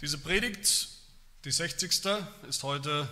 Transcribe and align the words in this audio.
Diese 0.00 0.16
Predigt, 0.16 0.88
die 1.44 1.50
60. 1.50 1.90
ist 2.48 2.62
heute, 2.62 3.06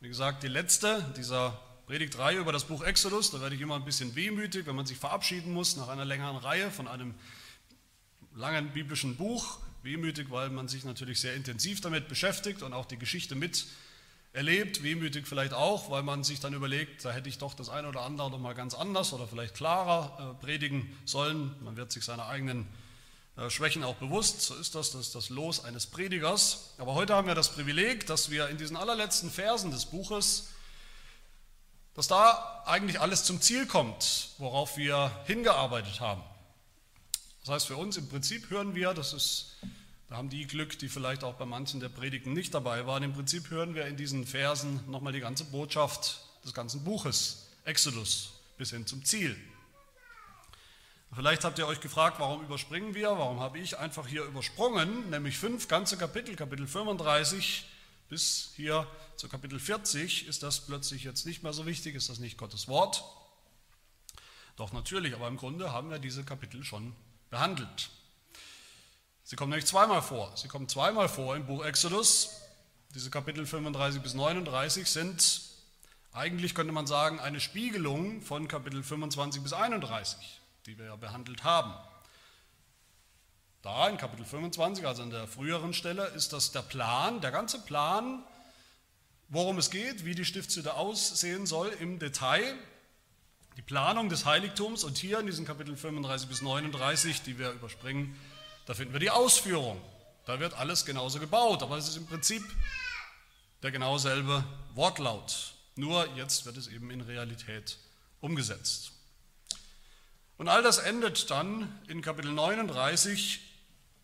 wie 0.00 0.08
gesagt, 0.08 0.42
die 0.42 0.48
letzte 0.48 1.14
dieser 1.16 1.60
Predigtreihe 1.86 2.38
über 2.38 2.50
das 2.50 2.64
Buch 2.64 2.82
Exodus. 2.82 3.30
Da 3.30 3.40
werde 3.40 3.54
ich 3.54 3.60
immer 3.60 3.76
ein 3.76 3.84
bisschen 3.84 4.16
wehmütig, 4.16 4.66
wenn 4.66 4.74
man 4.74 4.84
sich 4.84 4.98
verabschieden 4.98 5.52
muss 5.52 5.76
nach 5.76 5.86
einer 5.86 6.04
längeren 6.04 6.36
Reihe 6.36 6.72
von 6.72 6.88
einem 6.88 7.14
langen 8.34 8.72
biblischen 8.72 9.14
Buch. 9.14 9.60
Wehmütig, 9.84 10.28
weil 10.30 10.50
man 10.50 10.66
sich 10.66 10.84
natürlich 10.84 11.20
sehr 11.20 11.36
intensiv 11.36 11.80
damit 11.80 12.08
beschäftigt 12.08 12.64
und 12.64 12.72
auch 12.72 12.86
die 12.86 12.98
Geschichte 12.98 13.36
mit 13.36 13.66
erlebt. 14.32 14.82
Wehmütig 14.82 15.28
vielleicht 15.28 15.52
auch, 15.52 15.88
weil 15.88 16.02
man 16.02 16.24
sich 16.24 16.40
dann 16.40 16.52
überlegt, 16.52 17.04
da 17.04 17.12
hätte 17.12 17.28
ich 17.28 17.38
doch 17.38 17.54
das 17.54 17.68
eine 17.68 17.86
oder 17.86 18.00
andere 18.00 18.32
noch 18.32 18.40
mal 18.40 18.56
ganz 18.56 18.74
anders 18.74 19.12
oder 19.12 19.28
vielleicht 19.28 19.54
klarer 19.54 20.34
äh, 20.40 20.44
predigen 20.44 20.98
sollen. 21.04 21.54
Man 21.62 21.76
wird 21.76 21.92
sich 21.92 22.04
seiner 22.04 22.26
eigenen 22.26 22.66
Schwächen 23.48 23.84
auch 23.84 23.96
bewusst. 23.96 24.42
So 24.42 24.54
ist 24.54 24.74
das, 24.74 24.92
das 24.92 25.08
ist 25.08 25.14
das 25.14 25.28
Los 25.28 25.64
eines 25.64 25.86
Predigers. 25.86 26.74
Aber 26.78 26.94
heute 26.94 27.14
haben 27.14 27.26
wir 27.26 27.34
das 27.34 27.50
Privileg, 27.50 28.06
dass 28.06 28.30
wir 28.30 28.48
in 28.48 28.58
diesen 28.58 28.76
allerletzten 28.76 29.30
Versen 29.30 29.70
des 29.70 29.86
Buches 29.86 30.48
dass 31.94 32.08
da 32.08 32.62
eigentlich 32.66 33.00
alles 33.00 33.24
zum 33.24 33.40
Ziel 33.40 33.66
kommt, 33.66 34.30
worauf 34.38 34.76
wir 34.76 35.10
hingearbeitet 35.26 36.00
haben. 36.00 36.22
Das 37.40 37.54
heißt, 37.54 37.66
für 37.68 37.76
uns 37.76 37.96
im 37.96 38.08
Prinzip 38.08 38.50
hören 38.50 38.74
wir, 38.74 38.94
das 38.94 39.12
ist, 39.12 39.56
da 40.08 40.16
haben 40.16 40.28
die 40.28 40.46
Glück, 40.46 40.78
die 40.78 40.88
vielleicht 40.88 41.22
auch 41.22 41.34
bei 41.34 41.44
manchen 41.44 41.80
der 41.80 41.88
Predigten 41.88 42.32
nicht 42.32 42.52
dabei 42.52 42.86
waren, 42.86 43.02
im 43.02 43.12
Prinzip 43.12 43.50
hören 43.50 43.74
wir 43.74 43.86
in 43.86 43.96
diesen 43.96 44.26
Versen 44.26 44.80
nochmal 44.90 45.12
die 45.12 45.20
ganze 45.20 45.44
Botschaft 45.44 46.20
des 46.44 46.52
ganzen 46.52 46.82
Buches, 46.84 47.46
Exodus, 47.64 48.32
bis 48.58 48.70
hin 48.70 48.86
zum 48.86 49.04
Ziel. 49.04 49.36
Vielleicht 51.14 51.44
habt 51.44 51.58
ihr 51.60 51.66
euch 51.68 51.80
gefragt, 51.80 52.18
warum 52.18 52.42
überspringen 52.42 52.94
wir, 52.94 53.10
warum 53.10 53.38
habe 53.38 53.60
ich 53.60 53.78
einfach 53.78 54.08
hier 54.08 54.24
übersprungen, 54.24 55.10
nämlich 55.10 55.38
fünf 55.38 55.68
ganze 55.68 55.96
Kapitel, 55.96 56.34
Kapitel 56.34 56.66
35 56.66 57.66
bis 58.08 58.52
hier 58.56 58.86
zu 59.16 59.28
Kapitel 59.28 59.60
40 59.60 60.26
ist 60.26 60.42
das 60.42 60.66
plötzlich 60.66 61.04
jetzt 61.04 61.24
nicht 61.24 61.44
mehr 61.44 61.52
so 61.52 61.66
wichtig, 61.66 61.94
ist 61.94 62.08
das 62.08 62.18
nicht 62.18 62.36
Gottes 62.36 62.66
Wort? 62.66 63.04
Doch 64.56 64.72
natürlich, 64.72 65.14
aber 65.14 65.28
im 65.28 65.36
Grunde 65.36 65.72
haben 65.72 65.88
wir 65.90 66.00
diese 66.00 66.24
Kapitel 66.24 66.64
schon 66.64 66.94
behandelt. 67.30 67.90
Sie 69.22 69.36
kommen 69.36 69.50
nämlich 69.50 69.66
zweimal 69.66 70.02
vor. 70.02 70.36
Sie 70.36 70.48
kommen 70.48 70.68
zweimal 70.68 71.08
vor 71.08 71.36
im 71.36 71.46
Buch 71.46 71.64
Exodus. 71.64 72.40
Diese 72.94 73.10
Kapitel 73.10 73.46
35 73.46 74.02
bis 74.02 74.14
39 74.14 74.88
sind 74.88 75.42
eigentlich, 76.12 76.54
könnte 76.54 76.72
man 76.72 76.86
sagen, 76.86 77.20
eine 77.20 77.40
Spiegelung 77.40 78.20
von 78.20 78.48
Kapitel 78.48 78.82
25 78.82 79.42
bis 79.42 79.52
31, 79.52 80.40
die 80.66 80.78
wir 80.78 80.86
ja 80.86 80.96
behandelt 80.96 81.44
haben. 81.44 81.74
Da 83.62 83.88
in 83.88 83.96
Kapitel 83.96 84.24
25, 84.24 84.86
also 84.86 85.02
an 85.02 85.10
der 85.10 85.26
früheren 85.26 85.72
Stelle, 85.72 86.06
ist 86.08 86.32
das 86.32 86.52
der 86.52 86.62
Plan, 86.62 87.20
der 87.20 87.30
ganze 87.30 87.60
Plan 87.60 88.24
worum 89.28 89.58
es 89.58 89.70
geht, 89.70 90.04
wie 90.04 90.14
die 90.14 90.24
Stiftshütte 90.24 90.74
aussehen 90.74 91.46
soll 91.46 91.68
im 91.80 91.98
Detail, 91.98 92.54
die 93.56 93.62
Planung 93.62 94.08
des 94.08 94.24
Heiligtums 94.24 94.84
und 94.84 94.98
hier 94.98 95.20
in 95.20 95.26
diesen 95.26 95.44
Kapitel 95.44 95.76
35 95.76 96.28
bis 96.28 96.42
39, 96.42 97.22
die 97.22 97.38
wir 97.38 97.50
überspringen, 97.50 98.16
da 98.66 98.74
finden 98.74 98.92
wir 98.92 99.00
die 99.00 99.10
Ausführung. 99.10 99.80
Da 100.26 100.40
wird 100.40 100.54
alles 100.54 100.84
genauso 100.84 101.20
gebaut, 101.20 101.62
aber 101.62 101.76
es 101.76 101.88
ist 101.88 101.96
im 101.96 102.06
Prinzip 102.06 102.42
der 103.62 103.70
genau 103.70 103.98
selbe 103.98 104.44
Wortlaut. 104.74 105.54
Nur 105.76 106.06
jetzt 106.16 106.46
wird 106.46 106.56
es 106.56 106.68
eben 106.68 106.90
in 106.90 107.00
Realität 107.00 107.78
umgesetzt. 108.20 108.92
Und 110.36 110.48
all 110.48 110.62
das 110.62 110.78
endet 110.78 111.30
dann 111.30 111.80
in 111.86 112.02
Kapitel 112.02 112.32
39 112.32 113.40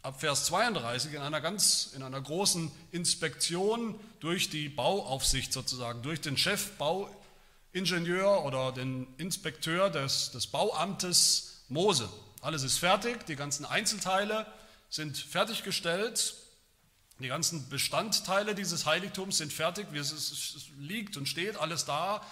ab 0.03 0.21
Vers 0.21 0.47
32 0.47 1.15
in 1.15 1.21
einer 1.21 1.41
ganz, 1.41 1.93
in 1.95 2.03
einer 2.03 2.21
großen 2.21 2.71
Inspektion 2.93 3.99
durch 4.21 4.49
die 4.49 4.69
Bauaufsicht 4.69 5.53
sozusagen, 5.53 6.03
durch 6.03 6.21
den 6.21 6.37
Chefbauingenieur 6.37 8.45
oder 8.45 8.73
den 8.73 9.07
Inspekteur 9.19 9.91
des, 9.91 10.31
des 10.31 10.47
Bauamtes 10.47 11.65
Mose. 11.69 12.09
Alles 12.41 12.63
ist 12.63 12.79
fertig, 12.79 13.27
die 13.27 13.37
ganzen 13.37 13.67
Einzelteile 13.67 14.47
sind 14.89 15.19
fertiggestellt, 15.19 16.35
die 17.19 17.29
ganzen 17.29 17.69
Bestandteile 17.69 18.55
dieses 18.55 18.87
Heiligtums 18.87 19.39
sind 19.39 19.53
fertig, 19.53 19.89
wie 19.91 19.99
es 19.99 20.71
liegt 20.79 21.19
und 21.19 21.27
steht, 21.27 21.57
alles 21.57 21.85
da. 21.85 22.25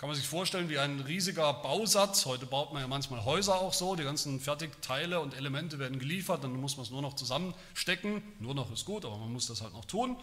Kann 0.00 0.08
man 0.08 0.16
sich 0.16 0.26
vorstellen 0.26 0.70
wie 0.70 0.78
ein 0.78 1.00
riesiger 1.00 1.52
Bausatz. 1.52 2.24
Heute 2.24 2.46
baut 2.46 2.72
man 2.72 2.80
ja 2.80 2.88
manchmal 2.88 3.22
Häuser 3.22 3.56
auch 3.56 3.74
so. 3.74 3.96
Die 3.96 4.02
ganzen 4.02 4.40
Fertigteile 4.40 5.20
und 5.20 5.34
Elemente 5.34 5.78
werden 5.78 5.98
geliefert, 5.98 6.42
dann 6.42 6.58
muss 6.58 6.78
man 6.78 6.86
es 6.86 6.90
nur 6.90 7.02
noch 7.02 7.16
zusammenstecken. 7.16 8.22
Nur 8.38 8.54
noch 8.54 8.72
ist 8.72 8.86
gut, 8.86 9.04
aber 9.04 9.18
man 9.18 9.30
muss 9.30 9.48
das 9.48 9.60
halt 9.60 9.74
noch 9.74 9.84
tun. 9.84 10.16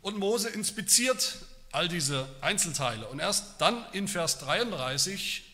Und 0.00 0.18
Mose 0.18 0.48
inspiziert 0.48 1.38
all 1.70 1.86
diese 1.86 2.28
Einzelteile. 2.40 3.06
Und 3.06 3.20
erst 3.20 3.60
dann 3.60 3.86
in 3.92 4.08
Vers 4.08 4.40
33 4.40 5.44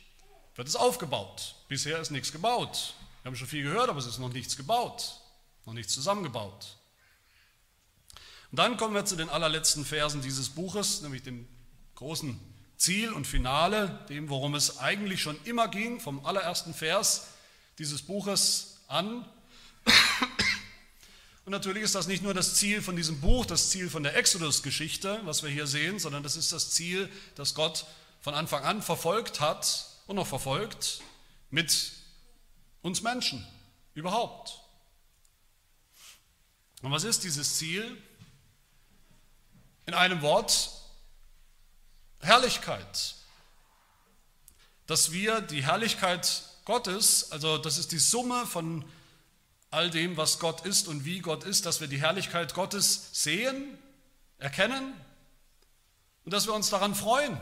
wird 0.54 0.66
es 0.66 0.74
aufgebaut. 0.74 1.56
Bisher 1.68 2.00
ist 2.00 2.12
nichts 2.12 2.32
gebaut. 2.32 2.94
Wir 3.20 3.28
haben 3.28 3.36
schon 3.36 3.46
viel 3.46 3.64
gehört, 3.64 3.90
aber 3.90 3.98
es 3.98 4.06
ist 4.06 4.20
noch 4.20 4.32
nichts 4.32 4.56
gebaut, 4.56 5.20
noch 5.66 5.74
nichts 5.74 5.92
zusammengebaut. 5.92 6.78
Und 8.52 8.58
dann 8.58 8.78
kommen 8.78 8.94
wir 8.94 9.04
zu 9.04 9.16
den 9.16 9.28
allerletzten 9.28 9.84
Versen 9.84 10.22
dieses 10.22 10.48
Buches, 10.48 11.02
nämlich 11.02 11.24
dem 11.24 11.46
großen 11.94 12.53
Ziel 12.76 13.12
und 13.12 13.26
Finale, 13.26 14.04
dem, 14.08 14.28
worum 14.28 14.54
es 14.54 14.78
eigentlich 14.78 15.22
schon 15.22 15.38
immer 15.44 15.68
ging, 15.68 16.00
vom 16.00 16.24
allerersten 16.26 16.74
Vers 16.74 17.28
dieses 17.78 18.02
Buches 18.02 18.78
an. 18.88 19.24
Und 21.44 21.50
natürlich 21.50 21.82
ist 21.82 21.94
das 21.94 22.06
nicht 22.06 22.22
nur 22.22 22.32
das 22.32 22.54
Ziel 22.54 22.80
von 22.80 22.96
diesem 22.96 23.20
Buch, 23.20 23.44
das 23.44 23.70
Ziel 23.70 23.90
von 23.90 24.02
der 24.02 24.16
Exodus-Geschichte, 24.16 25.20
was 25.24 25.42
wir 25.42 25.50
hier 25.50 25.66
sehen, 25.66 25.98
sondern 25.98 26.22
das 26.22 26.36
ist 26.36 26.52
das 26.52 26.70
Ziel, 26.70 27.10
das 27.34 27.54
Gott 27.54 27.86
von 28.20 28.34
Anfang 28.34 28.64
an 28.64 28.80
verfolgt 28.80 29.40
hat 29.40 29.90
und 30.06 30.16
noch 30.16 30.26
verfolgt 30.26 31.02
mit 31.50 31.92
uns 32.80 33.02
Menschen 33.02 33.46
überhaupt. 33.94 34.60
Und 36.82 36.90
was 36.90 37.04
ist 37.04 37.24
dieses 37.24 37.56
Ziel? 37.56 38.02
In 39.86 39.94
einem 39.94 40.22
Wort, 40.22 40.70
Herrlichkeit. 42.24 43.14
Dass 44.86 45.12
wir 45.12 45.40
die 45.40 45.64
Herrlichkeit 45.64 46.42
Gottes, 46.64 47.30
also 47.30 47.58
das 47.58 47.78
ist 47.78 47.92
die 47.92 47.98
Summe 47.98 48.46
von 48.46 48.84
all 49.70 49.90
dem, 49.90 50.16
was 50.16 50.38
Gott 50.38 50.64
ist 50.64 50.88
und 50.88 51.04
wie 51.04 51.20
Gott 51.20 51.44
ist, 51.44 51.66
dass 51.66 51.80
wir 51.80 51.88
die 51.88 52.00
Herrlichkeit 52.00 52.54
Gottes 52.54 53.10
sehen, 53.12 53.78
erkennen 54.38 54.94
und 56.24 56.32
dass 56.32 56.46
wir 56.46 56.54
uns 56.54 56.70
daran 56.70 56.94
freuen. 56.94 57.40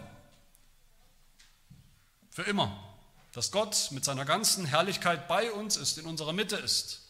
Für 2.31 2.42
immer. 2.42 2.88
Dass 3.32 3.50
Gott 3.50 3.88
mit 3.92 4.04
seiner 4.04 4.25
ganzen 4.25 4.66
Herrlichkeit 4.66 5.28
bei 5.28 5.53
uns 5.53 5.76
ist, 5.76 5.98
in 5.98 6.06
unserer 6.06 6.32
Mitte 6.32 6.56
ist. 6.56 7.03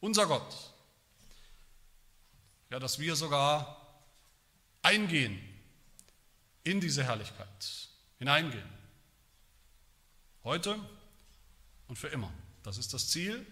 Unser 0.00 0.26
Gott. 0.26 0.56
Ja, 2.70 2.78
dass 2.78 2.98
wir 2.98 3.16
sogar 3.16 3.76
eingehen 4.82 5.49
in 6.64 6.80
diese 6.80 7.04
Herrlichkeit 7.04 7.88
hineingehen. 8.18 8.68
Heute 10.44 10.78
und 11.88 11.96
für 11.96 12.08
immer. 12.08 12.32
Das 12.62 12.78
ist 12.78 12.92
das 12.94 13.08
Ziel. 13.08 13.46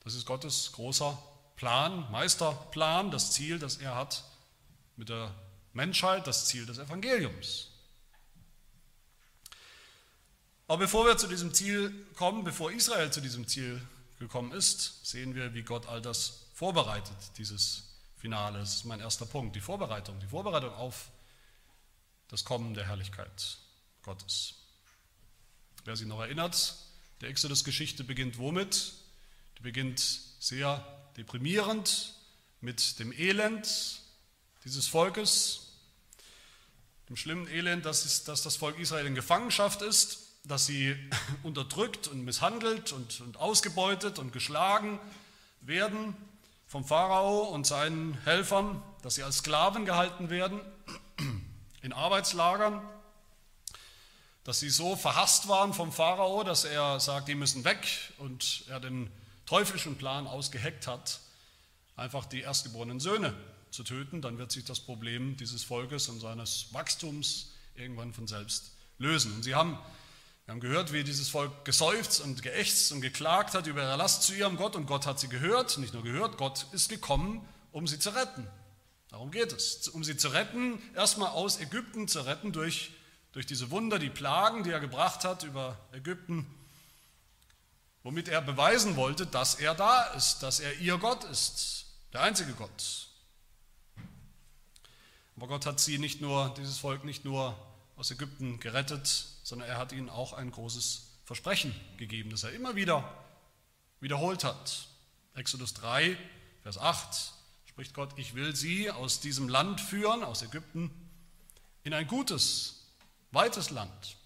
Das 0.00 0.14
ist 0.14 0.26
Gottes 0.26 0.72
großer 0.72 1.18
Plan, 1.56 2.10
Meisterplan, 2.10 3.10
das 3.10 3.32
Ziel, 3.32 3.58
das 3.58 3.78
er 3.78 3.94
hat 3.94 4.24
mit 4.96 5.08
der 5.08 5.34
Menschheit, 5.72 6.26
das 6.26 6.46
Ziel 6.46 6.66
des 6.66 6.78
Evangeliums. 6.78 7.70
Aber 10.66 10.78
bevor 10.78 11.06
wir 11.06 11.16
zu 11.16 11.26
diesem 11.26 11.52
Ziel 11.52 11.92
kommen, 12.16 12.44
bevor 12.44 12.72
Israel 12.72 13.10
zu 13.12 13.20
diesem 13.20 13.46
Ziel 13.46 13.80
gekommen 14.18 14.52
ist, 14.52 15.06
sehen 15.06 15.34
wir, 15.34 15.54
wie 15.54 15.62
Gott 15.62 15.86
all 15.86 16.00
das 16.00 16.46
vorbereitet, 16.54 17.16
dieses 17.36 17.84
Finale. 18.16 18.60
Das 18.60 18.76
ist 18.76 18.84
mein 18.84 19.00
erster 19.00 19.26
Punkt, 19.26 19.56
die 19.56 19.60
Vorbereitung, 19.60 20.18
die 20.20 20.26
Vorbereitung 20.26 20.72
auf 20.74 21.10
das 22.28 22.44
Kommen 22.44 22.74
der 22.74 22.86
Herrlichkeit 22.86 23.58
Gottes. 24.02 24.54
Wer 25.84 25.96
sich 25.96 26.06
noch 26.06 26.20
erinnert, 26.20 26.76
der 27.20 27.28
Exodus-Geschichte 27.28 28.04
beginnt 28.04 28.38
womit? 28.38 28.92
Die 29.58 29.62
beginnt 29.62 30.00
sehr 30.40 30.84
deprimierend 31.16 32.14
mit 32.60 32.98
dem 32.98 33.12
Elend 33.12 34.00
dieses 34.64 34.86
Volkes, 34.88 35.72
dem 37.08 37.16
schlimmen 37.16 37.46
Elend, 37.48 37.84
dass, 37.84 38.04
es, 38.04 38.24
dass 38.24 38.42
das 38.42 38.56
Volk 38.56 38.78
Israel 38.78 39.06
in 39.06 39.14
Gefangenschaft 39.14 39.82
ist, 39.82 40.20
dass 40.44 40.66
sie 40.66 40.96
unterdrückt 41.42 42.08
und 42.08 42.24
misshandelt 42.24 42.92
und, 42.92 43.20
und 43.20 43.36
ausgebeutet 43.36 44.18
und 44.18 44.32
geschlagen 44.32 44.98
werden 45.60 46.16
vom 46.66 46.84
Pharao 46.84 47.42
und 47.42 47.66
seinen 47.66 48.14
Helfern, 48.24 48.82
dass 49.02 49.16
sie 49.16 49.22
als 49.22 49.38
Sklaven 49.38 49.84
gehalten 49.84 50.30
werden 50.30 50.60
in 51.84 51.92
Arbeitslagern, 51.92 52.80
dass 54.42 54.58
sie 54.58 54.70
so 54.70 54.96
verhasst 54.96 55.48
waren 55.48 55.74
vom 55.74 55.92
Pharao, 55.92 56.42
dass 56.42 56.64
er 56.64 56.98
sagt, 56.98 57.28
die 57.28 57.34
müssen 57.34 57.64
weg 57.64 57.86
und 58.16 58.64
er 58.68 58.80
den 58.80 59.10
teuflischen 59.44 59.96
Plan 59.96 60.26
ausgeheckt 60.26 60.86
hat, 60.86 61.20
einfach 61.94 62.24
die 62.24 62.40
erstgeborenen 62.40 63.00
Söhne 63.00 63.34
zu 63.70 63.84
töten, 63.84 64.22
dann 64.22 64.38
wird 64.38 64.50
sich 64.50 64.64
das 64.64 64.80
Problem 64.80 65.36
dieses 65.36 65.62
Volkes 65.62 66.08
und 66.08 66.20
seines 66.20 66.72
Wachstums 66.72 67.52
irgendwann 67.74 68.14
von 68.14 68.26
selbst 68.26 68.72
lösen. 68.96 69.34
Und 69.34 69.42
sie 69.42 69.54
haben, 69.54 69.78
wir 70.46 70.52
haben 70.52 70.60
gehört, 70.60 70.94
wie 70.94 71.04
dieses 71.04 71.28
Volk 71.28 71.66
geseufzt 71.66 72.22
und 72.22 72.42
geächtzt 72.42 72.92
und 72.92 73.02
geklagt 73.02 73.52
hat 73.52 73.66
über 73.66 73.82
ihre 73.82 73.96
Last 73.96 74.22
zu 74.22 74.34
ihrem 74.34 74.56
Gott 74.56 74.74
und 74.74 74.86
Gott 74.86 75.04
hat 75.04 75.20
sie 75.20 75.28
gehört, 75.28 75.76
nicht 75.76 75.92
nur 75.92 76.02
gehört, 76.02 76.38
Gott 76.38 76.66
ist 76.72 76.88
gekommen, 76.88 77.46
um 77.72 77.86
sie 77.86 77.98
zu 77.98 78.08
retten. 78.08 78.48
Darum 79.14 79.30
geht 79.30 79.52
es, 79.52 79.86
um 79.86 80.02
sie 80.02 80.16
zu 80.16 80.26
retten, 80.30 80.82
erstmal 80.96 81.28
aus 81.28 81.60
Ägypten 81.60 82.08
zu 82.08 82.22
retten 82.22 82.50
durch, 82.50 82.90
durch 83.30 83.46
diese 83.46 83.70
Wunder, 83.70 84.00
die 84.00 84.10
Plagen, 84.10 84.64
die 84.64 84.70
er 84.70 84.80
gebracht 84.80 85.22
hat 85.22 85.44
über 85.44 85.78
Ägypten, 85.92 86.44
womit 88.02 88.26
er 88.26 88.42
beweisen 88.42 88.96
wollte, 88.96 89.24
dass 89.24 89.54
er 89.54 89.76
da 89.76 90.02
ist, 90.14 90.40
dass 90.40 90.58
er 90.58 90.80
ihr 90.80 90.98
Gott 90.98 91.22
ist, 91.22 91.86
der 92.12 92.22
einzige 92.22 92.54
Gott. 92.54 93.06
Aber 95.36 95.46
Gott 95.46 95.64
hat 95.64 95.78
sie 95.78 95.98
nicht 95.98 96.20
nur, 96.20 96.52
dieses 96.58 96.78
Volk 96.78 97.04
nicht 97.04 97.24
nur 97.24 97.56
aus 97.94 98.10
Ägypten 98.10 98.58
gerettet, 98.58 99.06
sondern 99.44 99.68
er 99.68 99.78
hat 99.78 99.92
ihnen 99.92 100.10
auch 100.10 100.32
ein 100.32 100.50
großes 100.50 101.20
Versprechen 101.24 101.72
gegeben, 101.98 102.30
das 102.30 102.42
er 102.42 102.50
immer 102.50 102.74
wieder 102.74 103.16
wiederholt 104.00 104.42
hat. 104.42 104.88
Exodus 105.34 105.72
3, 105.74 106.18
Vers 106.64 106.78
8 106.78 107.43
spricht 107.74 107.94
Gott, 107.94 108.12
ich 108.14 108.36
will 108.36 108.54
sie 108.54 108.88
aus 108.88 109.18
diesem 109.18 109.48
Land 109.48 109.80
führen, 109.80 110.22
aus 110.22 110.42
Ägypten, 110.42 110.92
in 111.82 111.92
ein 111.92 112.06
gutes, 112.06 112.86
weites 113.32 113.70
Land, 113.70 114.16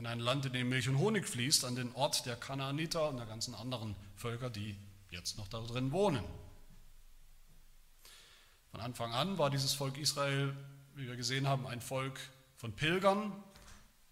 in 0.00 0.04
ein 0.04 0.18
Land, 0.18 0.46
in 0.46 0.52
dem 0.52 0.68
Milch 0.68 0.88
und 0.88 0.98
Honig 0.98 1.28
fließt, 1.28 1.64
an 1.64 1.76
den 1.76 1.94
Ort 1.94 2.26
der 2.26 2.34
Kanaaniter 2.34 3.08
und 3.08 3.18
der 3.18 3.26
ganzen 3.26 3.54
anderen 3.54 3.94
Völker, 4.16 4.50
die 4.50 4.76
jetzt 5.10 5.38
noch 5.38 5.46
da 5.46 5.60
drin 5.60 5.92
wohnen. 5.92 6.24
Von 8.72 8.80
Anfang 8.80 9.12
an 9.12 9.38
war 9.38 9.48
dieses 9.48 9.74
Volk 9.74 9.96
Israel, 9.96 10.52
wie 10.96 11.06
wir 11.06 11.14
gesehen 11.14 11.46
haben, 11.46 11.68
ein 11.68 11.80
Volk 11.80 12.18
von 12.56 12.72
Pilgern, 12.72 13.32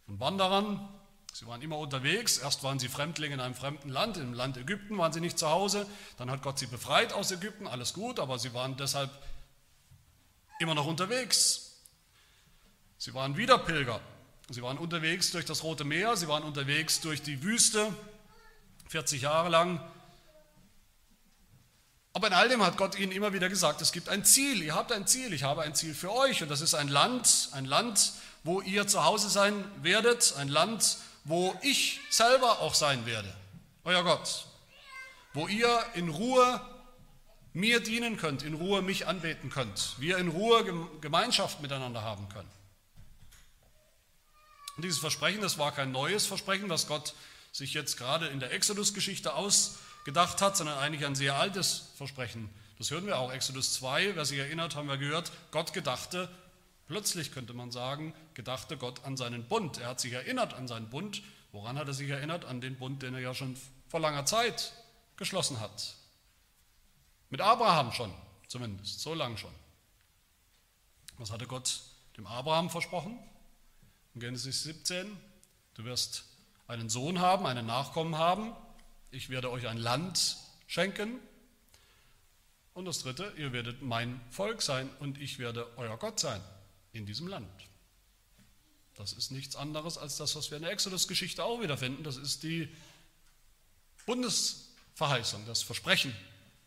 von 0.07 0.21
Wanderern. 0.21 0.89
Sie 1.33 1.47
waren 1.47 1.63
immer 1.63 1.79
unterwegs. 1.79 2.39
Erst 2.39 2.63
waren 2.63 2.79
sie 2.79 2.89
Fremdlinge 2.89 3.35
in 3.35 3.41
einem 3.41 3.55
fremden 3.55 3.89
Land, 3.89 4.17
im 4.17 4.35
Land 4.35 4.57
Ägypten 4.57 4.99
waren 4.99 5.13
sie 5.13 5.21
nicht 5.21 5.39
zu 5.39 5.49
Hause. 5.49 5.87
Dann 6.19 6.31
hat 6.31 6.43
Gott 6.43 6.59
sie 6.59 6.67
befreit 6.67 7.13
aus 7.13 7.31
Ägypten, 7.31 7.67
alles 7.67 7.95
gut, 7.95 8.19
aber 8.19 8.39
sie 8.39 8.53
waren 8.55 8.77
deshalb 8.77 9.11
immer 10.59 10.75
noch 10.75 10.87
unterwegs. 10.87 11.79
Sie 12.99 13.15
waren 13.15 13.37
wieder 13.37 13.59
Pilger. 13.59 14.01
Sie 14.51 14.63
waren 14.63 14.79
unterwegs 14.79 15.31
durch 15.31 15.45
das 15.45 15.63
Rote 15.63 15.85
Meer, 15.85 16.17
sie 16.17 16.29
waren 16.29 16.43
unterwegs 16.43 17.01
durch 17.01 17.23
die 17.23 17.43
Wüste, 17.43 17.95
40 18.89 19.23
Jahre 19.23 19.49
lang 19.49 19.81
aber 22.13 22.27
in 22.27 22.33
all 22.33 22.49
dem 22.49 22.65
hat 22.65 22.77
Gott 22.77 22.99
ihnen 22.99 23.13
immer 23.13 23.33
wieder 23.33 23.49
gesagt, 23.49 23.81
es 23.81 23.93
gibt 23.93 24.09
ein 24.09 24.25
Ziel, 24.25 24.63
ihr 24.63 24.75
habt 24.75 24.91
ein 24.91 25.07
Ziel, 25.07 25.33
ich 25.33 25.45
habe 25.45 25.63
ein 25.63 25.75
Ziel 25.75 25.95
für 25.95 26.13
euch 26.13 26.43
und 26.43 26.51
das 26.51 26.61
ist 26.61 26.75
ein 26.75 26.89
Land, 26.89 27.51
ein 27.53 27.65
Land, 27.65 28.13
wo 28.43 28.61
ihr 28.61 28.87
zu 28.89 29.05
Hause 29.05 29.29
sein 29.29 29.65
werdet, 29.83 30.35
ein 30.37 30.49
Land, 30.49 30.97
wo 31.25 31.55
ich 31.63 32.01
selber 32.11 32.61
auch 32.61 32.75
sein 32.75 33.07
werde, 33.07 33.35
euer 33.85 34.03
Gott, 34.03 34.47
wo 35.35 35.47
ihr 35.49 35.85
in 35.95 36.09
Ruhe 36.09 36.61
mir 37.53 37.81
dienen 37.81 38.17
könnt, 38.17 38.43
in 38.43 38.55
Ruhe 38.55 38.83
mich 38.83 39.07
anbeten 39.07 39.51
könnt, 39.51 39.97
wir 39.99 40.19
in 40.19 40.29
Ruhe 40.29 40.89
Gemeinschaft 41.01 41.61
miteinander 41.61 42.03
haben 42.03 42.29
können. 42.29 42.51
Und 44.77 44.85
dieses 44.85 44.99
Versprechen, 44.99 45.41
das 45.41 45.59
war 45.59 45.73
kein 45.73 45.93
neues 45.93 46.27
Versprechen, 46.27 46.69
was 46.69 46.87
Gott 46.87 47.15
sich 47.53 47.75
jetzt 47.75 47.97
gerade 47.97 48.29
in 48.29 48.41
der 48.41 48.53
Exodus-Geschichte 48.53 49.35
aus 49.35 49.79
gedacht 50.05 50.41
hat, 50.41 50.57
sondern 50.57 50.79
eigentlich 50.79 51.05
ein 51.05 51.15
sehr 51.15 51.35
altes 51.35 51.91
Versprechen. 51.97 52.49
Das 52.79 52.91
hören 52.91 53.07
wir 53.07 53.19
auch, 53.19 53.33
Exodus 53.33 53.75
2, 53.75 54.17
wer 54.17 54.25
sich 54.25 54.39
erinnert, 54.39 54.77
haben 54.77 54.89
wir 54.89 54.97
gehört, 54.97 55.33
Gott 55.51 55.75
gedachte, 55.75 56.31
plötzlich 56.91 57.31
könnte 57.31 57.55
man 57.55 57.71
sagen, 57.71 58.13
gedachte 58.35 58.77
Gott 58.77 59.05
an 59.05 59.17
seinen 59.17 59.47
Bund. 59.47 59.79
Er 59.79 59.91
hat 59.91 60.01
sich 60.01 60.13
erinnert 60.13 60.55
an 60.55 60.67
seinen 60.67 60.91
Bund. 60.91 61.23
Woran 61.53 61.79
hat 61.79 61.87
er 61.87 61.95
sich 61.95 62.11
erinnert? 62.11 62.45
An 62.45 62.61
den 62.61 62.77
Bund, 62.77 63.05
den 63.05 63.15
er 63.15 63.21
ja 63.21 63.33
schon 63.33 63.57
vor 63.87 64.01
langer 64.01 64.27
Zeit 64.27 64.73
geschlossen 65.17 65.61
hat. 65.61 65.95
Mit 67.29 67.43
Abraham 67.43 67.93
schon, 67.93 68.13
zumindest, 68.49 68.99
so 68.99 69.15
lang 69.15 69.37
schon. 69.37 69.55
Was 71.17 71.31
hatte 71.31 71.47
Gott 71.47 71.81
dem 72.17 72.27
Abraham 72.27 72.71
versprochen? 72.71 73.17
In 74.15 74.21
Genesis 74.21 74.65
17, 74.65 75.17
du 75.75 75.85
wirst 75.85 76.25
einen 76.67 76.89
Sohn 76.89 77.21
haben, 77.21 77.47
einen 77.47 77.67
Nachkommen 77.67 78.19
haben, 78.19 78.53
ich 79.13 79.31
werde 79.31 79.53
euch 79.53 79.69
ein 79.69 79.79
Land 79.79 80.39
schenken. 80.67 81.21
Und 82.75 82.87
das 82.87 82.99
Dritte, 82.99 83.33
ihr 83.37 83.53
werdet 83.53 83.81
mein 83.81 84.21
Volk 84.31 84.61
sein 84.61 84.91
und 84.99 85.21
ich 85.21 85.39
werde 85.39 85.69
euer 85.77 85.97
Gott 85.97 86.19
sein 86.19 86.41
in 86.93 87.07
diesem 87.07 87.27
Land. 87.27 87.51
Das 88.95 89.13
ist 89.13 89.31
nichts 89.31 89.57
anderes 89.57 89.97
als 89.97 90.17
das, 90.17 90.37
was 90.37 90.51
wir 90.51 90.57
in 90.57 90.63
der 90.63 90.73
Exodus-Geschichte 90.73 91.43
auch 91.43 91.63
wiederfinden. 91.63 92.05
Das 92.05 92.17
ist 92.17 92.43
die 92.43 92.69
Bundesverheißung, 94.05 95.47
das 95.47 95.63
Versprechen 95.63 96.15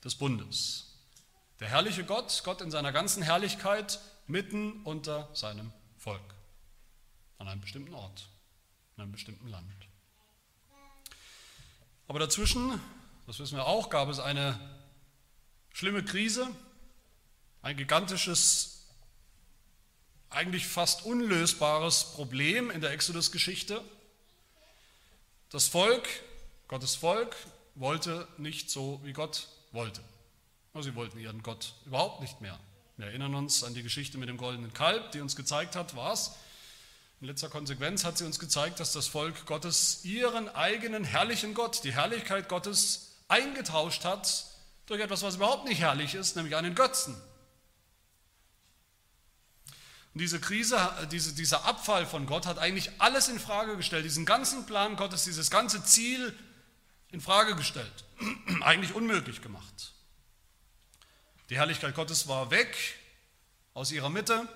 des 0.03 0.15
Bundes. 0.15 0.93
Der 1.59 1.69
herrliche 1.69 2.03
Gott, 2.03 2.41
Gott 2.43 2.61
in 2.61 2.71
seiner 2.71 2.91
ganzen 2.91 3.21
Herrlichkeit, 3.21 3.99
mitten 4.27 4.81
unter 4.83 5.29
seinem 5.33 5.71
Volk, 5.97 6.21
an 7.37 7.47
einem 7.47 7.61
bestimmten 7.61 7.93
Ort, 7.93 8.27
in 8.95 9.03
einem 9.03 9.11
bestimmten 9.11 9.47
Land. 9.47 9.71
Aber 12.07 12.19
dazwischen, 12.19 12.79
das 13.27 13.39
wissen 13.39 13.57
wir 13.57 13.65
auch, 13.65 13.89
gab 13.89 14.09
es 14.09 14.19
eine 14.19 14.59
schlimme 15.73 16.03
Krise, 16.03 16.47
ein 17.61 17.77
gigantisches, 17.77 18.72
eigentlich 20.33 20.67
fast 20.67 21.05
unlösbares 21.05 22.13
Problem 22.15 22.71
in 22.71 22.81
der 22.81 22.91
Exodus-Geschichte. 22.91 23.81
Das 25.49 25.67
Volk, 25.67 26.07
Gottes 26.67 26.95
Volk, 26.95 27.35
wollte 27.75 28.27
nicht 28.37 28.69
so, 28.69 28.99
wie 29.03 29.13
Gott 29.13 29.47
wollte. 29.71 30.01
Sie 30.79 30.95
wollten 30.95 31.19
ihren 31.19 31.43
Gott 31.43 31.73
überhaupt 31.85 32.21
nicht 32.21 32.41
mehr. 32.41 32.59
Wir 32.97 33.07
erinnern 33.07 33.35
uns 33.35 33.63
an 33.63 33.73
die 33.73 33.83
Geschichte 33.83 34.17
mit 34.17 34.29
dem 34.29 34.37
goldenen 34.37 34.73
Kalb, 34.73 35.11
die 35.11 35.21
uns 35.21 35.35
gezeigt 35.35 35.75
hat, 35.75 35.95
was 35.95 36.35
in 37.23 37.27
letzter 37.27 37.47
Konsequenz 37.47 38.03
hat 38.03 38.17
sie 38.17 38.25
uns 38.25 38.37
gezeigt, 38.37 38.81
dass 38.81 38.91
das 38.91 39.07
Volk 39.07 39.45
Gottes 39.45 40.03
ihren 40.03 40.49
eigenen 40.49 41.05
herrlichen 41.05 41.53
Gott, 41.53 41.85
die 41.85 41.93
Herrlichkeit 41.93 42.49
Gottes, 42.49 43.15
eingetauscht 43.29 44.03
hat 44.03 44.45
durch 44.87 44.99
etwas, 44.99 45.21
was 45.23 45.35
überhaupt 45.35 45.65
nicht 45.65 45.79
herrlich 45.79 46.15
ist, 46.15 46.35
nämlich 46.35 46.55
einen 46.57 46.75
Götzen. 46.75 47.15
Und 50.13 50.21
diese 50.21 50.39
Krise, 50.39 50.77
diese, 51.11 51.33
dieser 51.33 51.65
Abfall 51.65 52.05
von 52.05 52.27
Gott 52.27 52.45
hat 52.45 52.59
eigentlich 52.59 52.91
alles 52.99 53.29
in 53.29 53.39
Frage 53.39 53.77
gestellt, 53.77 54.05
diesen 54.05 54.25
ganzen 54.25 54.65
Plan 54.65 54.95
Gottes, 54.95 55.23
dieses 55.23 55.49
ganze 55.49 55.83
Ziel 55.83 56.37
in 57.09 57.19
Frage 57.19 57.55
gestellt, 57.55 58.05
eigentlich 58.61 58.93
unmöglich 58.93 59.41
gemacht. 59.41 59.93
Die 61.49 61.57
Herrlichkeit 61.57 61.95
Gottes 61.95 62.27
war 62.27 62.51
weg 62.51 62.75
aus 63.73 63.91
ihrer 63.91 64.09
Mitte. 64.09 64.47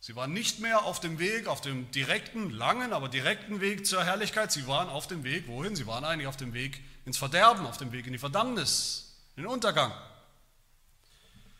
Sie 0.00 0.14
waren 0.14 0.32
nicht 0.32 0.60
mehr 0.60 0.84
auf 0.84 1.00
dem 1.00 1.18
Weg, 1.18 1.48
auf 1.48 1.60
dem 1.60 1.90
direkten, 1.90 2.50
langen, 2.50 2.92
aber 2.92 3.08
direkten 3.08 3.60
Weg 3.60 3.86
zur 3.86 4.04
Herrlichkeit. 4.04 4.52
Sie 4.52 4.68
waren 4.68 4.88
auf 4.88 5.08
dem 5.08 5.24
Weg, 5.24 5.48
wohin? 5.48 5.74
Sie 5.74 5.88
waren 5.88 6.04
eigentlich 6.04 6.28
auf 6.28 6.36
dem 6.36 6.54
Weg 6.54 6.80
ins 7.04 7.18
Verderben, 7.18 7.66
auf 7.66 7.76
dem 7.76 7.90
Weg 7.90 8.06
in 8.06 8.12
die 8.12 8.18
Verdammnis, 8.20 9.16
in 9.34 9.42
den 9.42 9.50
Untergang. 9.50 9.92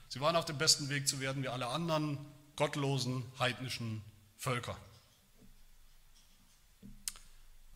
Sie 0.08 0.20
waren 0.20 0.36
auf 0.36 0.44
dem 0.44 0.58
besten 0.58 0.88
Weg 0.88 1.08
zu 1.08 1.18
werden 1.18 1.42
wie 1.42 1.48
alle 1.48 1.66
anderen 1.66 2.18
gottlosen, 2.58 3.22
heidnischen 3.38 4.02
Völker. 4.36 4.76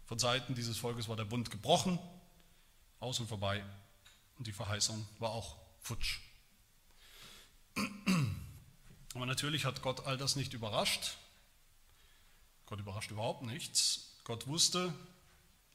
Von 0.06 0.18
Seiten 0.18 0.56
dieses 0.56 0.76
Volkes 0.76 1.08
war 1.08 1.14
der 1.14 1.24
Bund 1.24 1.52
gebrochen, 1.52 2.00
aus 2.98 3.20
und 3.20 3.28
vorbei, 3.28 3.64
und 4.38 4.48
die 4.48 4.52
Verheißung 4.52 5.06
war 5.20 5.30
auch 5.30 5.56
futsch. 5.82 6.18
Aber 9.14 9.24
natürlich 9.24 9.64
hat 9.66 9.82
Gott 9.82 10.04
all 10.04 10.18
das 10.18 10.34
nicht 10.34 10.52
überrascht. 10.52 11.16
Gott 12.66 12.80
überrascht 12.80 13.12
überhaupt 13.12 13.42
nichts. 13.42 14.16
Gott 14.24 14.48
wusste, 14.48 14.92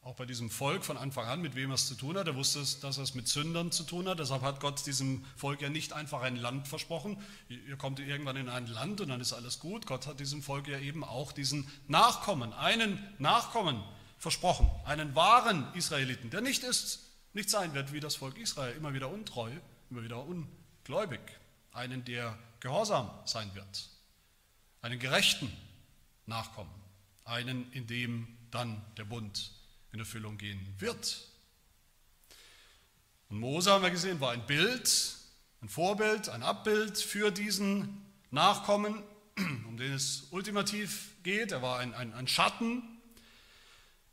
auch 0.07 0.15
bei 0.15 0.25
diesem 0.25 0.49
Volk 0.49 0.85
von 0.85 0.95
Anfang 0.95 1.27
an, 1.27 1.41
mit 1.41 1.55
wem 1.55 1.69
er 1.69 1.73
es 1.73 1.85
zu 1.85 1.93
tun 1.93 2.17
hat. 2.17 2.27
Er 2.27 2.35
wusste, 2.37 2.59
dass 2.79 2.95
er 2.95 3.03
es 3.03 3.13
mit 3.13 3.27
Sündern 3.27 3.73
zu 3.73 3.83
tun 3.83 4.07
hat. 4.07 4.19
Deshalb 4.19 4.41
hat 4.41 4.61
Gott 4.61 4.85
diesem 4.85 5.25
Volk 5.35 5.61
ja 5.61 5.67
nicht 5.67 5.91
einfach 5.91 6.21
ein 6.21 6.37
Land 6.37 6.69
versprochen. 6.69 7.21
Ihr 7.49 7.75
kommt 7.75 7.99
irgendwann 7.99 8.37
in 8.37 8.47
ein 8.47 8.67
Land 8.67 9.01
und 9.01 9.09
dann 9.09 9.19
ist 9.19 9.33
alles 9.33 9.59
gut. 9.59 9.85
Gott 9.85 10.07
hat 10.07 10.21
diesem 10.21 10.41
Volk 10.41 10.69
ja 10.69 10.79
eben 10.79 11.03
auch 11.03 11.33
diesen 11.33 11.69
Nachkommen, 11.89 12.53
einen 12.53 13.05
Nachkommen 13.19 13.83
versprochen. 14.17 14.71
Einen 14.85 15.13
wahren 15.13 15.67
Israeliten, 15.73 16.29
der 16.29 16.39
nicht 16.39 16.63
ist, 16.63 17.01
nicht 17.33 17.49
sein 17.49 17.73
wird 17.73 17.91
wie 17.91 17.99
das 17.99 18.15
Volk 18.15 18.37
Israel, 18.37 18.77
immer 18.77 18.93
wieder 18.93 19.09
untreu, 19.09 19.51
immer 19.89 20.03
wieder 20.03 20.23
ungläubig. 20.23 21.19
Einen, 21.73 22.05
der 22.05 22.39
gehorsam 22.61 23.09
sein 23.25 23.53
wird, 23.55 23.89
einen 24.81 24.99
gerechten 24.99 25.51
Nachkommen, 26.27 26.71
einen, 27.25 27.69
in 27.73 27.87
dem 27.87 28.37
dann 28.51 28.81
der 28.95 29.03
Bund 29.03 29.56
in 29.91 29.99
Erfüllung 29.99 30.37
gehen 30.37 30.75
wird. 30.79 31.27
Und 33.29 33.39
Mose, 33.39 33.71
haben 33.71 33.83
wir 33.83 33.91
gesehen, 33.91 34.19
war 34.19 34.31
ein 34.31 34.45
Bild 34.45 35.17
ein 35.61 35.69
Vorbild, 35.69 36.29
ein 36.29 36.43
Abbild 36.43 36.97
für 36.97 37.31
diesen 37.31 38.05
Nachkommen, 38.31 39.03
um 39.67 39.77
den 39.77 39.93
es 39.93 40.27
ultimativ 40.31 41.15
geht. 41.23 41.51
Er 41.51 41.61
war 41.61 41.79
ein, 41.79 41.93
ein, 41.93 42.13
ein 42.13 42.27
Schatten 42.27 42.83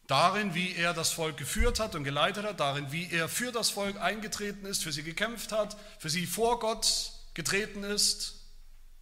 darin, 0.07 0.55
wie 0.55 0.75
er 0.75 0.95
das 0.95 1.13
Volk 1.13 1.37
geführt 1.37 1.81
hat 1.81 1.95
und 1.95 2.05
geleitet 2.05 2.45
hat, 2.45 2.61
darin, 2.61 2.93
wie 2.93 3.11
er 3.11 3.29
für 3.29 3.53
das 3.53 3.71
Volk 3.71 4.01
eingetreten 4.01 4.67
ist, 4.67 4.83
für 4.83 4.93
sie 4.93 5.03
gekämpft 5.03 5.53
hat, 5.53 5.77
für 5.99 6.11
sie 6.11 6.27
vor 6.27 6.59
Gott 6.59 7.13
getreten 7.35 7.85
ist, 7.85 8.41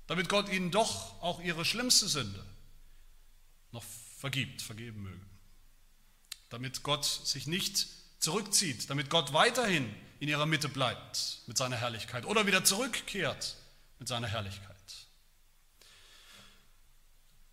damit 0.06 0.28
Gott 0.28 0.48
ihnen 0.48 0.70
doch 0.70 1.22
auch 1.22 1.40
ihre 1.40 1.64
schlimmste 1.64 2.08
Sünde 2.08 2.44
noch 3.70 3.84
vergibt, 4.18 4.62
vergeben 4.62 5.02
möge. 5.02 5.31
Damit 6.52 6.82
Gott 6.82 7.06
sich 7.06 7.46
nicht 7.46 7.88
zurückzieht, 8.18 8.90
damit 8.90 9.08
Gott 9.08 9.32
weiterhin 9.32 9.92
in 10.20 10.28
ihrer 10.28 10.44
Mitte 10.44 10.68
bleibt 10.68 11.40
mit 11.46 11.56
seiner 11.56 11.76
Herrlichkeit 11.76 12.26
oder 12.26 12.46
wieder 12.46 12.62
zurückkehrt 12.62 13.56
mit 13.98 14.06
seiner 14.06 14.28
Herrlichkeit. 14.28 14.76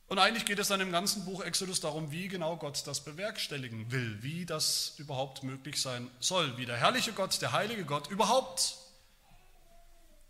Und 0.07 0.19
eigentlich 0.19 0.43
geht 0.43 0.59
es 0.59 0.67
dann 0.67 0.81
im 0.81 0.91
ganzen 0.91 1.23
Buch 1.23 1.41
Exodus 1.41 1.79
darum, 1.79 2.11
wie 2.11 2.27
genau 2.27 2.57
Gott 2.57 2.85
das 2.87 3.05
bewerkstelligen 3.05 3.89
will, 3.89 4.21
wie 4.21 4.45
das 4.45 4.95
überhaupt 4.97 5.43
möglich 5.43 5.79
sein 5.79 6.11
soll, 6.19 6.57
wie 6.57 6.65
der 6.65 6.75
herrliche 6.75 7.13
Gott, 7.13 7.41
der 7.41 7.53
heilige 7.53 7.85
Gott 7.85 8.09
überhaupt 8.09 8.75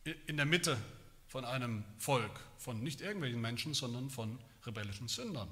in 0.03 0.37
der 0.37 0.45
Mitte 0.45 0.77
von 1.27 1.43
einem 1.43 1.85
Volk, 1.97 2.39
von 2.59 2.83
nicht 2.83 3.01
irgendwelchen 3.01 3.41
Menschen, 3.41 3.73
sondern 3.73 4.11
von 4.11 4.37
rebellischen 4.63 5.07
Sündern 5.07 5.49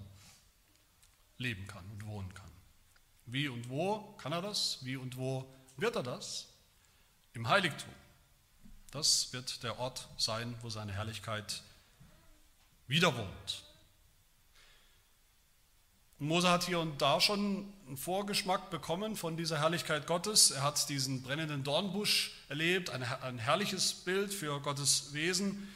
leben 1.40 1.66
kann 1.66 1.86
und 1.90 2.06
wohnen 2.06 2.32
kann. 2.36 2.47
Wie 3.28 3.50
und 3.50 3.70
wo 3.70 4.00
kann 4.18 4.32
er 4.32 4.42
das? 4.42 4.80
Wie 4.82 4.96
und 4.96 5.18
wo 5.18 5.46
wird 5.76 5.96
er 5.96 6.04
das? 6.04 6.48
Im 7.34 7.48
Heiligtum. 7.48 7.94
Das 8.92 9.32
wird 9.34 9.64
der 9.64 9.80
Ort 9.80 10.08
sein, 10.18 10.56
wo 10.62 10.70
seine 10.70 10.94
Herrlichkeit 10.94 11.62
wieder 12.88 13.16
wohnt. 13.16 13.64
Mose 16.20 16.50
hat 16.50 16.64
hier 16.64 16.80
und 16.80 17.00
da 17.02 17.22
schon 17.22 17.72
einen 17.86 17.98
Vorgeschmack 17.98 18.72
bekommen 18.72 19.16
von 19.16 19.38
dieser 19.38 19.60
Herrlichkeit 19.60 20.08
Gottes. 20.08 20.50
Er 20.50 20.64
hat 20.64 20.90
diesen 20.90 21.22
brennenden 21.22 21.64
Dornbusch 21.64 22.32
erlebt, 22.50 22.90
ein 22.90 23.38
herrliches 23.38 23.94
Bild 23.94 24.34
für 24.34 24.60
Gottes 24.62 25.14
Wesen. 25.14 25.68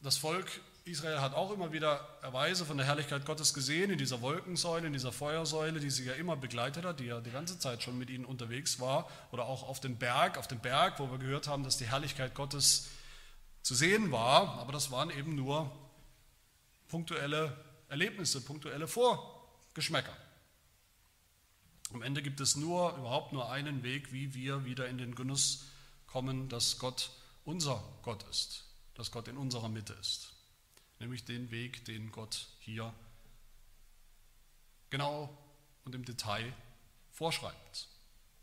Das 0.00 0.18
Volk 0.18 0.60
Israel 0.84 1.20
hat 1.20 1.34
auch 1.34 1.52
immer 1.52 1.72
wieder 1.72 2.00
Erweise 2.22 2.64
von 2.64 2.76
der 2.76 2.86
Herrlichkeit 2.86 3.24
Gottes 3.24 3.54
gesehen, 3.54 3.90
in 3.90 3.98
dieser 3.98 4.20
Wolkensäule, 4.20 4.88
in 4.88 4.92
dieser 4.92 5.12
Feuersäule, 5.12 5.78
die 5.78 5.90
sie 5.90 6.04
ja 6.04 6.14
immer 6.14 6.36
begleitet 6.36 6.84
hat, 6.84 6.98
die 6.98 7.04
ja 7.04 7.20
die 7.20 7.30
ganze 7.30 7.58
Zeit 7.58 7.82
schon 7.82 7.96
mit 7.98 8.10
ihnen 8.10 8.24
unterwegs 8.24 8.80
war, 8.80 9.08
oder 9.30 9.46
auch 9.46 9.68
auf 9.68 9.78
dem 9.78 9.96
Berg, 9.96 10.38
auf 10.38 10.48
dem 10.48 10.58
Berg, 10.58 10.98
wo 10.98 11.10
wir 11.10 11.18
gehört 11.18 11.46
haben, 11.46 11.62
dass 11.62 11.76
die 11.76 11.86
Herrlichkeit 11.86 12.34
Gottes 12.34 12.88
zu 13.62 13.76
sehen 13.76 14.10
war, 14.10 14.58
aber 14.58 14.72
das 14.72 14.90
waren 14.90 15.10
eben 15.10 15.36
nur 15.36 15.70
punktuelle 16.88 17.56
Erlebnisse, 17.88 18.40
punktuelle 18.40 18.88
Vorgeschmäcker. 18.88 20.16
Am 21.92 22.02
Ende 22.02 22.22
gibt 22.22 22.40
es 22.40 22.56
nur, 22.56 22.96
überhaupt 22.96 23.32
nur 23.32 23.52
einen 23.52 23.84
Weg, 23.84 24.12
wie 24.12 24.34
wir 24.34 24.64
wieder 24.64 24.88
in 24.88 24.98
den 24.98 25.14
Genuss 25.14 25.66
kommen, 26.06 26.48
dass 26.48 26.78
Gott 26.78 27.10
unser 27.44 27.84
Gott 28.02 28.24
ist, 28.30 28.64
dass 28.94 29.12
Gott 29.12 29.28
in 29.28 29.36
unserer 29.36 29.68
Mitte 29.68 29.92
ist. 29.94 30.41
Nämlich 31.02 31.24
den 31.24 31.50
Weg, 31.50 31.84
den 31.84 32.12
Gott 32.12 32.46
hier 32.60 32.94
genau 34.88 35.36
und 35.84 35.96
im 35.96 36.04
Detail 36.04 36.52
vorschreibt. 37.10 37.88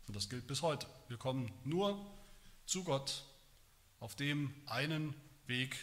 Und 0.06 0.14
das 0.14 0.28
gilt 0.28 0.46
bis 0.46 0.60
heute. 0.60 0.86
Wir 1.08 1.16
kommen 1.16 1.50
nur 1.64 1.98
zu 2.66 2.84
Gott 2.84 3.24
auf 3.98 4.14
dem 4.14 4.52
einen 4.66 5.14
Weg, 5.46 5.74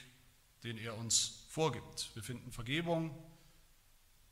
den 0.63 0.77
er 0.77 0.96
uns 0.96 1.46
vorgibt. 1.50 2.12
Wir 2.13 2.22
finden 2.22 2.51
Vergebung, 2.51 3.10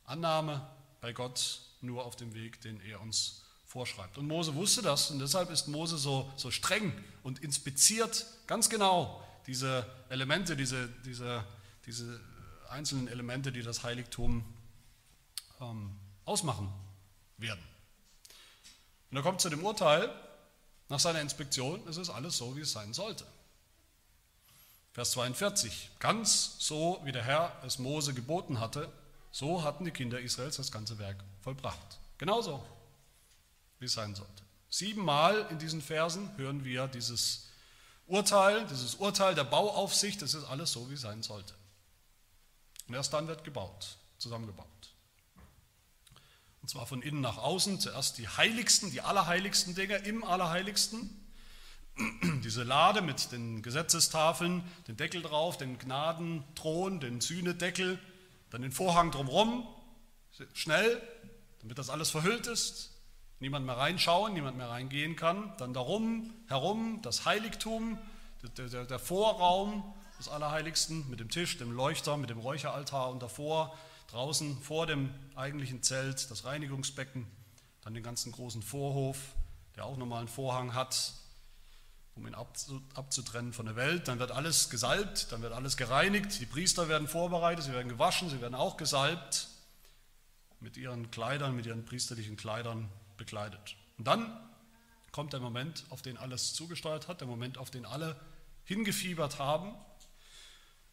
Annahme 0.04 0.70
bei 1.00 1.12
Gott 1.12 1.62
nur 1.80 2.04
auf 2.04 2.14
dem 2.14 2.32
Weg, 2.32 2.60
den 2.60 2.80
er 2.80 3.00
uns 3.00 3.42
vorschreibt. 3.64 4.18
Und 4.18 4.28
Mose 4.28 4.54
wusste 4.54 4.82
das 4.82 5.10
und 5.10 5.18
deshalb 5.18 5.50
ist 5.50 5.66
Mose 5.66 5.98
so, 5.98 6.32
so 6.36 6.52
streng 6.52 6.92
und 7.24 7.40
inspiziert 7.40 8.24
ganz 8.46 8.70
genau 8.70 9.26
diese 9.48 9.84
Elemente, 10.10 10.56
diese, 10.56 10.88
diese, 11.04 11.44
diese 11.86 12.20
einzelnen 12.70 13.08
Elemente, 13.08 13.52
die 13.52 13.62
das 13.62 13.82
Heiligtum 13.82 14.44
ähm, 15.60 15.96
ausmachen 16.24 16.72
werden. 17.38 17.62
Und 19.10 19.16
er 19.16 19.22
kommt 19.22 19.40
zu 19.40 19.48
dem 19.48 19.64
Urteil, 19.64 20.10
nach 20.88 21.00
seiner 21.00 21.20
Inspektion, 21.20 21.86
es 21.88 21.96
ist 21.96 22.10
alles 22.10 22.36
so, 22.36 22.56
wie 22.56 22.60
es 22.60 22.72
sein 22.72 22.92
sollte. 22.92 23.24
Vers 24.92 25.10
42, 25.12 25.90
ganz 25.98 26.56
so, 26.58 27.00
wie 27.04 27.12
der 27.12 27.24
Herr 27.24 27.52
es 27.66 27.78
Mose 27.78 28.14
geboten 28.14 28.60
hatte, 28.60 28.90
so 29.30 29.62
hatten 29.62 29.84
die 29.84 29.90
Kinder 29.90 30.20
Israels 30.20 30.56
das 30.56 30.72
ganze 30.72 30.98
Werk 30.98 31.22
vollbracht. 31.42 31.98
Genauso, 32.18 32.64
wie 33.78 33.86
es 33.86 33.92
sein 33.92 34.14
sollte. 34.14 34.42
Siebenmal 34.70 35.46
in 35.50 35.58
diesen 35.58 35.82
Versen 35.82 36.30
hören 36.38 36.64
wir 36.64 36.86
dieses 36.88 37.48
Urteil, 38.06 38.66
dieses 38.66 38.94
Urteil 38.94 39.34
der 39.34 39.44
Bauaufsicht, 39.44 40.22
das 40.22 40.34
ist 40.34 40.44
alles 40.44 40.72
so, 40.72 40.88
wie 40.88 40.94
es 40.94 41.02
sein 41.02 41.22
sollte. 41.22 41.54
Und 42.88 42.94
erst 42.94 43.12
dann 43.12 43.28
wird 43.28 43.44
gebaut, 43.44 43.96
zusammengebaut. 44.18 44.66
Und 46.62 46.68
zwar 46.68 46.86
von 46.86 47.02
innen 47.02 47.20
nach 47.20 47.38
außen, 47.38 47.78
zuerst 47.80 48.18
die 48.18 48.28
heiligsten, 48.28 48.90
die 48.90 49.00
allerheiligsten 49.00 49.74
Dinge 49.74 49.96
im 49.98 50.24
Allerheiligsten. 50.24 51.08
Diese 52.44 52.62
Lade 52.62 53.02
mit 53.02 53.30
den 53.32 53.62
Gesetzestafeln, 53.62 54.64
den 54.88 54.96
Deckel 54.96 55.22
drauf, 55.22 55.56
den 55.56 55.78
Gnadenthron, 55.78 57.00
den 57.00 57.20
Sühnedeckel, 57.20 57.98
dann 58.50 58.62
den 58.62 58.72
Vorhang 58.72 59.10
drumherum, 59.10 59.66
schnell, 60.52 61.00
damit 61.60 61.78
das 61.78 61.88
alles 61.88 62.10
verhüllt 62.10 62.46
ist, 62.46 62.90
niemand 63.40 63.66
mehr 63.66 63.76
reinschauen, 63.76 64.34
niemand 64.34 64.56
mehr 64.56 64.68
reingehen 64.68 65.16
kann. 65.16 65.52
Dann 65.58 65.72
darum, 65.72 66.34
herum, 66.48 67.00
das 67.02 67.24
Heiligtum, 67.24 67.98
der, 68.56 68.68
der, 68.68 68.84
der 68.84 68.98
Vorraum 68.98 69.94
des 70.18 70.28
Allerheiligsten 70.28 71.08
mit 71.10 71.20
dem 71.20 71.28
Tisch, 71.28 71.58
dem 71.58 71.72
Leuchter, 71.72 72.16
mit 72.16 72.30
dem 72.30 72.38
Räucheraltar 72.38 73.10
und 73.10 73.22
davor, 73.22 73.76
draußen 74.08 74.60
vor 74.62 74.86
dem 74.86 75.12
eigentlichen 75.34 75.82
Zelt, 75.82 76.30
das 76.30 76.44
Reinigungsbecken, 76.44 77.26
dann 77.82 77.94
den 77.94 78.02
ganzen 78.02 78.32
großen 78.32 78.62
Vorhof, 78.62 79.18
der 79.76 79.84
auch 79.84 79.96
nochmal 79.96 80.20
einen 80.20 80.28
Vorhang 80.28 80.74
hat, 80.74 81.12
um 82.14 82.26
ihn 82.26 82.34
abzutrennen 82.94 83.52
von 83.52 83.66
der 83.66 83.76
Welt. 83.76 84.08
Dann 84.08 84.18
wird 84.18 84.30
alles 84.30 84.70
gesalbt, 84.70 85.30
dann 85.32 85.42
wird 85.42 85.52
alles 85.52 85.76
gereinigt. 85.76 86.40
Die 86.40 86.46
Priester 86.46 86.88
werden 86.88 87.08
vorbereitet, 87.08 87.64
sie 87.64 87.72
werden 87.72 87.88
gewaschen, 87.88 88.30
sie 88.30 88.40
werden 88.40 88.54
auch 88.54 88.76
gesalbt, 88.76 89.48
mit 90.60 90.78
ihren 90.78 91.10
Kleidern, 91.10 91.54
mit 91.54 91.66
ihren 91.66 91.84
priesterlichen 91.84 92.36
Kleidern 92.36 92.88
bekleidet. 93.18 93.76
Und 93.98 94.06
dann 94.06 94.34
kommt 95.12 95.32
der 95.32 95.40
Moment, 95.40 95.84
auf 95.90 96.00
den 96.02 96.16
alles 96.16 96.54
zugesteuert 96.54 97.08
hat, 97.08 97.20
der 97.20 97.28
Moment, 97.28 97.58
auf 97.58 97.70
den 97.70 97.84
alle 97.84 98.16
hingefiebert 98.64 99.38
haben, 99.38 99.74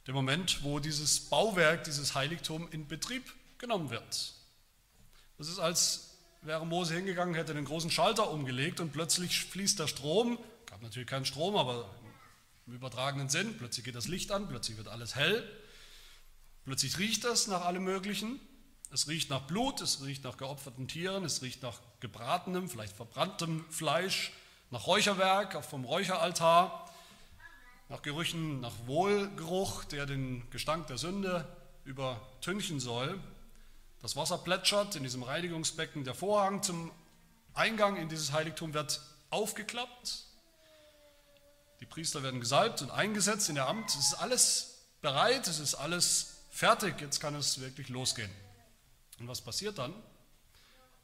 der 0.07 0.13
Moment, 0.13 0.63
wo 0.63 0.79
dieses 0.79 1.19
Bauwerk, 1.19 1.83
dieses 1.83 2.15
Heiligtum 2.15 2.67
in 2.72 2.88
Betrieb 2.88 3.24
genommen 3.57 3.89
wird. 3.89 4.33
Das 5.38 5.48
ist, 5.48 5.60
als 5.60 6.17
wäre 6.41 6.65
Mose 6.65 6.95
hingegangen, 6.95 7.36
hätte 7.36 7.53
den 7.53 7.65
großen 7.65 7.89
Schalter 7.89 8.29
umgelegt 8.29 8.79
und 8.79 8.91
plötzlich 8.91 9.45
fließt 9.45 9.79
der 9.79 9.88
Strom 9.88 10.38
gab 10.74 10.81
natürlich 10.81 11.07
keinen 11.07 11.25
Strom, 11.25 11.55
aber 11.55 11.88
im 12.65 12.74
übertragenen 12.74 13.29
Sinn, 13.29 13.60
plötzlich 13.60 13.86
geht 13.86 13.93
das 13.93 14.07
Licht 14.07 14.31
an, 14.31 14.48
plötzlich 14.48 14.75
wird 14.75 14.88
alles 14.88 15.13
hell, 15.15 15.48
plötzlich 16.65 16.98
riecht 16.98 17.25
es 17.25 17.45
nach 17.45 17.63
allem 17.63 17.83
Möglichen. 17.83 18.39
Es 18.91 19.07
riecht 19.07 19.29
nach 19.29 19.41
Blut, 19.41 19.81
es 19.81 20.03
riecht 20.03 20.24
nach 20.24 20.38
geopferten 20.38 20.88
Tieren, 20.88 21.25
es 21.25 21.43
riecht 21.43 21.62
nach 21.62 21.79
gebratenem, 22.00 22.69
vielleicht 22.69 22.95
verbranntem 22.95 23.65
Fleisch, 23.69 24.31
nach 24.72 24.88
Räucherwerk 24.88 25.63
vom 25.63 25.86
Räucheraltar, 25.86 26.82
nach 27.89 28.01
Gerüchen, 28.01 28.59
nach 28.59 28.73
Wohlgeruch, 28.85 29.83
der 29.85 30.05
den 30.05 30.49
Gestank 30.49 30.87
der 30.87 30.97
Sünde 30.97 31.47
übertünchen 31.85 32.79
soll. 32.79 33.19
Das 34.01 34.15
Wasser 34.15 34.37
plätschert 34.37 34.95
in 34.95 35.03
diesem 35.03 35.23
Reinigungsbecken. 35.23 36.03
Der 36.03 36.15
Vorhang 36.15 36.63
zum 36.63 36.91
Eingang 37.53 37.97
in 37.97 38.09
dieses 38.09 38.31
Heiligtum 38.31 38.73
wird 38.73 39.01
aufgeklappt. 39.29 40.25
Die 41.79 41.85
Priester 41.85 42.23
werden 42.23 42.39
gesalbt 42.39 42.81
und 42.81 42.91
eingesetzt 42.91 43.49
in 43.49 43.55
der 43.55 43.67
Amt. 43.67 43.89
Es 43.89 43.95
ist 43.95 44.13
alles 44.15 44.85
bereit, 45.01 45.47
es 45.47 45.59
ist 45.59 45.75
alles 45.75 46.37
fertig. 46.49 46.99
Jetzt 47.01 47.19
kann 47.19 47.35
es 47.35 47.59
wirklich 47.59 47.89
losgehen. 47.89 48.31
Und 49.19 49.27
was 49.27 49.41
passiert 49.41 49.77
dann? 49.77 49.93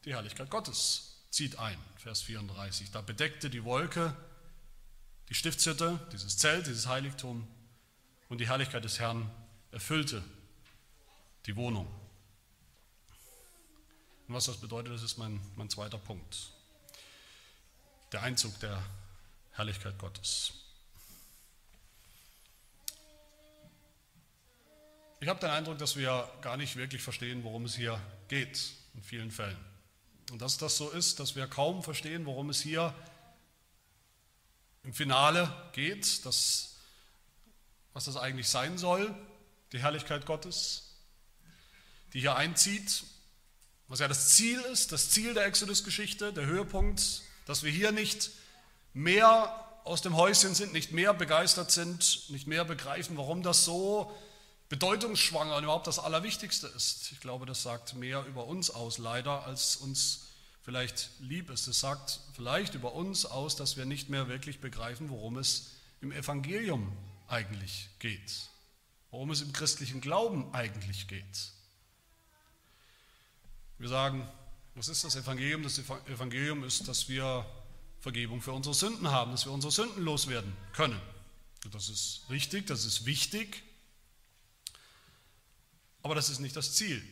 Die 0.06 0.14
Herrlichkeit 0.14 0.50
Gottes 0.50 1.18
zieht 1.30 1.60
ein. 1.60 1.78
Vers 1.98 2.22
34. 2.22 2.92
Da 2.92 3.02
bedeckte 3.02 3.50
die 3.50 3.64
Wolke 3.64 4.16
die 5.30 5.36
Stiftshütte, 5.36 6.00
dieses 6.12 6.38
Zelt, 6.38 6.68
dieses 6.68 6.88
Heiligtum 6.88 7.48
und 8.30 8.40
die 8.40 8.48
Herrlichkeit 8.48 8.84
des 8.84 9.00
Herrn 9.00 9.30
erfüllte 9.72 10.24
die 11.46 11.56
Wohnung. 11.56 11.88
Und 14.28 14.34
was 14.34 14.46
das 14.46 14.58
bedeutet, 14.58 14.94
das 14.94 15.04
ist 15.04 15.18
mein, 15.18 15.40
mein 15.56 15.70
zweiter 15.70 15.98
Punkt. 15.98 16.52
Der 18.12 18.24
Einzug 18.24 18.60
der 18.60 18.84
Herrlichkeit 19.52 19.98
Gottes. 20.00 20.54
Ich 25.22 25.28
habe 25.28 25.40
den 25.40 25.50
Eindruck, 25.50 25.78
dass 25.78 25.96
wir 25.96 26.32
gar 26.42 26.58
nicht 26.58 26.76
wirklich 26.76 27.04
verstehen, 27.04 27.44
worum 27.44 27.66
es 27.66 27.76
hier 27.76 28.02
geht, 28.30 28.72
in 28.96 29.04
vielen 29.04 29.32
Fällen. 29.32 29.58
Und 30.32 30.42
dass 30.42 30.58
das 30.58 30.78
so 30.78 30.90
ist, 30.90 31.20
dass 31.20 31.36
wir 31.36 31.46
kaum 31.48 31.84
verstehen, 31.84 32.26
worum 32.26 32.50
es 32.50 32.62
hier 32.62 32.96
geht 32.98 33.09
im 34.90 34.94
Finale 34.96 35.54
geht, 35.74 36.26
dass, 36.26 36.78
was 37.94 38.06
das 38.06 38.18
eigentlich 38.18 38.50
sein 38.50 38.80
soll, 38.80 39.14
die 39.72 39.78
Herrlichkeit 39.78 40.26
Gottes, 40.26 40.96
die 42.12 42.22
hier 42.22 42.36
einzieht, 42.36 43.04
was 43.88 44.00
ja 44.00 44.08
das 44.08 44.30
Ziel 44.30 44.60
ist, 44.62 44.92
das 44.92 45.12
Ziel 45.12 45.36
der 45.36 45.46
Exodus-Geschichte, 45.46 46.34
der 46.34 46.48
Höhepunkt, 46.48 47.22
dass 47.46 47.62
wir 47.62 47.72
hier 47.72 47.92
nicht 47.92 48.32
mehr 48.94 49.64
aus 49.84 50.02
dem 50.02 50.18
Häuschen 50.18 50.56
sind, 50.56 50.74
nicht 50.74 50.92
mehr 50.92 51.14
begeistert 51.14 51.70
sind, 51.70 52.28
nicht 52.32 52.48
mehr 52.48 52.66
begreifen, 52.66 53.16
warum 53.16 53.44
das 53.44 53.66
so 53.66 54.12
bedeutungsschwanger 54.70 55.58
und 55.58 55.66
überhaupt 55.66 55.86
das 55.86 56.00
Allerwichtigste 56.00 56.66
ist. 56.66 57.12
Ich 57.12 57.20
glaube, 57.20 57.46
das 57.46 57.62
sagt 57.62 57.94
mehr 57.94 58.26
über 58.26 58.48
uns 58.48 58.72
aus, 58.72 58.98
leider, 58.98 59.46
als 59.46 59.76
uns 59.76 60.29
vielleicht 60.62 61.10
lieb 61.20 61.50
ist. 61.50 61.68
Es 61.68 61.80
sagt 61.80 62.20
vielleicht 62.34 62.76
über 62.76 62.94
uns 62.94 63.26
aus, 63.26 63.56
dass 63.56 63.78
wir 63.78 63.86
nicht 63.86 64.10
mehr 64.10 64.28
wirklich 64.28 64.60
begreifen, 64.60 65.10
worum 65.10 65.38
es 65.38 65.72
im 66.02 66.12
Evangelium 66.12 66.92
eigentlich 67.28 67.90
geht, 68.00 68.50
worum 69.12 69.32
es 69.32 69.42
im 69.42 69.54
christlichen 69.54 70.02
Glauben 70.02 70.54
eigentlich 70.54 71.08
geht. 71.08 71.52
Wir 73.78 73.90
sagen, 73.90 74.28
was 74.76 74.88
ist 74.88 75.04
das 75.04 75.16
Evangelium? 75.16 75.64
Das 75.64 75.78
Evangelium 75.78 76.64
ist, 76.64 76.88
dass 76.88 77.10
wir 77.10 77.46
Vergebung 78.00 78.42
für 78.42 78.54
unsere 78.54 78.74
Sünden 78.74 79.10
haben, 79.10 79.32
dass 79.32 79.46
wir 79.46 79.52
unsere 79.52 79.72
Sünden 79.72 80.04
loswerden 80.04 80.56
können. 80.74 81.00
Das 81.72 81.90
ist 81.90 82.22
richtig, 82.30 82.68
das 82.68 82.86
ist 82.86 83.06
wichtig, 83.06 83.64
aber 86.02 86.16
das 86.16 86.30
ist 86.30 86.40
nicht 86.40 86.56
das 86.56 86.76
Ziel. 86.76 87.04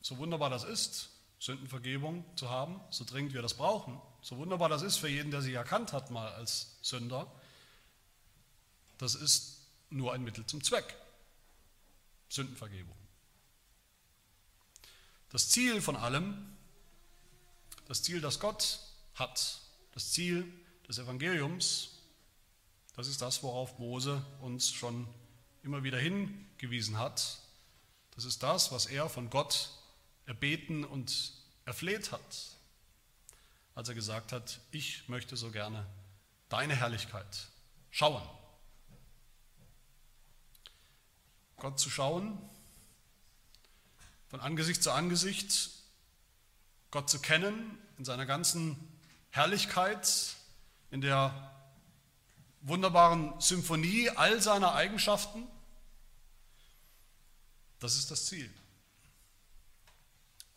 So 0.00 0.16
wunderbar 0.16 0.48
das 0.48 0.64
ist, 0.64 1.09
Sündenvergebung 1.40 2.24
zu 2.36 2.50
haben, 2.50 2.80
so 2.90 3.04
dringend 3.04 3.32
wir 3.32 3.42
das 3.42 3.54
brauchen, 3.54 4.00
so 4.20 4.36
wunderbar 4.36 4.68
das 4.68 4.82
ist 4.82 4.98
für 4.98 5.08
jeden, 5.08 5.30
der 5.30 5.40
sich 5.40 5.54
erkannt 5.54 5.92
hat 5.92 6.10
mal 6.10 6.30
als 6.34 6.76
Sünder, 6.82 7.26
das 8.98 9.14
ist 9.14 9.62
nur 9.88 10.12
ein 10.12 10.22
Mittel 10.22 10.44
zum 10.44 10.62
Zweck. 10.62 10.94
Sündenvergebung. 12.28 12.94
Das 15.30 15.48
Ziel 15.48 15.80
von 15.80 15.96
allem, 15.96 16.56
das 17.88 18.02
Ziel, 18.02 18.20
das 18.20 18.38
Gott 18.38 18.78
hat, 19.14 19.60
das 19.94 20.12
Ziel 20.12 20.46
des 20.86 20.98
Evangeliums, 20.98 22.00
das 22.96 23.06
ist 23.06 23.22
das, 23.22 23.42
worauf 23.42 23.78
Mose 23.78 24.24
uns 24.42 24.70
schon 24.70 25.08
immer 25.62 25.82
wieder 25.82 25.98
hingewiesen 25.98 26.98
hat. 26.98 27.38
Das 28.14 28.24
ist 28.24 28.42
das, 28.42 28.72
was 28.72 28.86
er 28.86 29.08
von 29.08 29.30
Gott 29.30 29.70
erbeten 30.30 30.84
und 30.84 31.32
erfleht 31.64 32.12
hat, 32.12 32.56
als 33.74 33.88
er 33.88 33.96
gesagt 33.96 34.30
hat, 34.30 34.60
ich 34.70 35.08
möchte 35.08 35.36
so 35.36 35.50
gerne 35.50 35.84
deine 36.48 36.76
Herrlichkeit 36.76 37.48
schauen. 37.90 38.22
Gott 41.56 41.80
zu 41.80 41.90
schauen, 41.90 42.38
von 44.28 44.40
Angesicht 44.40 44.84
zu 44.84 44.92
Angesicht, 44.92 45.70
Gott 46.92 47.10
zu 47.10 47.18
kennen 47.18 47.76
in 47.98 48.04
seiner 48.04 48.24
ganzen 48.24 48.76
Herrlichkeit, 49.30 50.36
in 50.92 51.00
der 51.00 51.52
wunderbaren 52.60 53.40
Symphonie 53.40 54.10
all 54.10 54.40
seiner 54.40 54.74
Eigenschaften, 54.74 55.44
das 57.80 57.96
ist 57.96 58.12
das 58.12 58.26
Ziel. 58.26 58.48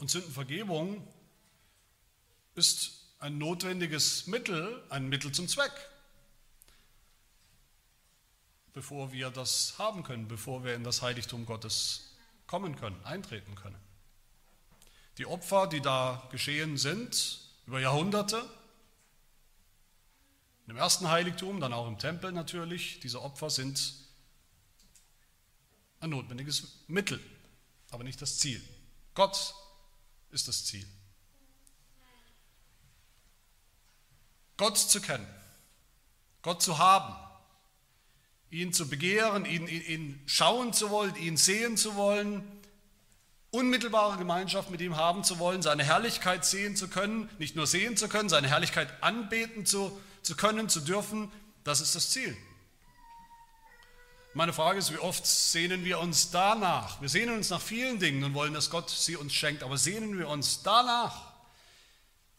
Und 0.03 0.09
Sündenvergebung 0.09 1.07
ist 2.55 3.05
ein 3.19 3.37
notwendiges 3.37 4.27
Mittel, 4.27 4.83
ein 4.89 5.07
Mittel 5.07 5.31
zum 5.31 5.47
Zweck, 5.47 5.71
bevor 8.73 9.13
wir 9.13 9.29
das 9.29 9.75
haben 9.79 10.03
können, 10.03 10.27
bevor 10.27 10.65
wir 10.65 10.75
in 10.75 10.83
das 10.83 11.01
Heiligtum 11.01 11.45
Gottes 11.45 12.17
kommen 12.47 12.75
können, 12.75 13.01
eintreten 13.05 13.55
können. 13.55 13.77
Die 15.19 15.25
Opfer, 15.25 15.67
die 15.67 15.79
da 15.79 16.27
geschehen 16.31 16.75
sind, 16.75 17.39
über 17.65 17.79
Jahrhunderte, 17.79 18.43
im 20.67 20.75
ersten 20.75 21.07
Heiligtum, 21.07 21.61
dann 21.61 21.71
auch 21.71 21.87
im 21.87 21.97
Tempel 21.97 22.33
natürlich, 22.33 22.99
diese 22.99 23.21
Opfer 23.21 23.49
sind 23.49 23.93
ein 26.01 26.09
notwendiges 26.09 26.83
Mittel, 26.89 27.21
aber 27.89 28.03
nicht 28.03 28.21
das 28.21 28.39
Ziel. 28.39 28.61
Gott 29.13 29.55
ist 30.33 30.47
das 30.47 30.65
Ziel. 30.65 30.85
Gott 34.57 34.77
zu 34.77 35.01
kennen, 35.01 35.27
Gott 36.41 36.61
zu 36.61 36.77
haben, 36.77 37.15
ihn 38.51 38.73
zu 38.73 38.87
begehren, 38.87 39.45
ihn, 39.45 39.67
ihn, 39.67 39.81
ihn 39.85 40.23
schauen 40.25 40.73
zu 40.73 40.89
wollen, 40.89 41.15
ihn 41.15 41.37
sehen 41.37 41.75
zu 41.77 41.95
wollen, 41.95 42.43
unmittelbare 43.51 44.17
Gemeinschaft 44.17 44.69
mit 44.69 44.81
ihm 44.81 44.95
haben 44.95 45.23
zu 45.23 45.39
wollen, 45.39 45.61
seine 45.61 45.83
Herrlichkeit 45.83 46.45
sehen 46.45 46.75
zu 46.75 46.87
können, 46.87 47.29
nicht 47.39 47.55
nur 47.55 47.67
sehen 47.67 47.97
zu 47.97 48.09
können, 48.09 48.29
seine 48.29 48.47
Herrlichkeit 48.47 49.01
anbeten 49.01 49.65
zu 49.65 49.99
zu 50.23 50.35
können, 50.35 50.69
zu 50.69 50.79
dürfen, 50.79 51.31
das 51.63 51.81
ist 51.81 51.95
das 51.95 52.09
Ziel. 52.09 52.35
Meine 54.35 54.53
Frage 54.53 54.79
ist, 54.79 54.91
wie 54.91 54.97
oft 54.97 55.25
sehnen 55.25 55.85
wir 55.85 55.99
uns 55.99 56.31
danach? 56.31 56.99
Wir 57.01 57.09
sehnen 57.09 57.35
uns 57.35 57.49
nach 57.49 57.61
vielen 57.61 57.99
Dingen 57.99 58.23
und 58.23 58.33
wollen, 58.33 58.53
dass 58.53 58.69
Gott 58.69 58.89
sie 58.89 59.15
uns 59.15 59.33
schenkt, 59.33 59.61
aber 59.61 59.77
sehnen 59.77 60.17
wir 60.17 60.27
uns 60.27 60.63
danach, 60.63 61.33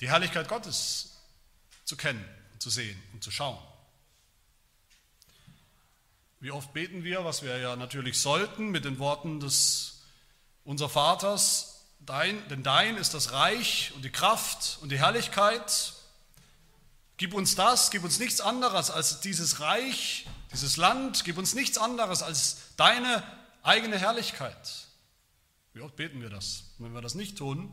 die 0.01 0.09
Herrlichkeit 0.09 0.49
Gottes 0.49 1.21
zu 1.85 1.97
kennen, 1.97 2.25
zu 2.59 2.69
sehen 2.69 3.01
und 3.13 3.23
zu 3.23 3.31
schauen? 3.31 3.59
Wie 6.41 6.51
oft 6.51 6.73
beten 6.73 7.05
wir, 7.05 7.25
was 7.25 7.43
wir 7.43 7.57
ja 7.59 7.77
natürlich 7.77 8.21
sollten, 8.21 8.71
mit 8.71 8.85
den 8.85 8.99
Worten 8.99 9.39
des 9.39 10.03
unser 10.65 10.89
Vaters, 10.89 11.85
dein, 12.01 12.49
denn 12.49 12.63
dein 12.63 12.97
ist 12.97 13.15
das 13.15 13.33
Reich 13.33 13.93
und 13.95 14.05
die 14.05 14.11
Kraft 14.11 14.79
und 14.81 14.91
die 14.91 14.99
Herrlichkeit 14.99 15.95
Gib 17.17 17.33
uns 17.33 17.55
das, 17.55 17.91
gib 17.93 18.03
uns 18.03 18.19
nichts 18.19 18.41
anderes 18.41 18.91
als 18.91 19.21
dieses 19.21 19.61
Reich, 19.61 20.27
dieses 20.55 20.77
Land, 20.77 21.25
gib 21.25 21.37
uns 21.37 21.55
nichts 21.55 21.79
anderes 21.79 22.23
als 22.23 22.75
deine 22.77 23.23
eigene 23.65 23.99
Herrlichkeit. 23.99 24.87
Wie 25.73 25.81
oft 25.81 25.97
beten 25.97 26.23
wir 26.23 26.31
das? 26.31 26.75
Und 26.79 26.87
wenn 26.87 26.95
wir 26.95 27.03
das 27.03 27.17
nicht 27.17 27.37
tun, 27.37 27.73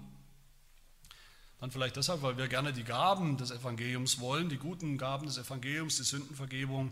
dann 1.60 1.70
vielleicht 1.70 1.96
deshalb, 1.96 2.24
weil 2.24 2.38
wir 2.38 2.48
gerne 2.48 2.74
die 2.74 2.84
Gaben 2.84 3.38
des 3.38 3.52
Evangeliums 3.52 4.20
wollen, 4.20 4.50
die 4.50 4.58
guten 4.58 4.98
Gaben 4.98 5.28
des 5.28 5.38
Evangeliums, 5.38 5.98
die 5.98 6.04
Sündenvergebung, 6.04 6.91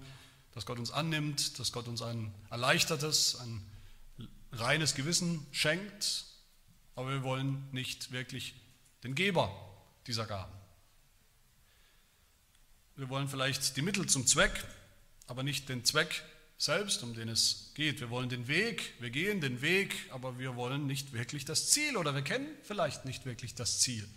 dass 0.54 0.68
Gott 0.68 0.78
uns 0.78 0.92
annimmt, 0.92 1.58
dass 1.58 1.72
Gott 1.72 1.88
uns 1.88 2.04
ein 2.04 2.32
erleichtertes, 2.52 3.40
ein 3.40 3.66
reines 4.52 4.94
Gewissen 4.94 5.44
schenkt, 5.52 6.26
aber 6.96 7.10
wir 7.10 7.24
wollen 7.24 7.68
nicht 7.72 8.12
wirklich 8.12 8.54
den 9.04 9.16
Geber 9.16 9.52
dieser 10.06 10.28
Gaben. 10.28 10.54
Wir 12.96 13.10
wollen 13.10 13.28
vielleicht 13.28 13.76
die 13.76 13.82
Mittel 13.82 14.08
zum 14.08 14.28
Zweck, 14.28 14.52
aber 15.30 15.44
nicht 15.44 15.70
den 15.70 15.86
Zweck 15.86 16.24
selbst, 16.58 17.04
um 17.04 17.14
den 17.14 17.30
es 17.30 17.72
geht. 17.76 18.00
Wir 18.00 18.10
wollen 18.10 18.30
den 18.30 18.48
Weg, 18.48 18.96
wir 19.00 19.12
gehen 19.12 19.40
den 19.42 19.62
Weg, 19.62 19.96
aber 20.10 20.40
wir 20.40 20.56
wollen 20.56 20.88
nicht 20.88 21.14
wirklich 21.14 21.46
das 21.46 21.70
Ziel 21.70 21.96
oder 21.98 22.16
wir 22.16 22.24
kennen 22.24 22.48
vielleicht 22.64 23.06
nicht 23.06 23.26
wirklich 23.26 23.54
das 23.54 23.80
Ziel, 23.80 24.10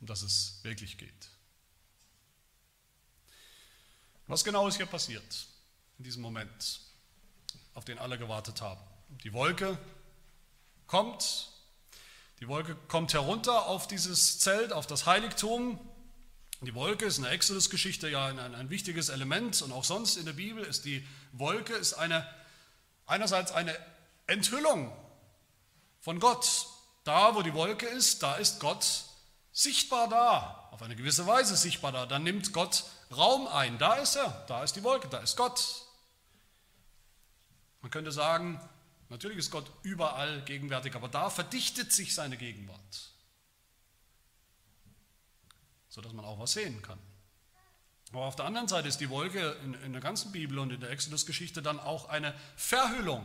um 0.00 0.06
das 0.08 0.22
es 0.22 0.58
wirklich 0.62 0.98
geht. 0.98 1.30
Was 4.26 4.42
genau 4.42 4.66
ist 4.66 4.76
hier 4.76 4.86
passiert 4.86 5.46
in 5.98 6.04
diesem 6.04 6.22
Moment, 6.22 6.80
auf 7.74 7.84
den 7.84 7.98
alle 7.98 8.18
gewartet 8.18 8.60
haben? 8.60 8.82
Die 9.22 9.32
Wolke 9.32 9.78
kommt, 10.88 11.50
die 12.40 12.48
Wolke 12.48 12.74
kommt 12.88 13.14
herunter 13.14 13.66
auf 13.66 13.86
dieses 13.86 14.40
Zelt, 14.40 14.72
auf 14.72 14.88
das 14.88 15.06
Heiligtum, 15.06 15.78
die 16.66 16.74
Wolke 16.74 17.04
ist 17.04 17.16
in 17.18 17.24
der 17.24 17.32
Exodus-Geschichte 17.32 18.08
ja 18.08 18.26
ein, 18.26 18.38
ein, 18.38 18.70
wichtiges 18.70 19.08
Element 19.08 19.60
und 19.62 19.72
auch 19.72 19.84
sonst 19.84 20.16
in 20.16 20.24
der 20.24 20.34
Bibel 20.34 20.62
ist 20.62 20.84
die 20.84 21.06
Wolke 21.32 21.74
ist 21.74 21.94
eine, 21.94 22.26
einerseits 23.06 23.50
eine 23.52 23.76
Enthüllung 24.26 24.92
von 26.00 26.20
Gott. 26.20 26.66
Da, 27.04 27.34
wo 27.34 27.42
die 27.42 27.54
Wolke 27.54 27.86
ist, 27.86 28.22
da 28.22 28.36
ist 28.36 28.60
Gott 28.60 29.04
sichtbar 29.52 30.08
da, 30.08 30.68
auf 30.70 30.82
eine 30.82 30.96
gewisse 30.96 31.26
Weise 31.26 31.56
sichtbar 31.56 31.92
da. 31.92 32.06
Dann 32.06 32.22
nimmt 32.22 32.52
Gott 32.52 32.84
Raum 33.14 33.46
ein. 33.46 33.78
Da 33.78 33.94
ist 33.94 34.16
er, 34.16 34.44
da 34.46 34.62
ist 34.62 34.74
die 34.76 34.82
Wolke, 34.82 35.08
da 35.08 35.18
ist 35.18 35.36
Gott. 35.36 35.82
Man 37.82 37.90
könnte 37.90 38.12
sagen, 38.12 38.60
natürlich 39.08 39.38
ist 39.38 39.50
Gott 39.50 39.70
überall 39.82 40.42
gegenwärtig, 40.44 40.94
aber 40.94 41.08
da 41.08 41.30
verdichtet 41.30 41.92
sich 41.92 42.14
seine 42.14 42.36
Gegenwart 42.36 43.13
sodass 45.94 46.12
man 46.12 46.24
auch 46.24 46.40
was 46.40 46.52
sehen 46.52 46.82
kann. 46.82 46.98
Aber 48.10 48.22
auf 48.22 48.34
der 48.34 48.46
anderen 48.46 48.66
Seite 48.66 48.88
ist 48.88 48.98
die 48.98 49.10
Wolke 49.10 49.56
in, 49.62 49.74
in 49.84 49.92
der 49.92 50.02
ganzen 50.02 50.32
Bibel 50.32 50.58
und 50.58 50.72
in 50.72 50.80
der 50.80 50.90
Exodus-Geschichte 50.90 51.62
dann 51.62 51.78
auch 51.78 52.08
eine 52.08 52.34
Verhüllung. 52.56 53.24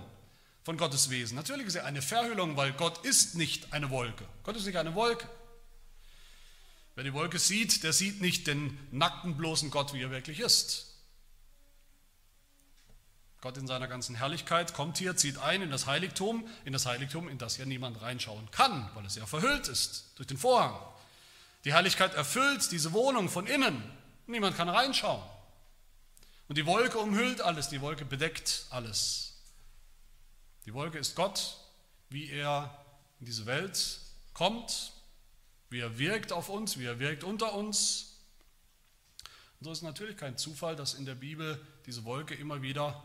von 0.64 0.78
Gottes 0.78 1.10
Wesen. 1.10 1.36
Natürlich 1.36 1.66
ist 1.66 1.76
er 1.76 1.86
eine 1.86 2.02
Verhüllung, 2.02 2.56
weil 2.56 2.74
Gott 2.74 3.04
ist 3.04 3.34
nicht 3.34 3.74
eine 3.74 3.90
Wolke. 3.90 4.26
Gott 4.44 4.56
ist 4.56 4.66
nicht 4.66 4.78
eine 4.78 4.94
Wolke. 4.94 5.28
Wer 6.94 7.06
die 7.06 7.14
Wolke 7.14 7.40
sieht, 7.40 7.84
der 7.84 7.94
sieht 7.94 8.22
nicht 8.22 8.46
den 8.46 8.78
nackten, 8.92 9.36
bloßen 9.36 9.72
Gott, 9.72 9.94
wie 9.94 10.02
er 10.02 10.12
wirklich 10.12 10.40
ist. 10.40 10.94
Gott 13.42 13.58
in 13.58 13.66
seiner 13.66 13.88
ganzen 13.88 14.16
Herrlichkeit 14.16 14.74
kommt 14.74 14.98
hier, 15.00 15.16
zieht 15.16 15.38
ein 15.40 15.62
in 15.62 15.72
das 15.72 15.88
Heiligtum, 15.88 16.48
in 16.66 16.74
das 16.74 16.86
Heiligtum, 16.86 17.30
in 17.30 17.38
das 17.40 17.58
ja 17.58 17.66
niemand 17.66 18.02
reinschauen 18.02 18.52
kann, 18.52 18.92
weil 18.94 19.06
es 19.06 19.16
ja 19.16 19.26
verhüllt 19.26 19.70
ist 19.70 20.12
durch 20.18 20.28
den 20.28 20.38
Vorhang. 20.38 20.76
Die 21.66 21.74
Herrlichkeit 21.74 22.14
erfüllt 22.14 22.72
diese 22.72 22.94
Wohnung 22.94 23.30
von 23.30 23.48
innen. 23.48 23.84
Niemand 24.28 24.56
kann 24.56 24.70
reinschauen. 24.70 25.22
Und 26.48 26.58
die 26.58 26.66
Wolke 26.66 26.98
umhüllt 26.98 27.42
alles, 27.42 27.70
die 27.70 27.82
Wolke 27.82 28.06
bedeckt 28.06 28.66
alles. 28.70 29.34
Die 30.66 30.74
Wolke 30.74 30.98
ist 30.98 31.16
Gott, 31.16 31.58
wie 32.10 32.30
er 32.30 32.86
in 33.20 33.26
diese 33.26 33.46
Welt 33.46 34.00
kommt, 34.34 34.94
wie 35.70 35.80
er 35.80 36.00
wirkt 36.00 36.32
auf 36.32 36.50
uns, 36.50 36.80
wie 36.80 36.86
er 36.86 37.00
wirkt 37.00 37.24
unter 37.24 37.54
uns. 37.54 38.18
Und 39.60 39.66
so 39.66 39.72
ist 39.72 39.82
natürlich 39.82 40.18
kein 40.18 40.38
Zufall, 40.38 40.76
dass 40.76 40.94
in 40.94 41.06
der 41.06 41.16
Bibel 41.16 41.64
diese 41.86 42.06
Wolke 42.06 42.34
immer 42.34 42.62
wieder 42.62 43.04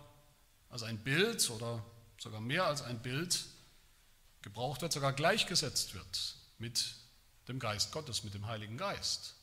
als 0.71 0.83
ein 0.83 0.99
Bild 0.99 1.51
oder 1.51 1.85
sogar 2.19 2.41
mehr 2.41 2.65
als 2.65 2.83
ein 2.83 3.03
Bild 3.03 3.45
gebraucht 4.43 4.83
wird, 4.83 4.93
sogar 4.93 5.13
gleichgesetzt 5.13 5.95
wird 5.95 6.37
mit 6.59 6.95
dem 7.49 7.59
Geist 7.59 7.93
Gottes, 7.93 8.25
mit 8.25 8.35
dem 8.35 8.47
Heiligen 8.47 8.77
Geist, 8.77 9.35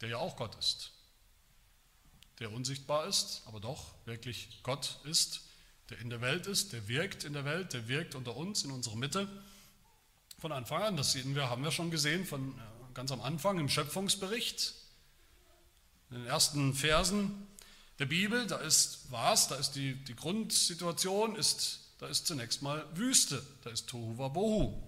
der 0.00 0.10
ja 0.10 0.18
auch 0.18 0.36
Gott 0.36 0.54
ist, 0.56 0.92
der 2.38 2.52
unsichtbar 2.52 3.06
ist, 3.06 3.42
aber 3.46 3.60
doch 3.60 3.94
wirklich 4.04 4.60
Gott 4.62 5.00
ist, 5.04 5.42
der 5.90 5.98
in 5.98 6.10
der 6.10 6.20
Welt 6.20 6.46
ist, 6.46 6.72
der 6.72 6.88
wirkt 6.88 7.24
in 7.24 7.32
der 7.32 7.44
Welt, 7.44 7.72
der 7.72 7.88
wirkt 7.88 8.14
unter 8.14 8.36
uns, 8.36 8.64
in 8.64 8.70
unserer 8.70 8.96
Mitte 8.96 9.28
von 10.38 10.52
Anfang 10.52 10.82
an. 10.82 10.96
Das 10.96 11.12
sehen 11.12 11.34
wir, 11.34 11.48
haben 11.48 11.62
wir 11.62 11.70
schon 11.70 11.90
gesehen 11.90 12.26
von 12.26 12.58
äh, 12.58 12.62
ganz 12.94 13.12
am 13.12 13.20
Anfang 13.20 13.58
im 13.58 13.68
Schöpfungsbericht. 13.68 14.74
In 16.10 16.18
den 16.18 16.26
ersten 16.26 16.74
Versen 16.74 17.46
der 17.98 18.06
Bibel, 18.06 18.46
da 18.46 18.56
ist 18.58 19.10
was, 19.10 19.48
da 19.48 19.56
ist 19.56 19.72
die, 19.72 19.94
die 19.94 20.14
Grundsituation, 20.14 21.36
ist, 21.36 21.80
da 21.98 22.06
ist 22.08 22.26
zunächst 22.26 22.62
mal 22.62 22.84
Wüste, 22.94 23.44
da 23.62 23.70
ist 23.70 23.88
Tohu 23.88 24.18
Wabohu. 24.18 24.85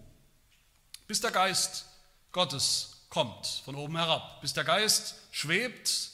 Bis 1.09 1.23
der 1.23 1.31
Geist 1.31 1.87
Gottes 2.33 3.07
kommt 3.09 3.47
von 3.64 3.75
oben 3.75 3.97
herab, 3.97 4.42
bis 4.42 4.53
der 4.53 4.64
Geist 4.64 5.14
schwebt 5.31 6.11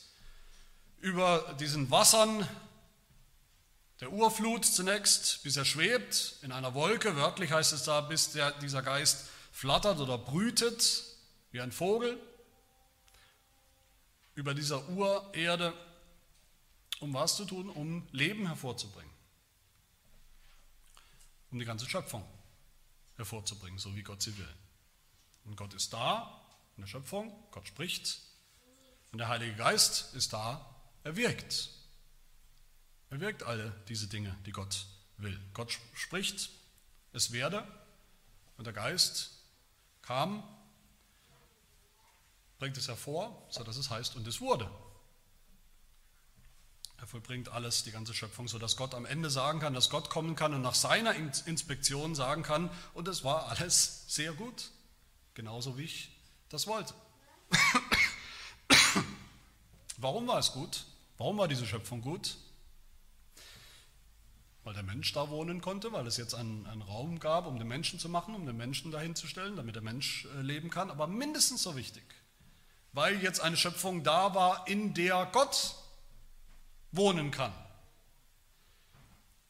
über 1.00 1.54
diesen 1.58 1.90
Wassern 1.90 2.48
der 4.00 4.12
Urflut 4.12 4.64
zunächst, 4.64 5.42
bis 5.42 5.56
er 5.56 5.64
schwebt 5.64 6.36
in 6.42 6.52
einer 6.52 6.74
Wolke, 6.74 7.16
wörtlich 7.16 7.50
heißt 7.50 7.72
es 7.72 7.82
da, 7.82 8.02
bis 8.02 8.32
der, 8.32 8.52
dieser 8.52 8.82
Geist 8.82 9.26
flattert 9.50 9.98
oder 9.98 10.16
brütet 10.16 11.04
wie 11.50 11.60
ein 11.60 11.72
Vogel 11.72 12.16
über 14.36 14.54
dieser 14.54 14.88
Urerde, 14.90 15.74
um 17.00 17.12
was 17.14 17.36
zu 17.36 17.44
tun? 17.44 17.68
Um 17.68 18.06
Leben 18.12 18.46
hervorzubringen. 18.46 19.12
Um 21.50 21.58
die 21.58 21.64
ganze 21.64 21.88
Schöpfung 21.88 22.24
hervorzubringen, 23.16 23.78
so 23.78 23.94
wie 23.96 24.02
Gott 24.02 24.22
sie 24.22 24.36
will. 24.38 24.54
Und 25.44 25.56
Gott 25.56 25.74
ist 25.74 25.92
da 25.92 26.40
in 26.76 26.82
der 26.82 26.88
Schöpfung, 26.88 27.32
Gott 27.50 27.66
spricht 27.66 28.20
und 29.12 29.18
der 29.18 29.28
Heilige 29.28 29.54
Geist 29.54 30.14
ist 30.14 30.32
da, 30.32 30.74
er 31.04 31.16
wirkt. 31.16 31.70
Er 33.10 33.20
wirkt 33.20 33.42
alle 33.44 33.70
diese 33.88 34.08
Dinge, 34.08 34.36
die 34.46 34.52
Gott 34.52 34.86
will. 35.18 35.38
Gott 35.52 35.78
spricht, 35.94 36.50
es 37.12 37.30
werde 37.30 37.66
und 38.56 38.66
der 38.66 38.72
Geist 38.72 39.30
kam, 40.02 40.42
bringt 42.58 42.76
es 42.76 42.88
hervor, 42.88 43.46
sodass 43.50 43.76
es 43.76 43.90
heißt, 43.90 44.16
und 44.16 44.26
es 44.26 44.40
wurde. 44.40 44.70
Er 46.98 47.06
vollbringt 47.06 47.50
alles, 47.50 47.82
die 47.82 47.90
ganze 47.90 48.14
Schöpfung, 48.14 48.48
sodass 48.48 48.76
Gott 48.76 48.94
am 48.94 49.04
Ende 49.04 49.28
sagen 49.28 49.60
kann, 49.60 49.74
dass 49.74 49.90
Gott 49.90 50.08
kommen 50.08 50.36
kann 50.36 50.54
und 50.54 50.62
nach 50.62 50.74
seiner 50.74 51.14
Inspektion 51.14 52.14
sagen 52.14 52.42
kann, 52.42 52.70
und 52.94 53.08
es 53.08 53.24
war 53.24 53.48
alles 53.48 54.04
sehr 54.08 54.32
gut, 54.32 54.70
genauso 55.34 55.76
wie 55.78 55.84
ich 55.84 56.10
das 56.48 56.66
wollte. 56.66 56.94
Warum 59.98 60.26
war 60.26 60.38
es 60.38 60.52
gut? 60.52 60.84
Warum 61.18 61.38
war 61.38 61.48
diese 61.48 61.66
Schöpfung 61.66 62.00
gut? 62.00 62.36
weil 64.64 64.72
der 64.74 64.82
Mensch 64.82 65.12
da 65.12 65.28
wohnen 65.28 65.60
konnte, 65.60 65.92
weil 65.92 66.06
es 66.06 66.16
jetzt 66.16 66.34
einen, 66.34 66.66
einen, 66.66 66.82
Raum 66.82 67.20
gab, 67.20 67.46
um 67.46 67.58
den 67.58 67.68
Menschen 67.68 67.98
zu 67.98 68.08
machen, 68.08 68.34
um 68.34 68.46
den 68.46 68.56
Menschen 68.56 68.90
dahin 68.90 69.14
zu 69.14 69.26
stellen, 69.26 69.56
damit 69.56 69.74
der 69.74 69.82
Mensch 69.82 70.26
äh, 70.36 70.40
leben 70.40 70.70
kann. 70.70 70.90
Aber 70.90 71.06
mindestens 71.06 71.62
so 71.62 71.76
wichtig, 71.76 72.02
weil 72.92 73.22
jetzt 73.22 73.40
eine 73.40 73.58
Schöpfung 73.58 74.02
da 74.02 74.34
war, 74.34 74.66
in 74.66 74.94
der 74.94 75.28
Gott 75.32 75.74
wohnen 76.92 77.30
kann. 77.30 77.52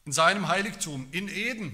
In 0.03 0.11
seinem 0.11 0.49
Heiligtum, 0.49 1.07
in 1.11 1.29
Eden, 1.29 1.73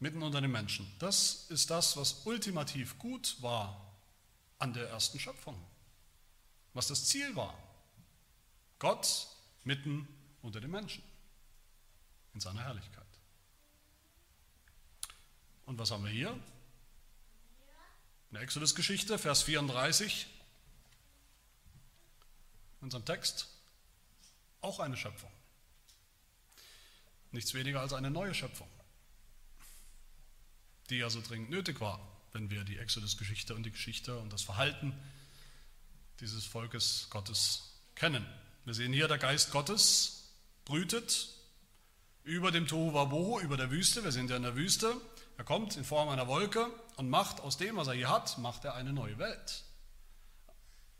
mitten 0.00 0.22
unter 0.22 0.40
den 0.40 0.50
Menschen. 0.50 0.90
Das 0.98 1.46
ist 1.50 1.70
das, 1.70 1.96
was 1.96 2.26
ultimativ 2.26 2.98
gut 2.98 3.36
war 3.40 3.94
an 4.58 4.72
der 4.72 4.88
ersten 4.88 5.20
Schöpfung, 5.20 5.58
was 6.74 6.88
das 6.88 7.06
Ziel 7.06 7.36
war. 7.36 7.56
Gott 8.78 9.28
mitten 9.64 10.08
unter 10.42 10.60
den 10.60 10.70
Menschen 10.70 11.04
in 12.34 12.40
seiner 12.40 12.62
Herrlichkeit. 12.62 13.06
Und 15.66 15.78
was 15.78 15.90
haben 15.90 16.04
wir 16.04 16.10
hier? 16.10 16.30
In 18.30 18.34
der 18.34 18.42
Exodus-Geschichte, 18.42 19.18
Vers 19.18 19.42
34, 19.42 20.26
in 22.80 22.84
unserem 22.84 23.04
Text, 23.04 23.48
auch 24.62 24.80
eine 24.80 24.96
Schöpfung. 24.96 25.30
Nichts 27.32 27.54
weniger 27.54 27.80
als 27.80 27.92
eine 27.92 28.10
neue 28.10 28.34
Schöpfung, 28.34 28.68
die 30.90 30.98
ja 30.98 31.10
so 31.10 31.20
dringend 31.20 31.50
nötig 31.50 31.80
war, 31.80 32.00
wenn 32.32 32.50
wir 32.50 32.64
die 32.64 32.78
Exodus-Geschichte 32.78 33.54
und 33.54 33.62
die 33.64 33.70
Geschichte 33.70 34.18
und 34.18 34.32
das 34.32 34.42
Verhalten 34.42 34.92
dieses 36.20 36.44
Volkes 36.44 37.08
Gottes 37.10 37.80
kennen. 37.94 38.26
Wir 38.64 38.74
sehen 38.74 38.92
hier, 38.92 39.08
der 39.08 39.18
Geist 39.18 39.52
Gottes 39.52 40.32
brütet 40.64 41.28
über 42.24 42.50
dem 42.50 42.66
Tohu 42.66 42.92
Wabohu, 42.92 43.40
über 43.40 43.56
der 43.56 43.70
Wüste. 43.70 44.04
Wir 44.04 44.12
sind 44.12 44.30
ja 44.30 44.36
in 44.36 44.42
der 44.42 44.56
Wüste. 44.56 44.94
Er 45.38 45.44
kommt 45.44 45.76
in 45.76 45.84
Form 45.84 46.08
einer 46.08 46.28
Wolke 46.28 46.66
und 46.96 47.08
macht 47.08 47.40
aus 47.40 47.56
dem, 47.56 47.76
was 47.76 47.88
er 47.88 47.94
hier 47.94 48.10
hat, 48.10 48.36
macht 48.38 48.64
er 48.64 48.74
eine 48.74 48.92
neue 48.92 49.18
Welt. 49.18 49.64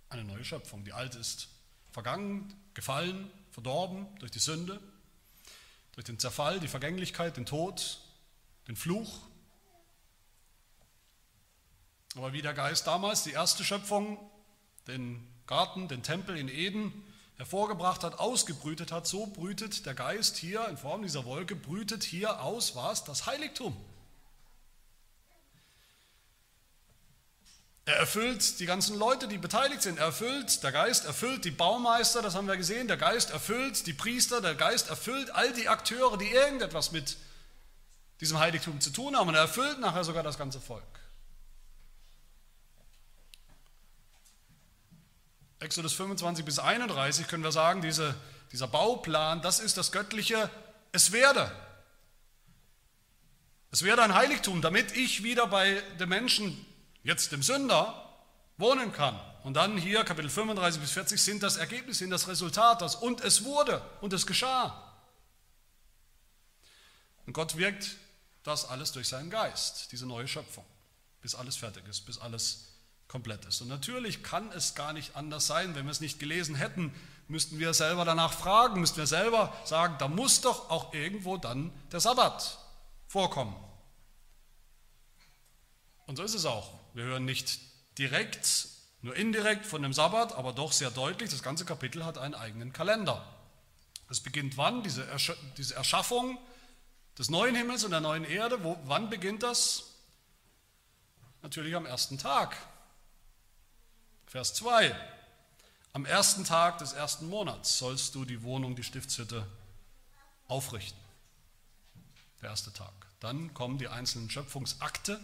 Eine 0.08 0.24
neue 0.24 0.44
Schöpfung. 0.44 0.84
Die 0.84 0.92
alte 0.92 1.18
ist 1.18 1.48
vergangen, 1.92 2.54
gefallen, 2.74 3.30
verdorben 3.50 4.06
durch 4.18 4.32
die 4.32 4.38
Sünde, 4.38 4.80
durch 5.92 6.06
den 6.06 6.18
Zerfall, 6.18 6.58
die 6.60 6.68
Vergänglichkeit, 6.68 7.36
den 7.36 7.46
Tod, 7.46 8.00
den 8.66 8.76
Fluch. 8.76 9.20
Aber 12.16 12.32
wie 12.32 12.42
der 12.42 12.54
Geist 12.54 12.86
damals 12.86 13.22
die 13.22 13.32
erste 13.32 13.64
Schöpfung, 13.64 14.18
den 14.86 15.26
Garten, 15.46 15.88
den 15.88 16.02
Tempel 16.02 16.36
in 16.36 16.48
Eden, 16.48 17.04
hervorgebracht 17.36 18.04
hat, 18.04 18.18
ausgebrütet 18.18 18.92
hat, 18.92 19.06
so 19.06 19.26
brütet 19.26 19.86
der 19.86 19.94
Geist 19.94 20.36
hier 20.36 20.68
in 20.68 20.76
Form 20.76 21.02
dieser 21.02 21.24
Wolke, 21.24 21.56
brütet 21.56 22.04
hier 22.04 22.42
aus 22.42 22.76
was? 22.76 23.04
Das 23.04 23.26
Heiligtum. 23.26 23.76
Er 27.86 27.96
erfüllt 27.96 28.60
die 28.60 28.66
ganzen 28.66 28.96
Leute, 28.98 29.26
die 29.26 29.38
beteiligt 29.38 29.82
sind. 29.82 29.98
Er 29.98 30.06
erfüllt, 30.06 30.62
der 30.62 30.70
Geist 30.70 31.06
erfüllt 31.06 31.44
die 31.44 31.50
Baumeister, 31.50 32.22
das 32.22 32.34
haben 32.36 32.46
wir 32.46 32.56
gesehen. 32.56 32.86
Der 32.86 32.96
Geist 32.96 33.30
erfüllt 33.30 33.86
die 33.86 33.92
Priester, 33.92 34.40
der 34.40 34.54
Geist 34.54 34.90
erfüllt 34.90 35.34
all 35.34 35.52
die 35.52 35.68
Akteure, 35.68 36.16
die 36.16 36.30
irgendetwas 36.30 36.92
mit 36.92 37.16
diesem 38.20 38.38
Heiligtum 38.38 38.80
zu 38.80 38.90
tun 38.90 39.16
haben. 39.16 39.28
Und 39.28 39.34
er 39.34 39.40
erfüllt 39.40 39.80
nachher 39.80 40.04
sogar 40.04 40.22
das 40.22 40.38
ganze 40.38 40.60
Volk. 40.60 40.99
Exodus 45.60 45.92
25 45.92 46.44
bis 46.44 46.58
31 46.58 47.28
können 47.28 47.44
wir 47.44 47.52
sagen, 47.52 47.82
diese, 47.82 48.14
dieser 48.50 48.66
Bauplan, 48.66 49.42
das 49.42 49.60
ist 49.60 49.76
das 49.76 49.92
göttliche 49.92 50.50
Es 50.92 51.12
werde. 51.12 51.52
Es 53.70 53.84
werde 53.84 54.02
ein 54.02 54.14
Heiligtum, 54.14 54.62
damit 54.62 54.96
ich 54.96 55.22
wieder 55.22 55.46
bei 55.46 55.80
den 56.00 56.08
Menschen, 56.08 56.66
jetzt 57.04 57.30
dem 57.30 57.42
Sünder, 57.42 58.10
wohnen 58.56 58.92
kann. 58.92 59.20
Und 59.44 59.54
dann 59.54 59.76
hier 59.76 60.02
Kapitel 60.02 60.28
35 60.28 60.80
bis 60.80 60.90
40 60.92 61.22
sind 61.22 61.42
das 61.42 61.56
Ergebnis, 61.56 61.98
sind 61.98 62.10
das 62.10 62.26
Resultat, 62.26 62.82
das 62.82 62.96
und 62.96 63.20
es 63.20 63.44
wurde 63.44 63.80
und 64.00 64.12
es 64.12 64.26
geschah. 64.26 64.86
Und 67.26 67.34
Gott 67.34 67.56
wirkt 67.56 67.96
das 68.42 68.64
alles 68.64 68.92
durch 68.92 69.08
seinen 69.08 69.30
Geist, 69.30 69.92
diese 69.92 70.06
neue 70.06 70.26
Schöpfung, 70.26 70.64
bis 71.20 71.34
alles 71.34 71.56
fertig 71.56 71.86
ist, 71.86 72.06
bis 72.06 72.18
alles 72.18 72.69
komplett 73.10 73.44
ist. 73.44 73.60
Und 73.60 73.68
natürlich 73.68 74.22
kann 74.22 74.52
es 74.52 74.76
gar 74.76 74.92
nicht 74.92 75.16
anders 75.16 75.48
sein, 75.48 75.74
wenn 75.74 75.84
wir 75.84 75.90
es 75.90 76.00
nicht 76.00 76.20
gelesen 76.20 76.54
hätten, 76.54 76.94
müssten 77.26 77.58
wir 77.58 77.74
selber 77.74 78.04
danach 78.04 78.32
fragen, 78.32 78.80
müssten 78.80 78.98
wir 78.98 79.06
selber 79.06 79.52
sagen, 79.64 79.96
da 79.98 80.06
muss 80.06 80.40
doch 80.40 80.70
auch 80.70 80.94
irgendwo 80.94 81.36
dann 81.36 81.72
der 81.90 81.98
Sabbat 81.98 82.58
vorkommen. 83.08 83.54
Und 86.06 86.16
so 86.16 86.22
ist 86.22 86.34
es 86.34 86.44
auch. 86.44 86.72
Wir 86.94 87.04
hören 87.04 87.24
nicht 87.24 87.58
direkt, 87.98 88.68
nur 89.02 89.16
indirekt 89.16 89.66
von 89.66 89.82
dem 89.82 89.92
Sabbat, 89.92 90.36
aber 90.36 90.52
doch 90.52 90.70
sehr 90.70 90.90
deutlich, 90.92 91.30
das 91.30 91.42
ganze 91.42 91.64
Kapitel 91.64 92.04
hat 92.04 92.16
einen 92.16 92.34
eigenen 92.34 92.72
Kalender. 92.72 93.26
Es 94.08 94.20
beginnt 94.20 94.56
wann? 94.56 94.84
Diese, 94.84 95.04
Ersch 95.06 95.32
diese 95.56 95.74
Erschaffung 95.74 96.38
des 97.18 97.28
neuen 97.28 97.56
Himmels 97.56 97.82
und 97.82 97.90
der 97.90 98.00
neuen 98.00 98.24
Erde. 98.24 98.62
Wo, 98.62 98.78
wann 98.84 99.10
beginnt 99.10 99.42
das? 99.42 99.84
Natürlich 101.42 101.74
am 101.74 101.86
ersten 101.86 102.16
Tag. 102.16 102.56
Vers 104.30 104.54
2. 104.54 104.94
Am 105.92 106.06
ersten 106.06 106.44
Tag 106.44 106.78
des 106.78 106.92
ersten 106.92 107.28
Monats 107.28 107.78
sollst 107.78 108.14
du 108.14 108.24
die 108.24 108.44
Wohnung, 108.44 108.76
die 108.76 108.84
Stiftshütte 108.84 109.44
aufrichten. 110.46 111.00
Der 112.40 112.50
erste 112.50 112.72
Tag. 112.72 112.92
Dann 113.18 113.52
kommen 113.54 113.78
die 113.78 113.88
einzelnen 113.88 114.30
Schöpfungsakte 114.30 115.18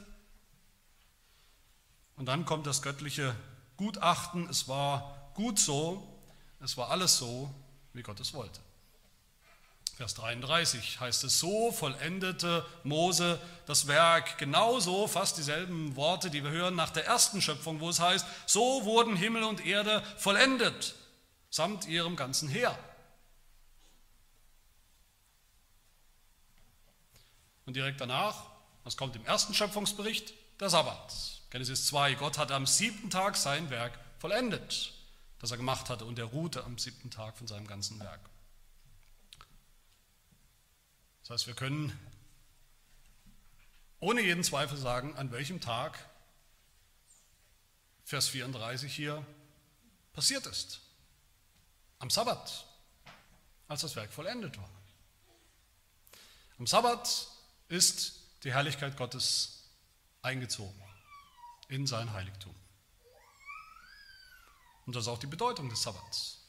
und 2.17 2.27
dann 2.27 2.45
kommt 2.47 2.67
das 2.67 2.83
göttliche 2.83 3.37
Gutachten. 3.77 4.49
Es 4.49 4.67
war 4.67 5.31
gut 5.35 5.61
so, 5.61 6.21
es 6.59 6.77
war 6.77 6.91
alles 6.91 7.17
so, 7.17 7.55
wie 7.93 8.03
Gott 8.03 8.19
es 8.19 8.35
wollte. 8.35 8.59
Vers 9.95 10.15
33 10.15 11.01
heißt 11.01 11.25
es, 11.25 11.39
so 11.39 11.73
vollendete 11.73 12.67
Mose 12.85 13.41
das 13.65 13.87
Werk. 13.87 14.37
Genauso 14.37 15.09
fast 15.09 15.39
dieselben 15.39 15.97
Worte, 15.97 16.29
die 16.29 16.45
wir 16.45 16.51
hören 16.51 16.75
nach 16.75 16.91
der 16.91 17.07
ersten 17.07 17.41
Schöpfung, 17.41 17.81
wo 17.81 17.89
es 17.89 17.99
heißt, 17.99 18.27
so 18.45 18.85
wurden 18.85 19.17
Himmel 19.17 19.43
und 19.45 19.65
Erde 19.65 20.03
vollendet, 20.19 20.95
samt 21.49 21.87
ihrem 21.87 22.15
ganzen 22.15 22.49
Heer. 22.49 22.79
Und 27.65 27.75
direkt 27.75 28.01
danach, 28.01 28.45
was 28.85 28.99
kommt 28.99 29.17
im 29.17 29.25
ersten 29.25 29.55
Schöpfungsbericht? 29.55 30.35
Der 30.61 30.69
Sabbat. 30.69 31.15
Genesis 31.51 31.87
2, 31.87 32.15
Gott 32.15 32.37
hat 32.37 32.53
am 32.53 32.67
siebten 32.67 33.09
Tag 33.09 33.37
sein 33.37 33.71
Werk 33.71 33.99
vollendet, 34.19 34.93
das 35.39 35.51
er 35.51 35.57
gemacht 35.57 35.89
hatte, 35.89 36.05
und 36.05 36.19
er 36.19 36.27
ruhte 36.27 36.65
am 36.65 36.77
siebten 36.77 37.11
Tag 37.11 37.39
von 37.39 37.47
seinem 37.47 37.67
ganzen 37.67 37.99
Werk. 37.99 38.21
Das 41.27 41.41
heißt, 41.41 41.47
wir 41.49 41.55
können 41.55 41.93
ohne 43.99 44.21
jeden 44.21 44.45
Zweifel 44.45 44.79
sagen, 44.79 45.17
an 45.17 45.33
welchem 45.33 45.61
Tag, 45.61 45.99
Vers 48.05 48.29
34 48.29 48.95
hier, 48.95 49.27
passiert 50.13 50.47
ist. 50.47 50.83
Am 51.99 52.11
Sabbat, 52.11 52.65
als 53.67 53.81
das 53.81 53.97
Werk 53.97 54.13
vollendet 54.13 54.57
war. 54.57 54.71
Am 56.61 56.67
Sabbat 56.69 57.27
ist 57.67 58.21
die 58.45 58.53
Herrlichkeit 58.53 58.97
Gottes 58.97 59.65
eingezogen 60.23 60.81
in 61.67 61.89
sein 61.89 62.13
Heiligtum. 62.13 62.55
Und 64.87 64.95
das 64.95 65.03
ist 65.03 65.09
auch 65.09 65.19
die 65.19 65.27
Bedeutung 65.27 65.69
des 65.71 65.83
Sabbats 65.83 66.46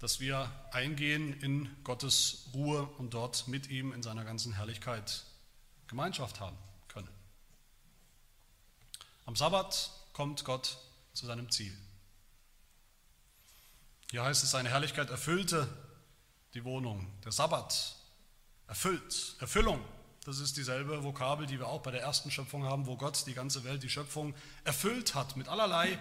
dass 0.00 0.18
wir 0.18 0.50
eingehen 0.72 1.38
in 1.40 1.68
Gottes 1.84 2.48
Ruhe 2.54 2.86
und 2.98 3.14
dort 3.14 3.46
mit 3.46 3.68
ihm 3.68 3.92
in 3.92 4.02
seiner 4.02 4.24
ganzen 4.24 4.54
Herrlichkeit 4.54 5.24
Gemeinschaft 5.86 6.40
haben 6.40 6.56
können. 6.88 7.08
Am 9.26 9.36
Sabbat 9.36 9.90
kommt 10.14 10.44
Gott 10.44 10.78
zu 11.12 11.26
seinem 11.26 11.50
Ziel. 11.50 11.76
Hier 14.10 14.24
heißt 14.24 14.42
es, 14.42 14.50
seine 14.50 14.70
Herrlichkeit 14.70 15.10
erfüllte 15.10 15.68
die 16.54 16.64
Wohnung. 16.64 17.06
Der 17.24 17.32
Sabbat 17.32 17.94
erfüllt, 18.66 19.36
Erfüllung. 19.38 19.84
Das 20.24 20.38
ist 20.38 20.56
dieselbe 20.56 21.04
Vokabel, 21.04 21.46
die 21.46 21.58
wir 21.58 21.68
auch 21.68 21.82
bei 21.82 21.90
der 21.90 22.02
ersten 22.02 22.30
Schöpfung 22.30 22.64
haben, 22.64 22.86
wo 22.86 22.96
Gott 22.96 23.26
die 23.26 23.34
ganze 23.34 23.64
Welt, 23.64 23.82
die 23.82 23.90
Schöpfung 23.90 24.34
erfüllt 24.64 25.14
hat 25.14 25.36
mit 25.36 25.48
allerlei 25.48 25.98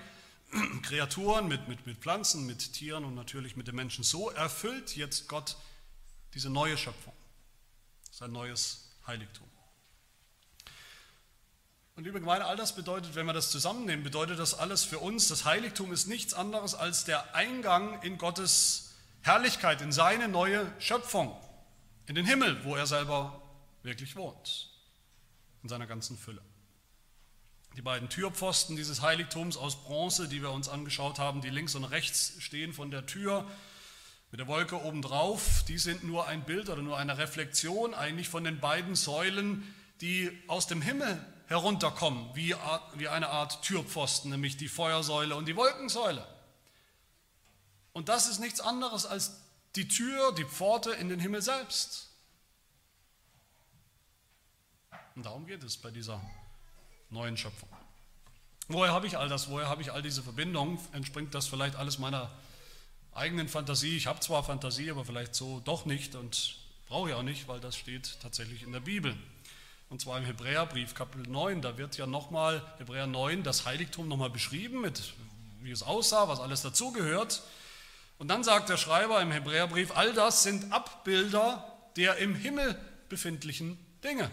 Kreaturen, 0.83 1.47
mit, 1.47 1.67
mit, 1.67 1.85
mit 1.85 1.97
Pflanzen, 1.97 2.45
mit 2.45 2.73
Tieren 2.73 3.05
und 3.05 3.15
natürlich 3.15 3.55
mit 3.55 3.67
den 3.67 3.75
Menschen. 3.75 4.03
So 4.03 4.29
erfüllt 4.29 4.95
jetzt 4.95 5.27
Gott 5.27 5.57
diese 6.33 6.49
neue 6.49 6.77
Schöpfung, 6.77 7.13
sein 8.11 8.31
neues 8.31 8.89
Heiligtum. 9.07 9.47
Und 11.95 12.05
liebe 12.05 12.21
Gemeinde, 12.21 12.45
all 12.45 12.55
das 12.55 12.75
bedeutet, 12.75 13.15
wenn 13.15 13.25
wir 13.25 13.33
das 13.33 13.51
zusammennehmen, 13.51 14.03
bedeutet 14.03 14.39
das 14.39 14.53
alles 14.53 14.85
für 14.85 14.99
uns, 14.99 15.27
das 15.27 15.43
Heiligtum 15.43 15.91
ist 15.91 16.07
nichts 16.07 16.33
anderes 16.33 16.73
als 16.73 17.03
der 17.03 17.35
Eingang 17.35 18.01
in 18.03 18.17
Gottes 18.17 18.93
Herrlichkeit, 19.21 19.81
in 19.81 19.91
seine 19.91 20.29
neue 20.29 20.71
Schöpfung, 20.79 21.35
in 22.05 22.15
den 22.15 22.25
Himmel, 22.25 22.63
wo 22.63 22.75
er 22.75 22.87
selber 22.87 23.41
wirklich 23.83 24.15
wohnt, 24.15 24.69
in 25.61 25.67
seiner 25.67 25.87
ganzen 25.87 26.17
Fülle. 26.17 26.41
Die 27.75 27.81
beiden 27.81 28.09
Türpfosten 28.09 28.75
dieses 28.75 29.01
Heiligtums 29.01 29.55
aus 29.55 29.83
Bronze, 29.83 30.27
die 30.27 30.41
wir 30.41 30.51
uns 30.51 30.69
angeschaut 30.69 31.19
haben, 31.19 31.41
die 31.41 31.49
links 31.49 31.75
und 31.75 31.85
rechts 31.85 32.33
stehen 32.39 32.73
von 32.73 32.91
der 32.91 33.05
Tür 33.05 33.49
mit 34.31 34.39
der 34.39 34.47
Wolke 34.47 34.83
obendrauf, 34.83 35.63
die 35.67 35.77
sind 35.77 36.03
nur 36.03 36.27
ein 36.27 36.43
Bild 36.43 36.69
oder 36.69 36.81
nur 36.81 36.97
eine 36.97 37.17
Reflexion 37.17 37.93
eigentlich 37.93 38.29
von 38.29 38.43
den 38.43 38.59
beiden 38.59 38.95
Säulen, 38.95 39.63
die 40.01 40.31
aus 40.47 40.67
dem 40.67 40.81
Himmel 40.81 41.23
herunterkommen, 41.47 42.29
wie, 42.35 42.55
wie 42.93 43.07
eine 43.07 43.29
Art 43.29 43.63
Türpfosten, 43.63 44.29
nämlich 44.29 44.55
die 44.55 44.67
Feuersäule 44.67 45.35
und 45.35 45.47
die 45.47 45.55
Wolkensäule. 45.55 46.25
Und 47.91 48.07
das 48.07 48.27
ist 48.27 48.39
nichts 48.39 48.61
anderes 48.61 49.07
als 49.07 49.41
die 49.75 49.87
Tür, 49.87 50.33
die 50.33 50.45
Pforte 50.45 50.91
in 50.91 51.09
den 51.09 51.19
Himmel 51.19 51.41
selbst. 51.41 52.09
Und 55.15 55.25
darum 55.25 55.47
geht 55.47 55.63
es 55.63 55.77
bei 55.77 55.89
dieser 55.89 56.21
neuen 57.09 57.37
Schöpfung. 57.37 57.69
Woher 58.67 58.91
habe 58.91 59.07
ich 59.07 59.17
all 59.17 59.29
das? 59.29 59.49
Woher 59.49 59.67
habe 59.67 59.81
ich 59.81 59.91
all 59.91 60.01
diese 60.01 60.21
Verbindungen? 60.21 60.77
Entspringt 60.93 61.33
das 61.33 61.47
vielleicht 61.47 61.75
alles 61.75 61.97
meiner 61.97 62.29
eigenen 63.13 63.47
Fantasie? 63.47 63.97
Ich 63.97 64.07
habe 64.07 64.19
zwar 64.19 64.43
Fantasie, 64.43 64.91
aber 64.91 65.05
vielleicht 65.05 65.33
so 65.33 65.59
doch 65.61 65.85
nicht 65.85 66.15
und 66.15 66.57
brauche 66.87 67.09
ich 67.09 67.15
auch 67.15 67.23
nicht, 67.23 67.47
weil 67.47 67.59
das 67.59 67.75
steht 67.75 68.19
tatsächlich 68.21 68.63
in 68.63 68.71
der 68.71 68.79
Bibel. 68.79 69.15
Und 69.89 70.01
zwar 70.01 70.19
im 70.19 70.25
Hebräerbrief 70.25 70.93
Kapitel 70.93 71.27
9, 71.27 71.63
da 71.63 71.77
wird 71.77 71.97
ja 71.97 72.05
nochmal, 72.05 72.61
Hebräer 72.77 73.07
9, 73.07 73.41
das 73.41 73.65
Heiligtum 73.65 74.07
nochmal 74.07 74.29
beschrieben, 74.29 74.81
mit 74.81 75.13
wie 75.61 75.71
es 75.71 75.81
aussah, 75.81 76.27
was 76.27 76.39
alles 76.39 76.61
dazugehört. 76.61 77.41
Und 78.19 78.27
dann 78.27 78.43
sagt 78.43 78.69
der 78.69 78.77
Schreiber 78.77 79.19
im 79.21 79.31
Hebräerbrief, 79.31 79.95
all 79.95 80.13
das 80.13 80.43
sind 80.43 80.71
Abbilder 80.71 81.65
der 81.95 82.17
im 82.17 82.35
Himmel 82.35 82.79
befindlichen 83.09 83.77
Dinge. 84.03 84.29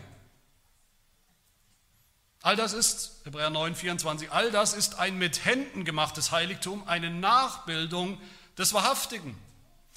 All 2.47 2.55
das 2.55 2.75
ist, 2.75 3.11
Hebräer 3.25 3.51
9, 3.51 3.75
24, 3.75 4.31
all 4.31 4.53
das 4.53 4.73
ist 4.73 5.01
ein 5.01 5.19
mit 5.19 5.45
Händen 5.45 5.85
gemachtes 5.85 6.31
Heiligtum, 6.31 6.87
eine 6.87 7.11
Nachbildung 7.11 8.21
des 8.57 8.73
Wahrhaftigen. 8.73 9.37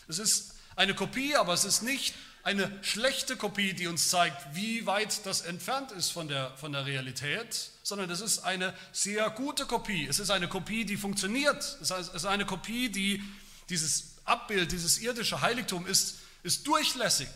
Es 0.08 0.18
ist 0.18 0.56
eine 0.76 0.96
Kopie, 0.96 1.36
aber 1.36 1.54
es 1.54 1.64
ist 1.64 1.84
nicht 1.84 2.16
eine 2.42 2.76
schlechte 2.82 3.38
Kopie, 3.38 3.74
die 3.74 3.86
uns 3.86 4.10
zeigt, 4.10 4.56
wie 4.56 4.88
weit 4.88 5.28
das 5.28 5.42
entfernt 5.42 5.92
ist 5.92 6.10
von 6.10 6.28
der, 6.28 6.50
von 6.58 6.72
der 6.72 6.88
Realität, 6.88 7.70
sondern 7.84 8.10
es 8.10 8.20
ist 8.20 8.40
eine 8.40 8.74
sehr 8.94 9.30
gute 9.30 9.68
Kopie. 9.68 10.08
Es 10.08 10.18
ist 10.18 10.32
eine 10.32 10.48
Kopie, 10.48 10.86
die 10.86 10.98
funktioniert. 10.98 11.78
Es 11.80 11.92
ist 11.92 12.26
eine 12.26 12.48
Kopie, 12.48 12.90
die 12.90 13.22
dieses 13.70 14.16
Abbild, 14.26 14.72
dieses 14.72 14.98
irdische 14.98 15.42
Heiligtum 15.42 15.86
ist, 15.86 16.16
ist 16.42 16.66
durchlässig. 16.66 17.30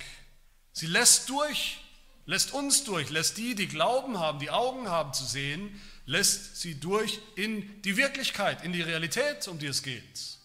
Sie 0.71 0.87
lässt 0.87 1.29
durch 1.29 1.82
lässt 2.25 2.53
uns 2.53 2.83
durch, 2.83 3.09
lässt 3.09 3.37
die, 3.37 3.55
die 3.55 3.67
Glauben 3.67 4.19
haben, 4.19 4.39
die 4.39 4.49
Augen 4.49 4.89
haben 4.89 5.13
zu 5.13 5.25
sehen, 5.25 5.81
lässt 6.05 6.57
sie 6.57 6.79
durch 6.79 7.19
in 7.35 7.81
die 7.81 7.97
Wirklichkeit, 7.97 8.63
in 8.63 8.73
die 8.73 8.81
Realität, 8.81 9.47
um 9.47 9.59
die 9.59 9.67
es 9.67 9.83
geht. 9.83 10.37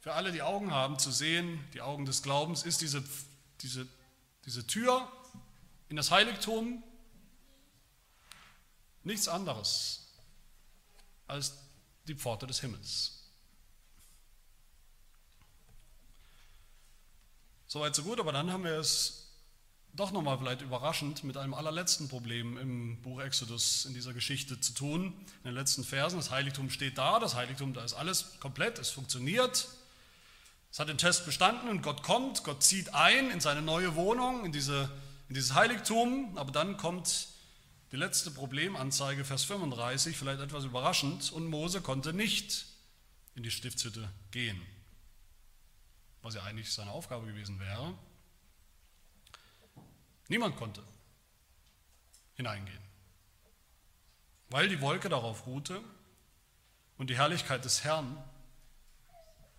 Für 0.00 0.14
alle, 0.14 0.32
die 0.32 0.42
Augen 0.42 0.72
haben 0.72 0.98
zu 0.98 1.10
sehen, 1.10 1.62
die 1.74 1.80
Augen 1.80 2.06
des 2.06 2.22
Glaubens, 2.22 2.62
ist 2.62 2.80
diese, 2.80 3.02
diese, 3.60 3.86
diese 4.44 4.66
Tür 4.66 5.10
in 5.88 5.96
das 5.96 6.10
Heiligtum 6.10 6.82
nichts 9.04 9.28
anderes 9.28 10.06
als 11.26 11.54
die 12.06 12.14
Pforte 12.14 12.46
des 12.46 12.60
Himmels. 12.60 13.17
Soweit 17.68 17.94
so 17.94 18.02
gut, 18.02 18.18
aber 18.18 18.32
dann 18.32 18.50
haben 18.50 18.64
wir 18.64 18.78
es 18.78 19.26
doch 19.92 20.10
nochmal 20.10 20.38
vielleicht 20.38 20.62
überraschend 20.62 21.22
mit 21.22 21.36
einem 21.36 21.52
allerletzten 21.52 22.08
Problem 22.08 22.56
im 22.56 23.00
Buch 23.02 23.20
Exodus 23.20 23.84
in 23.84 23.92
dieser 23.92 24.14
Geschichte 24.14 24.58
zu 24.58 24.72
tun. 24.72 25.12
In 25.44 25.50
den 25.50 25.54
letzten 25.54 25.84
Versen, 25.84 26.16
das 26.16 26.30
Heiligtum 26.30 26.70
steht 26.70 26.96
da, 26.96 27.20
das 27.20 27.34
Heiligtum, 27.34 27.74
da 27.74 27.84
ist 27.84 27.92
alles 27.92 28.40
komplett, 28.40 28.78
es 28.78 28.88
funktioniert. 28.88 29.68
Es 30.72 30.78
hat 30.78 30.88
den 30.88 30.96
Test 30.96 31.26
bestanden 31.26 31.68
und 31.68 31.82
Gott 31.82 32.02
kommt, 32.02 32.42
Gott 32.42 32.62
zieht 32.62 32.94
ein 32.94 33.30
in 33.30 33.40
seine 33.40 33.60
neue 33.60 33.94
Wohnung, 33.96 34.46
in, 34.46 34.52
diese, 34.52 34.90
in 35.28 35.34
dieses 35.34 35.54
Heiligtum, 35.54 36.36
aber 36.38 36.52
dann 36.52 36.78
kommt 36.78 37.28
Die 37.90 37.96
letzte 37.96 38.30
Problemanzeige, 38.30 39.24
Vers 39.24 39.44
35, 39.44 40.16
vielleicht 40.16 40.40
etwas 40.40 40.64
überraschend, 40.64 41.32
und 41.32 41.46
Mose 41.46 41.80
konnte 41.80 42.12
nicht 42.12 42.66
in 43.34 43.42
die 43.42 43.50
Stiftshütte 43.50 44.10
gehen, 44.30 44.60
was 46.22 46.34
ja 46.34 46.42
eigentlich 46.42 46.72
seine 46.72 46.90
Aufgabe 46.90 47.26
gewesen 47.26 47.58
wäre. 47.60 47.96
Niemand 50.28 50.56
konnte 50.56 50.82
hineingehen, 52.34 52.82
weil 54.50 54.68
die 54.68 54.80
Wolke 54.80 55.08
darauf 55.08 55.46
ruhte 55.46 55.82
und 56.98 57.10
die 57.10 57.16
Herrlichkeit 57.16 57.64
des 57.64 57.84
Herrn 57.84 58.22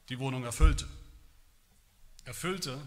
die 0.09 0.19
Wohnung 0.19 0.43
erfüllte. 0.43 0.87
Erfüllte 2.25 2.79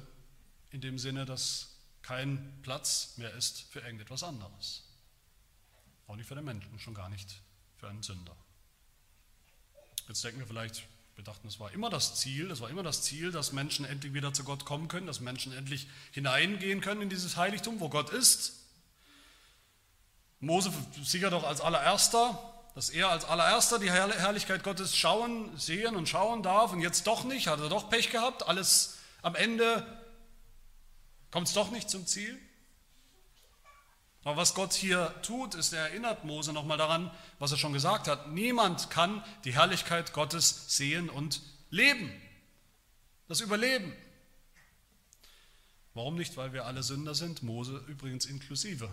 in 0.70 0.80
dem 0.80 0.98
Sinne, 0.98 1.24
dass 1.24 1.76
kein 2.02 2.60
Platz 2.62 3.16
mehr 3.16 3.32
ist 3.34 3.62
für 3.62 3.80
irgendetwas 3.80 4.22
anderes. 4.22 4.84
Auch 6.06 6.16
nicht 6.16 6.26
für 6.26 6.34
den 6.34 6.44
Menschen, 6.44 6.78
schon 6.78 6.94
gar 6.94 7.08
nicht 7.08 7.42
für 7.76 7.88
einen 7.88 8.02
Sünder. 8.02 8.36
Jetzt 10.08 10.24
denken 10.24 10.40
wir 10.40 10.46
vielleicht, 10.46 10.86
wir 11.14 11.24
dachten, 11.24 11.46
das 11.46 11.60
war 11.60 11.72
immer 11.72 11.90
das 11.90 12.14
Ziel, 12.14 12.48
das 12.48 12.60
war 12.60 12.70
immer 12.70 12.82
das 12.82 13.02
Ziel, 13.02 13.32
dass 13.32 13.52
Menschen 13.52 13.84
endlich 13.84 14.14
wieder 14.14 14.32
zu 14.32 14.44
Gott 14.44 14.64
kommen 14.64 14.88
können, 14.88 15.06
dass 15.06 15.20
Menschen 15.20 15.52
endlich 15.52 15.86
hineingehen 16.12 16.80
können 16.80 17.02
in 17.02 17.10
dieses 17.10 17.36
Heiligtum, 17.36 17.80
wo 17.80 17.88
Gott 17.88 18.10
ist. 18.10 18.60
Mose 20.40 20.72
sicher 21.02 21.30
doch 21.30 21.44
als 21.44 21.60
allererster, 21.60 22.38
dass 22.74 22.88
er 22.90 23.10
als 23.10 23.24
allererster 23.24 23.78
die 23.78 23.90
Herrlichkeit 23.90 24.64
Gottes 24.64 24.96
schauen, 24.96 25.56
sehen 25.56 25.94
und 25.94 26.08
schauen 26.08 26.42
darf 26.42 26.72
und 26.72 26.80
jetzt 26.80 27.06
doch 27.06 27.24
nicht, 27.24 27.46
hat 27.46 27.60
er 27.60 27.68
doch 27.68 27.90
Pech 27.90 28.10
gehabt, 28.10 28.48
alles 28.48 28.96
am 29.20 29.34
Ende 29.34 29.86
kommt 31.30 31.48
es 31.48 31.54
doch 31.54 31.70
nicht 31.70 31.90
zum 31.90 32.06
Ziel. 32.06 32.38
Aber 34.24 34.36
was 34.36 34.54
Gott 34.54 34.72
hier 34.72 35.14
tut, 35.22 35.54
ist, 35.54 35.72
er 35.72 35.88
erinnert 35.88 36.24
Mose 36.24 36.52
nochmal 36.52 36.78
daran, 36.78 37.10
was 37.38 37.50
er 37.50 37.58
schon 37.58 37.72
gesagt 37.72 38.06
hat. 38.06 38.30
Niemand 38.30 38.88
kann 38.90 39.24
die 39.44 39.54
Herrlichkeit 39.54 40.12
Gottes 40.12 40.76
sehen 40.76 41.10
und 41.10 41.42
leben. 41.70 42.12
Das 43.26 43.40
Überleben. 43.40 43.92
Warum 45.94 46.14
nicht? 46.16 46.36
Weil 46.36 46.52
wir 46.52 46.66
alle 46.66 46.82
Sünder 46.82 47.14
sind, 47.14 47.42
Mose 47.42 47.84
übrigens 47.88 48.26
inklusive. 48.26 48.88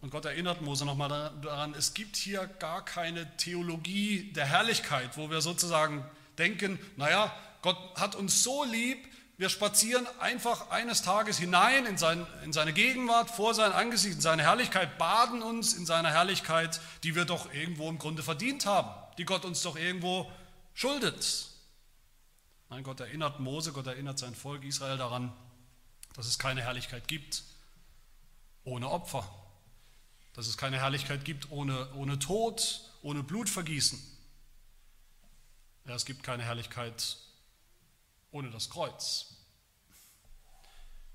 Und 0.00 0.10
Gott 0.10 0.24
erinnert 0.24 0.62
Mose 0.62 0.84
nochmal 0.84 1.08
daran, 1.42 1.74
es 1.74 1.94
gibt 1.94 2.16
hier 2.16 2.46
gar 2.46 2.84
keine 2.84 3.36
Theologie 3.36 4.32
der 4.32 4.46
Herrlichkeit, 4.46 5.16
wo 5.16 5.30
wir 5.30 5.40
sozusagen 5.40 6.04
denken, 6.38 6.78
naja, 6.96 7.34
Gott 7.62 7.76
hat 7.96 8.14
uns 8.14 8.42
so 8.42 8.64
lieb, 8.64 9.06
wir 9.40 9.48
spazieren 9.48 10.06
einfach 10.18 10.68
eines 10.68 11.00
Tages 11.00 11.38
hinein 11.38 11.86
in, 11.86 11.96
sein, 11.96 12.26
in 12.44 12.52
seine 12.52 12.74
Gegenwart, 12.74 13.30
vor 13.30 13.54
sein 13.54 13.72
Angesicht, 13.72 14.16
in 14.16 14.20
seine 14.20 14.42
Herrlichkeit, 14.42 14.98
baden 14.98 15.40
uns 15.40 15.72
in 15.72 15.86
seiner 15.86 16.10
Herrlichkeit, 16.10 16.78
die 17.04 17.14
wir 17.14 17.24
doch 17.24 17.50
irgendwo 17.50 17.88
im 17.88 17.96
Grunde 17.96 18.22
verdient 18.22 18.66
haben, 18.66 18.90
die 19.16 19.24
Gott 19.24 19.46
uns 19.46 19.62
doch 19.62 19.76
irgendwo 19.76 20.30
schuldet. 20.74 21.48
Nein, 22.68 22.82
Gott 22.82 23.00
erinnert 23.00 23.40
Mose, 23.40 23.72
Gott 23.72 23.86
erinnert 23.86 24.18
sein 24.18 24.34
Volk 24.34 24.62
Israel 24.62 24.98
daran, 24.98 25.32
dass 26.12 26.26
es 26.26 26.38
keine 26.38 26.60
Herrlichkeit 26.60 27.08
gibt 27.08 27.42
ohne 28.64 28.90
Opfer, 28.90 29.26
dass 30.34 30.48
es 30.48 30.58
keine 30.58 30.76
Herrlichkeit 30.76 31.24
gibt 31.24 31.50
ohne, 31.50 31.90
ohne 31.94 32.18
Tod, 32.18 32.82
ohne 33.00 33.22
Blutvergießen. 33.22 33.98
Ja, 35.86 35.94
es 35.94 36.04
gibt 36.04 36.24
keine 36.24 36.42
Herrlichkeit 36.42 37.16
ohne 38.32 38.50
das 38.50 38.70
Kreuz, 38.70 39.29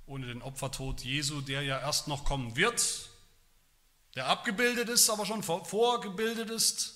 ohne 0.07 0.27
den 0.27 0.41
Opfertod 0.41 1.01
Jesu, 1.01 1.41
der 1.41 1.61
ja 1.63 1.79
erst 1.79 2.07
noch 2.07 2.25
kommen 2.25 2.55
wird, 2.55 3.09
der 4.15 4.27
abgebildet 4.27 4.89
ist, 4.89 5.09
aber 5.09 5.25
schon 5.25 5.43
vorgebildet 5.43 6.49
ist, 6.49 6.95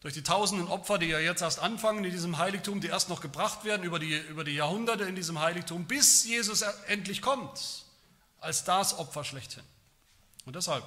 durch 0.00 0.12
die 0.12 0.22
tausenden 0.22 0.68
Opfer, 0.68 0.98
die 0.98 1.06
ja 1.06 1.18
jetzt 1.18 1.40
erst 1.40 1.60
anfangen 1.60 2.04
in 2.04 2.10
diesem 2.10 2.36
Heiligtum, 2.36 2.82
die 2.82 2.88
erst 2.88 3.08
noch 3.08 3.22
gebracht 3.22 3.64
werden 3.64 3.84
über 3.84 3.98
die, 3.98 4.18
über 4.28 4.44
die 4.44 4.52
Jahrhunderte 4.52 5.04
in 5.04 5.16
diesem 5.16 5.40
Heiligtum, 5.40 5.86
bis 5.86 6.24
Jesus 6.26 6.60
endlich 6.88 7.22
kommt, 7.22 7.86
als 8.38 8.64
das 8.64 8.98
Opfer 8.98 9.24
schlechthin. 9.24 9.64
Und 10.44 10.56
deshalb 10.56 10.84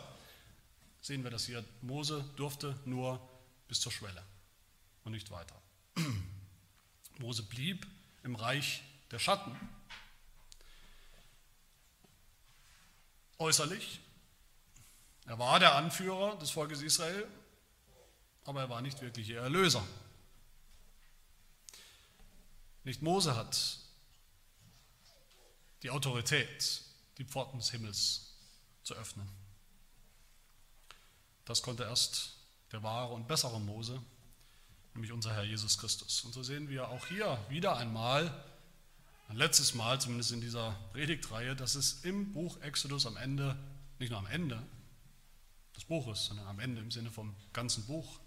sehen 1.01 1.23
wir 1.23 1.31
das 1.31 1.47
hier, 1.47 1.65
Mose 1.81 2.23
durfte 2.35 2.79
nur 2.85 3.19
bis 3.67 3.79
zur 3.79 3.91
Schwelle 3.91 4.21
und 5.03 5.13
nicht 5.13 5.31
weiter. 5.31 5.55
Mose 7.17 7.41
blieb 7.41 7.87
im 8.23 8.35
Reich 8.35 8.83
der 9.09 9.17
Schatten. 9.17 9.55
Äußerlich, 13.39 13.99
er 15.25 15.37
war 15.37 15.59
der 15.59 15.75
Anführer 15.75 16.37
des 16.37 16.51
Volkes 16.51 16.81
Israel, 16.81 17.27
aber 18.45 18.61
er 18.61 18.69
war 18.69 18.81
nicht 18.81 19.01
wirklich 19.01 19.29
ihr 19.29 19.41
Erlöser. 19.41 19.85
Nicht 22.83 23.01
Mose 23.01 23.35
hat 23.35 23.79
die 25.83 25.89
Autorität, 25.89 26.81
die 27.17 27.25
Pforten 27.25 27.59
des 27.59 27.71
Himmels 27.71 28.33
zu 28.83 28.93
öffnen. 28.95 29.27
Das 31.45 31.61
konnte 31.61 31.83
erst 31.83 32.37
der 32.71 32.81
wahre 32.83 33.13
und 33.13 33.27
bessere 33.27 33.59
Mose 33.59 34.01
nämlich 34.97 35.11
unser 35.11 35.33
Herr 35.33 35.43
Jesus 35.43 35.77
Christus. 35.77 36.23
Und 36.25 36.33
so 36.33 36.41
sehen 36.41 36.69
wir 36.69 36.89
auch 36.89 37.05
hier 37.05 37.37
wieder 37.49 37.77
einmal, 37.77 38.33
ein 39.27 39.35
letztes 39.35 39.73
Mal 39.73 39.99
zumindest 39.99 40.31
in 40.31 40.41
dieser 40.41 40.71
Predigtreihe, 40.93 41.55
dass 41.55 41.75
es 41.75 42.03
im 42.03 42.33
Buch 42.33 42.61
Exodus 42.61 43.05
am 43.05 43.17
Ende, 43.17 43.57
nicht 43.99 44.09
nur 44.09 44.19
am 44.19 44.27
Ende 44.27 44.65
des 45.75 45.85
Buches, 45.85 46.25
sondern 46.25 46.47
am 46.47 46.59
Ende 46.59 46.81
im 46.81 46.91
Sinne 46.91 47.11
vom 47.11 47.35
ganzen 47.53 47.85
Buch, 47.85 48.19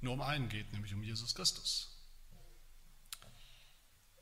nur 0.00 0.14
um 0.14 0.20
einen 0.20 0.48
geht, 0.48 0.72
nämlich 0.72 0.92
um 0.92 1.02
Jesus 1.02 1.34
Christus. 1.34 1.92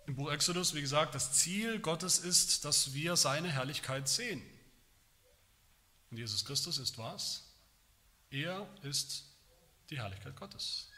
Im 0.06 0.16
Buch 0.16 0.30
Exodus, 0.30 0.74
wie 0.74 0.82
gesagt, 0.82 1.14
das 1.14 1.32
Ziel 1.32 1.80
Gottes 1.80 2.18
ist, 2.18 2.64
dass 2.66 2.92
wir 2.92 3.16
seine 3.16 3.50
Herrlichkeit 3.50 4.06
sehen. 4.06 4.42
Und 6.10 6.18
Jesus 6.18 6.44
Christus 6.44 6.78
ist 6.78 6.98
was? 6.98 7.42
Er 8.30 8.68
ist 8.82 9.24
die 9.88 9.96
Herrlichkeit 9.96 10.36
Gottes. 10.36 10.88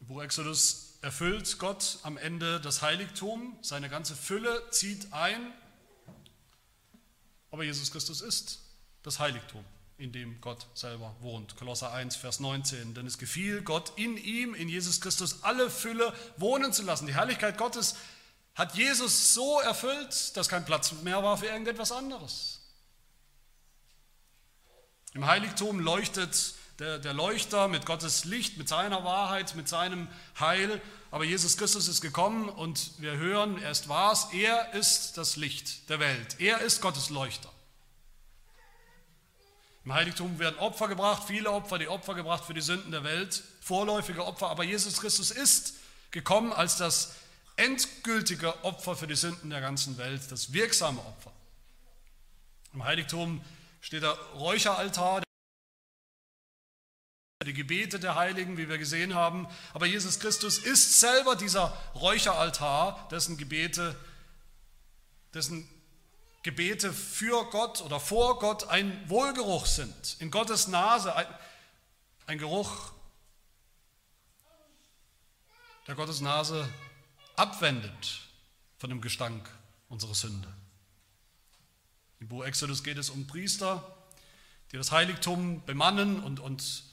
Im 0.00 0.06
Buch 0.06 0.22
Exodus 0.22 0.87
erfüllt 1.00 1.58
Gott 1.58 1.98
am 2.02 2.16
Ende 2.16 2.60
das 2.60 2.82
Heiligtum, 2.82 3.56
seine 3.62 3.88
ganze 3.88 4.14
Fülle 4.14 4.62
zieht 4.70 5.12
ein, 5.12 5.52
aber 7.50 7.64
Jesus 7.64 7.90
Christus 7.90 8.20
ist 8.20 8.60
das 9.02 9.18
Heiligtum, 9.18 9.64
in 9.96 10.12
dem 10.12 10.40
Gott 10.40 10.66
selber 10.74 11.14
wohnt. 11.20 11.56
Kolosser 11.56 11.92
1, 11.92 12.16
Vers 12.16 12.40
19. 12.40 12.94
Denn 12.94 13.06
es 13.06 13.18
gefiel 13.18 13.62
Gott 13.62 13.92
in 13.96 14.16
ihm, 14.16 14.54
in 14.54 14.68
Jesus 14.68 15.00
Christus, 15.00 15.42
alle 15.42 15.70
Fülle 15.70 16.12
wohnen 16.36 16.72
zu 16.72 16.82
lassen. 16.82 17.06
Die 17.06 17.14
Herrlichkeit 17.14 17.56
Gottes 17.56 17.96
hat 18.54 18.74
Jesus 18.74 19.34
so 19.34 19.60
erfüllt, 19.60 20.36
dass 20.36 20.48
kein 20.48 20.64
Platz 20.64 20.92
mehr 21.02 21.22
war 21.22 21.38
für 21.38 21.46
irgendetwas 21.46 21.92
anderes. 21.92 22.60
Im 25.14 25.26
Heiligtum 25.26 25.80
leuchtet 25.80 26.54
der, 26.78 26.98
der 26.98 27.12
Leuchter 27.12 27.68
mit 27.68 27.86
Gottes 27.86 28.24
Licht, 28.24 28.56
mit 28.56 28.68
seiner 28.68 29.04
Wahrheit, 29.04 29.54
mit 29.56 29.68
seinem 29.68 30.08
Heil. 30.38 30.80
Aber 31.10 31.24
Jesus 31.24 31.56
Christus 31.56 31.88
ist 31.88 32.00
gekommen 32.00 32.48
und 32.48 32.92
wir 32.98 33.16
hören, 33.16 33.60
er 33.60 33.70
ist 33.70 33.88
was, 33.88 34.32
er 34.32 34.74
ist 34.74 35.18
das 35.18 35.36
Licht 35.36 35.88
der 35.90 35.98
Welt. 35.98 36.36
Er 36.38 36.60
ist 36.60 36.80
Gottes 36.80 37.10
Leuchter. 37.10 37.50
Im 39.84 39.94
Heiligtum 39.94 40.38
werden 40.38 40.58
Opfer 40.58 40.86
gebracht, 40.86 41.24
viele 41.26 41.50
Opfer, 41.50 41.78
die 41.78 41.88
Opfer 41.88 42.14
gebracht 42.14 42.44
für 42.44 42.52
die 42.52 42.60
Sünden 42.60 42.92
der 42.92 43.04
Welt, 43.04 43.42
vorläufige 43.60 44.24
Opfer, 44.24 44.50
aber 44.50 44.62
Jesus 44.62 45.00
Christus 45.00 45.30
ist 45.30 45.74
gekommen 46.10 46.52
als 46.52 46.76
das 46.76 47.14
endgültige 47.56 48.64
Opfer 48.64 48.96
für 48.96 49.06
die 49.06 49.16
Sünden 49.16 49.48
der 49.48 49.62
ganzen 49.62 49.96
Welt, 49.96 50.30
das 50.30 50.52
wirksame 50.52 51.00
Opfer. 51.00 51.32
Im 52.74 52.84
Heiligtum 52.84 53.40
steht 53.80 54.02
der 54.02 54.12
Räucheraltar, 54.34 55.22
die 57.46 57.54
Gebete 57.54 58.00
der 58.00 58.16
Heiligen, 58.16 58.56
wie 58.56 58.68
wir 58.68 58.78
gesehen 58.78 59.14
haben. 59.14 59.46
Aber 59.72 59.86
Jesus 59.86 60.18
Christus 60.18 60.58
ist 60.58 60.98
selber 60.98 61.36
dieser 61.36 61.68
Räucheraltar, 61.94 63.06
dessen 63.12 63.36
Gebete, 63.36 63.94
dessen 65.34 65.68
Gebete 66.42 66.92
für 66.92 67.44
Gott 67.50 67.80
oder 67.82 68.00
vor 68.00 68.40
Gott 68.40 68.68
ein 68.68 69.08
Wohlgeruch 69.08 69.66
sind. 69.66 70.16
In 70.18 70.32
Gottes 70.32 70.66
Nase 70.66 71.14
ein, 71.14 71.26
ein 72.26 72.38
Geruch, 72.38 72.90
der 75.86 75.94
Gottes 75.94 76.20
Nase 76.20 76.68
abwendet 77.36 78.20
von 78.78 78.90
dem 78.90 79.00
Gestank 79.00 79.48
unserer 79.88 80.14
Sünde. 80.14 80.52
Im 82.18 82.26
Buch 82.26 82.44
Exodus 82.44 82.82
geht 82.82 82.98
es 82.98 83.10
um 83.10 83.28
Priester, 83.28 83.96
die 84.72 84.76
das 84.76 84.90
Heiligtum 84.90 85.64
bemannen 85.64 86.20
und, 86.20 86.40
und 86.40 86.87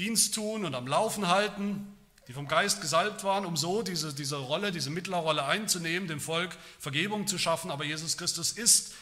Dienst 0.00 0.34
tun 0.34 0.64
und 0.64 0.74
am 0.74 0.86
Laufen 0.86 1.28
halten, 1.28 1.94
die 2.26 2.32
vom 2.32 2.48
Geist 2.48 2.80
gesalbt 2.80 3.22
waren, 3.22 3.44
um 3.44 3.56
so 3.56 3.82
diese, 3.82 4.14
diese 4.14 4.36
Rolle, 4.36 4.72
diese 4.72 4.88
Mittlerrolle 4.88 5.44
einzunehmen, 5.44 6.08
dem 6.08 6.20
Volk 6.20 6.56
Vergebung 6.78 7.26
zu 7.26 7.38
schaffen. 7.38 7.70
Aber 7.70 7.84
Jesus 7.84 8.16
Christus 8.16 8.52
ist 8.52 8.94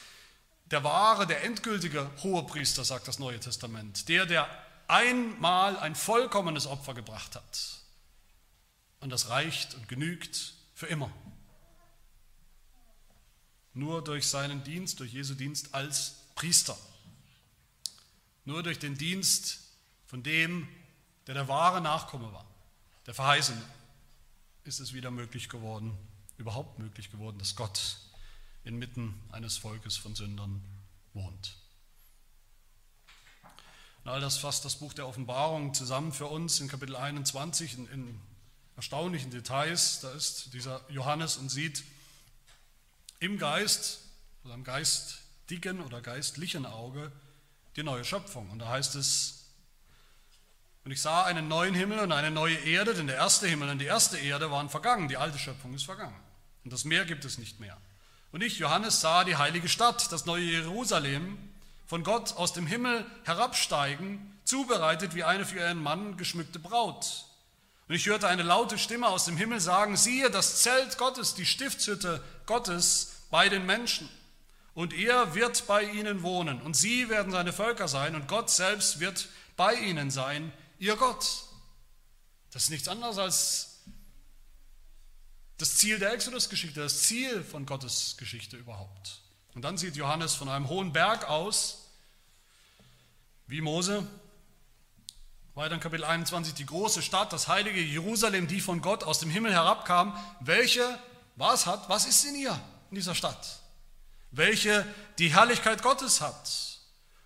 der 0.73 0.83
wahre, 0.83 1.27
der 1.27 1.45
endgültige 1.45 2.11
Hohepriester, 2.23 2.85
sagt 2.85 3.07
das 3.07 3.21
Neue 3.21 3.39
Testament, 3.39 4.09
der, 4.09 4.27
der 4.27 4.49
einmal 4.89 5.79
ein 5.79 5.95
vollkommenes 5.95 6.67
Opfer 6.67 6.95
gebracht 6.95 7.37
hat. 7.37 7.83
Und 9.01 9.11
das 9.11 9.29
reicht 9.29 9.75
und 9.75 9.89
genügt 9.89 10.55
für 10.75 10.87
immer. 10.87 11.13
Nur 13.73 14.03
durch 14.03 14.27
seinen 14.27 14.65
Dienst, 14.65 14.99
durch 14.99 15.13
Jesu 15.13 15.35
Dienst 15.35 15.75
als 15.75 16.17
Priester. 16.35 16.77
Nur 18.45 18.65
durch 18.65 18.81
den 18.81 18.99
Dienst 18.99 19.61
von 20.07 20.23
dem, 20.23 20.67
der 21.29 21.35
der 21.35 21.47
wahre 21.47 21.83
Nachkomme 21.83 22.33
war, 22.33 22.47
der 23.07 23.13
Verheißene, 23.13 23.63
ist 24.65 24.81
es 24.81 24.95
wieder 24.95 25.11
möglich 25.11 25.51
geworden, 25.51 25.97
überhaupt 26.39 26.79
möglich 26.79 27.11
geworden, 27.11 27.39
dass 27.39 27.55
Gott 27.55 27.99
inmitten 28.65 29.15
eines 29.31 29.59
Volkes 29.59 29.99
von 29.99 30.15
Sündern 30.15 30.63
wohnt. 31.13 31.57
Und 34.05 34.11
all 34.11 34.21
das 34.21 34.39
fasst 34.39 34.65
das 34.65 34.77
Buch 34.77 34.95
der 34.95 35.07
Offenbarung 35.07 35.75
zusammen 35.75 36.13
für 36.13 36.27
uns 36.27 36.61
in 36.61 36.69
Kapitel 36.69 36.97
21 36.97 37.75
in, 37.75 37.89
in 37.89 38.21
erstaunlichen 38.77 39.31
Details. 39.31 40.01
Da 40.01 40.11
ist 40.13 40.55
dieser 40.55 40.81
Johannes 40.89 41.37
und 41.37 41.51
sieht 41.51 41.85
im 43.21 43.37
Geist, 43.37 44.01
oder 44.45 44.55
am 44.55 44.65
geistigen 44.65 45.83
oder 45.83 46.01
geistlichen 46.01 46.65
Auge, 46.65 47.13
die 47.77 47.83
neue 47.83 48.05
Schöpfung. 48.05 48.49
Und 48.51 48.61
da 48.61 48.69
heißt 48.69 48.95
es, 48.95 49.38
und 50.89 50.93
ich 50.93 51.03
sah 51.03 51.25
einen 51.25 51.49
neuen 51.49 51.75
Himmel 51.75 51.99
und 51.99 52.13
eine 52.13 52.31
neue 52.31 52.55
Erde, 52.55 52.95
denn 52.95 53.09
der 53.09 53.17
erste 53.17 53.47
Himmel 53.47 53.69
und 53.69 53.79
die 53.79 53.85
erste 53.85 54.17
Erde 54.17 54.51
waren 54.51 54.71
vergangen, 54.71 55.07
die 55.07 55.19
alte 55.19 55.39
Schöpfung 55.39 55.75
ist 55.75 55.85
vergangen. 55.85 56.19
Und 56.65 56.73
das 56.73 56.87
Meer 56.87 57.05
gibt 57.05 57.27
es 57.27 57.37
nicht 57.37 57.61
mehr. 57.61 57.77
Und 58.33 58.43
ich, 58.43 58.59
Johannes, 58.59 59.03
sah 59.03 59.25
die 59.25 59.37
heilige 59.37 59.69
Stadt, 59.69 60.11
das 60.13 60.25
neue 60.25 60.45
Jerusalem, 60.45 61.37
von 61.87 62.05
Gott 62.05 62.35
aus 62.39 62.55
dem 62.55 62.67
Himmel 62.67 63.05
herabsteigen, 63.25 64.41
zubereitet 64.45 65.15
wie 65.15 65.25
eine 65.25 65.45
für 65.45 65.59
ihren 65.59 65.83
Mann 65.83 66.17
geschmückte 66.17 66.59
Braut. 66.59 67.27
Und 67.87 67.95
ich 67.95 68.07
hörte 68.07 68.27
eine 68.27 68.43
laute 68.43 68.79
Stimme 68.79 69.09
aus 69.09 69.27
dem 69.27 69.37
Himmel 69.37 69.61
sagen, 69.61 69.95
siehe, 69.95 70.31
das 70.31 70.63
Zelt 70.63 70.97
Gottes, 70.97 71.35
die 71.35 71.45
Stiftshütte 71.45 72.25
Gottes 72.47 73.25
bei 73.31 73.51
den 73.51 73.67
Menschen. 73.67 74.09
Und 74.73 74.95
er 74.95 75.35
wird 75.35 75.67
bei 75.67 75.83
ihnen 75.83 76.23
wohnen. 76.23 76.63
Und 76.63 76.77
sie 76.77 77.11
werden 77.11 77.31
seine 77.31 77.53
Völker 77.53 77.89
sein. 77.89 78.15
Und 78.15 78.27
Gott 78.27 78.49
selbst 78.49 79.01
wird 79.01 79.29
bei 79.59 79.75
ihnen 79.75 80.11
sein, 80.11 80.51
ihr 80.79 80.97
Gott. 80.97 81.27
Das 82.51 82.65
ist 82.65 82.71
nichts 82.71 82.89
anderes 82.89 83.19
als 83.19 83.79
das 85.59 85.77
Ziel 85.77 85.99
der 85.99 86.13
Exodus-Geschichte, 86.13 86.81
das 86.81 87.03
Ziel 87.03 87.43
von 87.43 87.67
Gottes 87.67 88.17
Geschichte 88.17 88.57
überhaupt. 88.57 89.21
Und 89.55 89.63
dann 89.63 89.77
sieht 89.77 89.97
Johannes 89.97 90.35
von 90.35 90.49
einem 90.49 90.69
hohen 90.69 90.93
Berg 90.93 91.29
aus, 91.29 91.89
wie 93.49 93.61
Mose. 93.61 94.07
Weiter 95.55 95.75
in 95.75 95.81
Kapitel 95.81 96.05
21, 96.05 96.55
die 96.55 96.67
große 96.67 97.03
Stadt, 97.03 97.33
das 97.33 97.49
heilige 97.49 97.81
Jerusalem, 97.81 98.47
die 98.47 98.61
von 98.61 98.81
Gott 98.81 99.03
aus 99.03 99.19
dem 99.19 99.31
Himmel 99.31 99.53
herabkam, 99.53 100.17
welche, 100.39 100.99
was 101.35 101.67
hat, 101.67 101.89
was 101.89 102.07
ist 102.07 102.25
in 102.25 102.37
ihr, 102.37 102.61
in 102.91 102.95
dieser 102.95 103.17
Stadt? 103.17 103.59
Welche 104.31 104.87
die 105.19 105.33
Herrlichkeit 105.33 105.83
Gottes 105.83 106.21
hat 106.21 106.78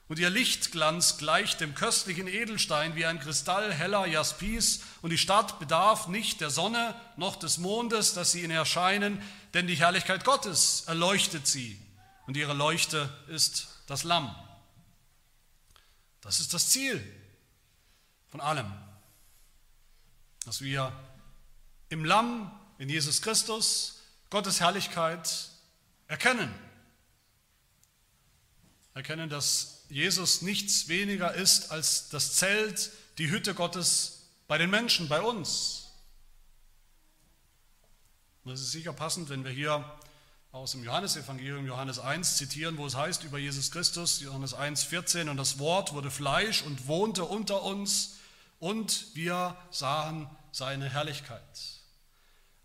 und 0.08 0.18
ihr 0.18 0.30
Lichtglanz 0.30 1.16
gleicht 1.16 1.60
dem 1.60 1.74
köstlichen 1.74 2.26
Edelstein 2.26 2.96
wie 2.96 3.06
ein 3.06 3.20
Kristall 3.20 3.72
heller 3.72 4.06
Jaspis, 4.06 4.80
und 5.00 5.10
die 5.10 5.18
Stadt 5.18 5.58
bedarf 5.58 6.08
nicht 6.08 6.40
der 6.40 6.50
Sonne 6.50 6.94
noch 7.16 7.36
des 7.36 7.58
Mondes, 7.58 8.14
dass 8.14 8.32
sie 8.32 8.42
ihnen 8.42 8.50
erscheinen, 8.50 9.22
denn 9.54 9.66
die 9.66 9.76
Herrlichkeit 9.76 10.24
Gottes 10.24 10.84
erleuchtet 10.86 11.46
sie, 11.46 11.80
und 12.26 12.36
ihre 12.36 12.54
Leuchte 12.54 13.08
ist 13.28 13.68
das 13.86 14.04
Lamm. 14.04 14.34
Das 16.20 16.40
ist 16.40 16.54
das 16.54 16.68
Ziel 16.68 17.02
von 18.28 18.40
allem, 18.40 18.72
dass 20.44 20.60
wir 20.60 20.92
im 21.88 22.04
Lamm, 22.04 22.50
in 22.78 22.88
Jesus 22.88 23.22
Christus, 23.22 24.02
Gottes 24.30 24.60
Herrlichkeit 24.60 25.50
erkennen. 26.06 26.52
Erkennen, 28.94 29.28
dass 29.28 29.71
Jesus 29.92 30.40
nichts 30.40 30.88
weniger 30.88 31.34
ist 31.34 31.70
als 31.70 32.08
das 32.08 32.36
Zelt, 32.36 32.90
die 33.18 33.30
Hütte 33.30 33.52
Gottes 33.52 34.22
bei 34.48 34.56
den 34.56 34.70
Menschen, 34.70 35.06
bei 35.06 35.20
uns. 35.20 35.90
Und 38.42 38.52
das 38.52 38.62
ist 38.62 38.72
sicher 38.72 38.94
passend, 38.94 39.28
wenn 39.28 39.44
wir 39.44 39.50
hier 39.50 39.84
aus 40.50 40.72
dem 40.72 40.82
Johannesevangelium 40.82 41.66
Johannes 41.66 41.98
1 41.98 42.38
zitieren, 42.38 42.78
wo 42.78 42.86
es 42.86 42.96
heißt 42.96 43.22
über 43.24 43.36
Jesus 43.38 43.70
Christus, 43.70 44.20
Johannes 44.20 44.54
1, 44.54 44.82
14, 44.84 45.28
und 45.28 45.36
das 45.36 45.58
Wort 45.58 45.92
wurde 45.92 46.10
Fleisch 46.10 46.62
und 46.62 46.86
wohnte 46.86 47.24
unter 47.26 47.62
uns 47.62 48.16
und 48.60 49.14
wir 49.14 49.58
sahen 49.70 50.26
seine 50.52 50.88
Herrlichkeit. 50.88 51.42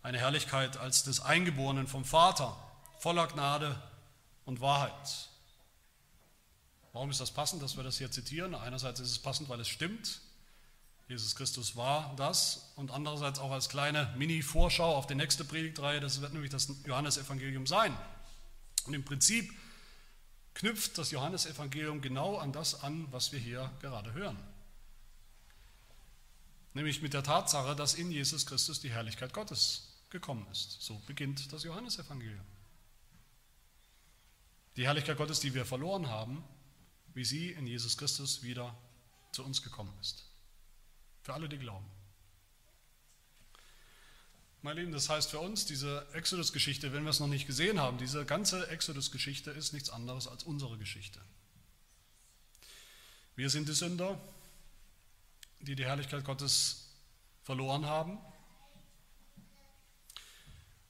Eine 0.02 0.18
Herrlichkeit 0.18 0.78
als 0.78 1.04
des 1.04 1.20
Eingeborenen 1.20 1.88
vom 1.88 2.06
Vater, 2.06 2.56
voller 2.98 3.26
Gnade 3.26 3.78
und 4.46 4.62
Wahrheit. 4.62 5.27
Warum 6.98 7.10
ist 7.10 7.20
das 7.20 7.30
passend, 7.30 7.62
dass 7.62 7.76
wir 7.76 7.84
das 7.84 7.98
hier 7.98 8.10
zitieren? 8.10 8.56
Einerseits 8.56 8.98
ist 8.98 9.12
es 9.12 9.20
passend, 9.20 9.48
weil 9.48 9.60
es 9.60 9.68
stimmt. 9.68 10.20
Jesus 11.06 11.36
Christus 11.36 11.76
war 11.76 12.12
das 12.16 12.72
und 12.74 12.90
andererseits 12.90 13.38
auch 13.38 13.52
als 13.52 13.68
kleine 13.68 14.12
Mini-Vorschau 14.18 14.96
auf 14.96 15.06
die 15.06 15.14
nächste 15.14 15.44
Predigtreihe, 15.44 16.00
das 16.00 16.20
wird 16.22 16.32
nämlich 16.32 16.50
das 16.50 16.68
Johannesevangelium 16.84 17.68
sein. 17.68 17.96
Und 18.84 18.94
im 18.94 19.04
Prinzip 19.04 19.48
knüpft 20.54 20.98
das 20.98 21.12
Johannesevangelium 21.12 22.00
genau 22.00 22.36
an 22.36 22.50
das 22.50 22.82
an, 22.82 23.06
was 23.12 23.30
wir 23.30 23.38
hier 23.38 23.70
gerade 23.80 24.12
hören. 24.14 24.36
Nämlich 26.74 27.00
mit 27.00 27.14
der 27.14 27.22
Tatsache, 27.22 27.76
dass 27.76 27.94
in 27.94 28.10
Jesus 28.10 28.44
Christus 28.44 28.80
die 28.80 28.90
Herrlichkeit 28.90 29.32
Gottes 29.32 30.00
gekommen 30.10 30.44
ist. 30.50 30.82
So 30.82 31.00
beginnt 31.06 31.52
das 31.52 31.62
Johannesevangelium. 31.62 32.44
Die 34.74 34.84
Herrlichkeit 34.84 35.16
Gottes, 35.16 35.38
die 35.38 35.54
wir 35.54 35.64
verloren 35.64 36.08
haben, 36.08 36.42
wie 37.18 37.24
sie 37.24 37.50
in 37.50 37.66
Jesus 37.66 37.96
Christus 37.96 38.44
wieder 38.44 38.78
zu 39.32 39.44
uns 39.44 39.64
gekommen 39.64 39.92
ist. 40.00 40.24
Für 41.22 41.34
alle, 41.34 41.48
die 41.48 41.58
glauben. 41.58 41.84
Meine 44.62 44.78
Lieben, 44.78 44.92
das 44.92 45.08
heißt 45.08 45.28
für 45.28 45.40
uns, 45.40 45.66
diese 45.66 46.06
Exodus-Geschichte, 46.12 46.92
wenn 46.92 47.02
wir 47.02 47.10
es 47.10 47.18
noch 47.18 47.26
nicht 47.26 47.48
gesehen 47.48 47.80
haben, 47.80 47.98
diese 47.98 48.24
ganze 48.24 48.68
Exodus-Geschichte 48.68 49.50
ist 49.50 49.72
nichts 49.72 49.90
anderes 49.90 50.28
als 50.28 50.44
unsere 50.44 50.78
Geschichte. 50.78 51.20
Wir 53.34 53.50
sind 53.50 53.68
die 53.68 53.74
Sünder, 53.74 54.20
die 55.58 55.74
die 55.74 55.86
Herrlichkeit 55.86 56.24
Gottes 56.24 56.94
verloren 57.42 57.84
haben. 57.84 58.20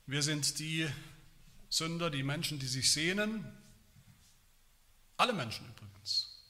Wir 0.04 0.22
sind 0.22 0.58
die 0.58 0.86
Sünder, 1.70 2.10
die 2.10 2.22
Menschen, 2.22 2.58
die 2.58 2.68
sich 2.68 2.92
sehnen, 2.92 3.50
alle 5.16 5.32
Menschen 5.32 5.66
übrigens 5.70 5.87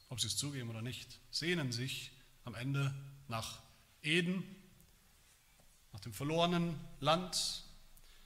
ob 0.09 0.21
sie 0.21 0.27
es 0.27 0.37
zugeben 0.37 0.71
oder 0.71 0.83
nicht, 0.83 1.21
sehnen 1.31 1.73
sich 1.73 2.13
am 2.45 2.55
Ende 2.55 2.95
nach 3.29 3.61
Eden, 4.03 4.43
nach 5.93 6.01
dem 6.01 6.13
verlorenen 6.13 6.79
Land, 7.01 7.65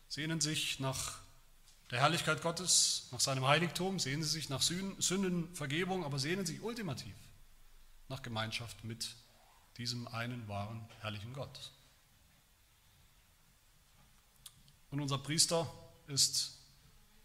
sehnen 0.08 0.40
sich 0.40 0.78
nach 0.80 1.18
der 1.90 2.00
Herrlichkeit 2.00 2.42
Gottes, 2.42 3.08
nach 3.10 3.20
seinem 3.20 3.46
Heiligtum, 3.46 3.98
sehnen 3.98 4.22
sie 4.22 4.30
sich 4.30 4.48
nach 4.48 4.62
Sündenvergebung, 4.62 6.04
aber 6.04 6.18
sehnen 6.18 6.46
sich 6.46 6.62
ultimativ 6.62 7.14
nach 8.08 8.22
Gemeinschaft 8.22 8.84
mit 8.84 9.14
diesem 9.76 10.06
einen 10.08 10.46
wahren, 10.48 10.86
herrlichen 11.00 11.32
Gott. 11.32 11.72
Und 14.90 15.00
unser 15.00 15.18
Priester 15.18 15.72
ist, 16.06 16.58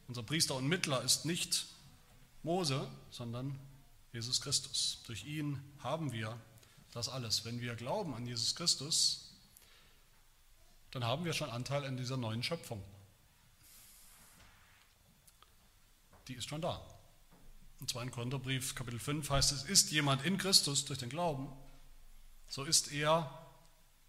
unser 0.07 0.23
Priester 0.23 0.55
und 0.55 0.67
Mittler 0.67 1.01
ist 1.01 1.25
nicht 1.25 1.67
Mose, 2.43 2.89
sondern 3.11 3.59
Jesus 4.13 4.41
Christus. 4.41 5.01
Durch 5.05 5.25
ihn 5.25 5.61
haben 5.79 6.11
wir 6.11 6.39
das 6.93 7.09
alles. 7.09 7.45
Wenn 7.45 7.61
wir 7.61 7.75
glauben 7.75 8.13
an 8.13 8.25
Jesus 8.25 8.55
Christus, 8.55 9.31
dann 10.91 11.03
haben 11.03 11.25
wir 11.25 11.33
schon 11.33 11.49
Anteil 11.49 11.85
an 11.85 11.97
dieser 11.97 12.17
neuen 12.17 12.43
Schöpfung. 12.43 12.83
Die 16.27 16.33
ist 16.33 16.49
schon 16.49 16.61
da. 16.61 16.81
Im 17.79 17.87
2. 17.87 18.07
Korintherbrief, 18.07 18.73
Kapitel 18.73 18.99
5 18.99 19.29
heißt 19.29 19.51
es, 19.51 19.63
ist 19.63 19.91
jemand 19.91 20.25
in 20.25 20.37
Christus 20.37 20.85
durch 20.85 20.99
den 20.99 21.09
Glauben, 21.09 21.49
so 22.47 22.63
ist 22.63 22.91
er 22.91 23.47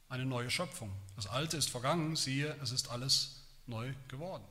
eine 0.09 0.24
neue 0.24 0.51
Schöpfung. 0.51 0.90
Das 1.16 1.26
Alte 1.26 1.57
ist 1.57 1.68
vergangen, 1.68 2.16
siehe, 2.16 2.57
es 2.62 2.70
ist 2.70 2.88
alles 2.88 3.42
neu 3.66 3.92
geworden. 4.09 4.44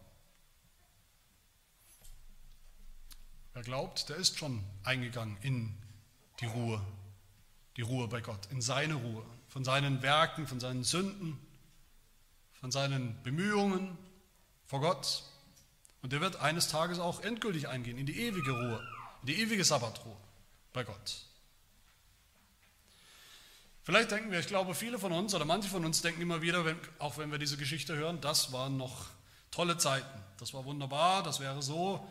Wer 3.58 3.64
glaubt, 3.64 4.08
der 4.10 4.18
ist 4.18 4.38
schon 4.38 4.64
eingegangen 4.84 5.36
in 5.41 5.76
die 6.41 6.45
Ruhe, 6.45 6.80
die 7.76 7.82
Ruhe 7.82 8.08
bei 8.08 8.22
Gott, 8.22 8.45
in 8.51 8.62
seine 8.62 8.93
Ruhe, 8.93 9.26
von 9.47 9.66
seinen 9.66 10.03
Werken, 10.03 10.45
von 10.45 10.60
seinen 10.60 10.84
Sünden, 10.84 11.39
von 12.62 12.70
seinen 12.70 13.20
Bemühungen 13.24 13.97
vor 14.68 14.82
Gott. 14.82 15.24
Und 16.03 16.14
der 16.14 16.22
wird 16.22 16.36
eines 16.36 16.68
Tages 16.68 16.99
auch 16.99 17.22
endgültig 17.22 17.68
eingehen 17.68 17.97
in 17.97 18.05
die 18.05 18.20
ewige 18.28 18.51
Ruhe. 18.51 18.88
die 19.24 19.41
ewige 19.41 19.66
Sabbatruhe 19.66 20.18
bei 20.72 20.84
Gott. 20.84 21.26
Vielleicht 23.82 24.12
denken 24.12 24.30
wir, 24.32 24.39
ich 24.39 24.45
glaube, 24.45 24.76
viele 24.76 24.99
von 24.99 25.12
uns 25.12 25.34
oder 25.34 25.45
manche 25.45 25.68
von 25.68 25.84
uns 25.84 26.03
denken 26.03 26.22
immer 26.22 26.43
wieder, 26.43 26.64
wenn, 26.64 26.78
auch 26.99 27.18
wenn 27.18 27.32
wir 27.32 27.39
diese 27.39 27.58
Geschichte 27.58 27.95
hören, 27.95 28.22
das 28.22 28.51
waren 28.51 28.78
noch 28.78 29.08
tolle 29.49 29.80
Zeiten. 29.80 30.24
Das 30.38 30.53
war 30.53 30.64
wunderbar, 30.64 31.24
das 31.24 31.39
wäre 31.39 31.64
so 31.64 32.08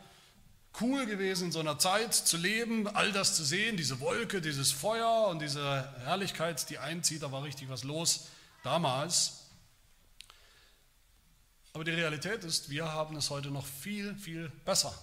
cool 0.81 1.07
gewesen, 1.07 1.47
in 1.47 1.53
so 1.53 1.61
einer 1.61 1.79
Zeit 1.79 2.15
zu 2.15 2.37
leben, 2.37 2.87
all 2.89 3.13
das 3.13 3.37
zu 3.37 3.45
sehen, 3.45 3.77
diese 3.77 4.01
Wolke, 4.01 4.41
dieses 4.41 4.73
Feuer 4.73 5.29
und 5.29 5.41
diese 5.41 5.93
Herrlichkeit, 6.05 6.69
die 6.71 6.79
einzieht, 6.79 7.23
da 7.23 7.33
war 7.33 7.43
richtig 7.43 7.69
was 7.69 7.85
los 7.85 8.29
damals. 8.63 9.45
Aber 11.73 11.85
die 11.85 11.91
Realität 11.91 12.43
ist, 12.45 12.71
wir 12.71 12.93
haben 12.93 13.17
es 13.17 13.31
heute 13.31 13.51
noch 13.51 13.67
viel, 13.67 14.17
viel 14.17 14.49
besser. 14.65 14.97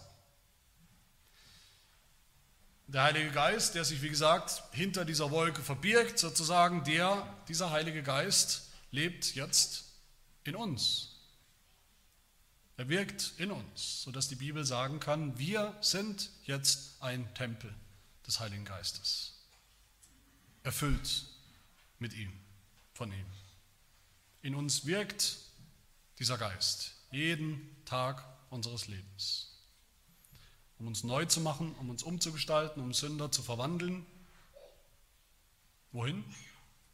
Der 2.88 3.03
Heilige 3.03 3.32
Geist, 3.32 3.76
der 3.76 3.86
sich, 3.86 4.01
wie 4.01 4.09
gesagt, 4.09 4.63
hinter 4.71 5.05
dieser 5.05 5.32
Wolke 5.32 5.61
verbirgt, 5.61 6.19
sozusagen, 6.19 6.84
der, 6.84 7.26
dieser 7.47 7.71
Heilige 7.71 8.03
Geist 8.03 8.69
lebt 8.91 9.36
jetzt 9.36 9.86
in 10.43 10.55
uns. 10.55 11.12
Er 12.78 12.89
wirkt 12.89 13.34
in 13.38 13.51
uns, 13.51 14.01
sodass 14.01 14.28
die 14.28 14.36
Bibel 14.36 14.65
sagen 14.65 14.99
kann, 14.99 15.38
wir 15.38 15.78
sind 15.82 16.30
jetzt 16.45 17.01
ein 17.01 17.34
Tempel 17.36 17.74
des 18.26 18.39
Heiligen 18.39 18.65
Geistes, 18.65 19.34
erfüllt 20.63 21.26
mit 21.99 22.13
ihm, 22.13 22.34
von 22.93 23.11
ihm. 23.11 23.26
In 24.41 24.55
uns 24.55 24.86
wirkt 24.86 25.38
dieser 26.19 26.38
Geist 26.38 26.93
jeden 27.11 27.76
Tag 27.86 28.26
unseres 28.49 28.88
Lebens 28.88 29.53
um 30.84 30.88
uns 30.88 31.05
neu 31.05 31.24
zu 31.24 31.39
machen, 31.39 31.74
um 31.76 31.89
uns 31.89 32.03
umzugestalten, 32.03 32.84
um 32.84 32.93
Sünder 32.93 33.32
zu 33.32 33.41
verwandeln. 33.41 34.05
Wohin? 35.93 36.26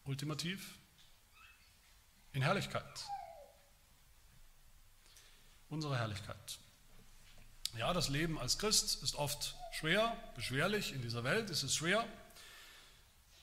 Ultimativ? 0.06 0.78
In 2.34 2.44
Herrlichkeit. 2.44 2.84
Unsere 5.70 5.98
Herrlichkeit. 5.98 6.60
Ja, 7.78 7.94
das 7.94 8.10
Leben 8.10 8.40
als 8.40 8.58
Christ 8.58 9.04
ist 9.04 9.16
oft 9.16 9.56
schwer, 9.72 10.18
beschwerlich. 10.36 10.94
In 10.94 11.04
dieser 11.04 11.24
Welt 11.24 11.52
ist 11.52 11.62
es 11.62 11.76
schwer. 11.76 12.06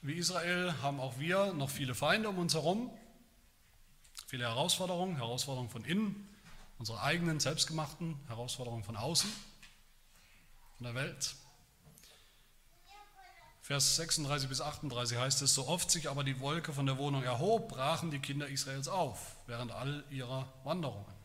Wie 0.02 0.14
Israel 0.14 0.74
haben 0.82 0.98
auch 0.98 1.18
wir 1.18 1.52
noch 1.52 1.70
viele 1.70 1.94
Feinde 1.94 2.28
um 2.28 2.38
uns 2.38 2.54
herum, 2.54 2.90
viele 4.26 4.44
Herausforderungen, 4.44 5.16
Herausforderungen 5.16 5.70
von 5.70 5.84
innen, 5.84 6.28
unsere 6.78 7.00
eigenen, 7.00 7.38
selbstgemachten 7.38 8.18
Herausforderungen 8.26 8.82
von 8.82 8.96
außen 8.96 9.30
in 10.80 10.84
der 10.84 10.94
Welt. 10.94 11.34
Vers 13.62 13.96
36 13.96 14.48
bis 14.48 14.60
38 14.60 15.18
heißt 15.18 15.42
es, 15.42 15.54
so 15.54 15.66
oft 15.66 15.90
sich 15.90 16.08
aber 16.08 16.24
die 16.24 16.38
Wolke 16.40 16.72
von 16.72 16.86
der 16.86 16.98
Wohnung 16.98 17.22
erhob, 17.22 17.68
brachen 17.68 18.10
die 18.10 18.20
Kinder 18.20 18.48
Israels 18.48 18.86
auf, 18.86 19.36
während 19.46 19.72
all 19.72 20.04
ihrer 20.10 20.52
Wanderungen. 20.62 21.15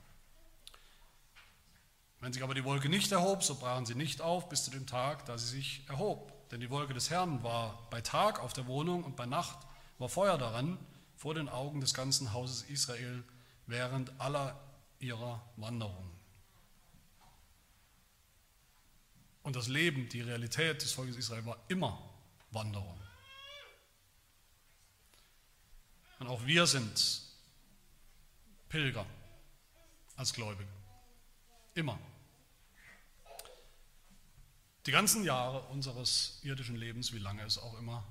Wenn 2.22 2.32
sich 2.32 2.43
aber 2.43 2.53
die 2.53 2.63
Wolke 2.63 2.88
nicht 2.88 3.11
erhob, 3.11 3.43
so 3.43 3.55
brachen 3.55 3.86
sie 3.88 3.95
nicht 3.95 4.22
auf 4.22 4.47
bis 4.47 4.63
zu 4.63 4.72
dem 4.72 4.86
Tag, 4.86 5.26
da 5.26 5.39
sie 5.39 5.47
sich 5.47 5.84
erhob. 5.89 6.49
Denn 6.51 6.59
die 6.59 6.69
Wolke 6.69 6.93
des 6.93 7.09
Herrn 7.09 7.43
war 7.43 7.88
bei 7.89 7.99
Tag 8.01 8.39
auf 8.39 8.53
der 8.53 8.67
Wohnung 8.67 9.03
und 9.03 9.15
bei 9.15 9.26
Nacht 9.26 9.57
war 9.97 10.07
Feuer 10.07 10.38
daran, 10.38 10.78
vor 11.15 11.34
den 11.34 11.49
Augen 11.49 11.82
des 11.82 11.93
ganzen 11.93 12.32
Hauses 12.32 12.63
Israel, 12.63 13.24
während 13.65 14.19
aller 14.19 14.59
ihrer 14.99 15.41
Wanderungen. 15.55 16.11
Und 19.43 19.55
das 19.55 19.67
Leben, 19.67 20.07
die 20.09 20.22
Realität 20.22 20.84
des 20.84 20.91
Volkes 20.91 21.15
Israel 21.15 21.45
war 21.45 21.57
immer 21.67 21.99
Wanderung. 22.51 22.99
Und 26.19 26.28
auch 26.28 26.45
wir 26.45 26.67
sind 26.67 27.24
Pilger 28.69 29.07
als 30.15 30.34
Gläubige. 30.34 30.69
Immer. 31.74 31.97
Die 34.88 34.91
ganzen 34.91 35.23
Jahre 35.23 35.61
unseres 35.67 36.39
irdischen 36.41 36.75
Lebens, 36.75 37.13
wie 37.13 37.19
lange 37.19 37.43
es 37.43 37.59
auch 37.59 37.77
immer 37.77 38.03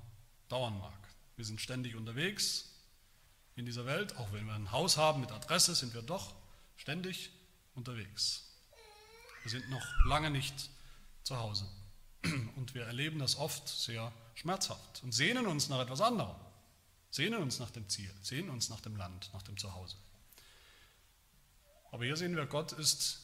dauern 0.47 0.79
mag. 0.79 0.97
Wir 1.35 1.43
sind 1.43 1.59
ständig 1.59 1.95
unterwegs 1.95 2.69
in 3.55 3.65
dieser 3.65 3.85
Welt, 3.85 4.15
auch 4.17 4.31
wenn 4.31 4.45
wir 4.45 4.53
ein 4.53 4.71
Haus 4.71 4.95
haben 4.95 5.19
mit 5.19 5.31
Adresse, 5.31 5.75
sind 5.75 5.93
wir 5.93 6.01
doch 6.01 6.33
ständig 6.77 7.29
unterwegs. 7.75 8.51
Wir 9.43 9.51
sind 9.51 9.69
noch 9.69 9.85
lange 10.05 10.31
nicht 10.31 10.69
zu 11.23 11.37
Hause. 11.37 11.67
Und 12.55 12.73
wir 12.73 12.85
erleben 12.85 13.19
das 13.19 13.35
oft 13.35 13.67
sehr 13.67 14.13
schmerzhaft 14.35 15.03
und 15.03 15.11
sehnen 15.11 15.47
uns 15.47 15.67
nach 15.67 15.79
etwas 15.79 15.99
anderem, 15.99 16.35
sehnen 17.09 17.41
uns 17.41 17.59
nach 17.59 17.71
dem 17.71 17.89
Ziel, 17.89 18.13
sehnen 18.21 18.49
uns 18.49 18.69
nach 18.69 18.79
dem 18.79 18.95
Land, 18.95 19.29
nach 19.33 19.41
dem 19.41 19.57
Zuhause. 19.57 19.97
Aber 21.91 22.05
hier 22.05 22.15
sehen 22.15 22.35
wir, 22.35 22.45
Gott 22.45 22.71
ist 22.71 23.19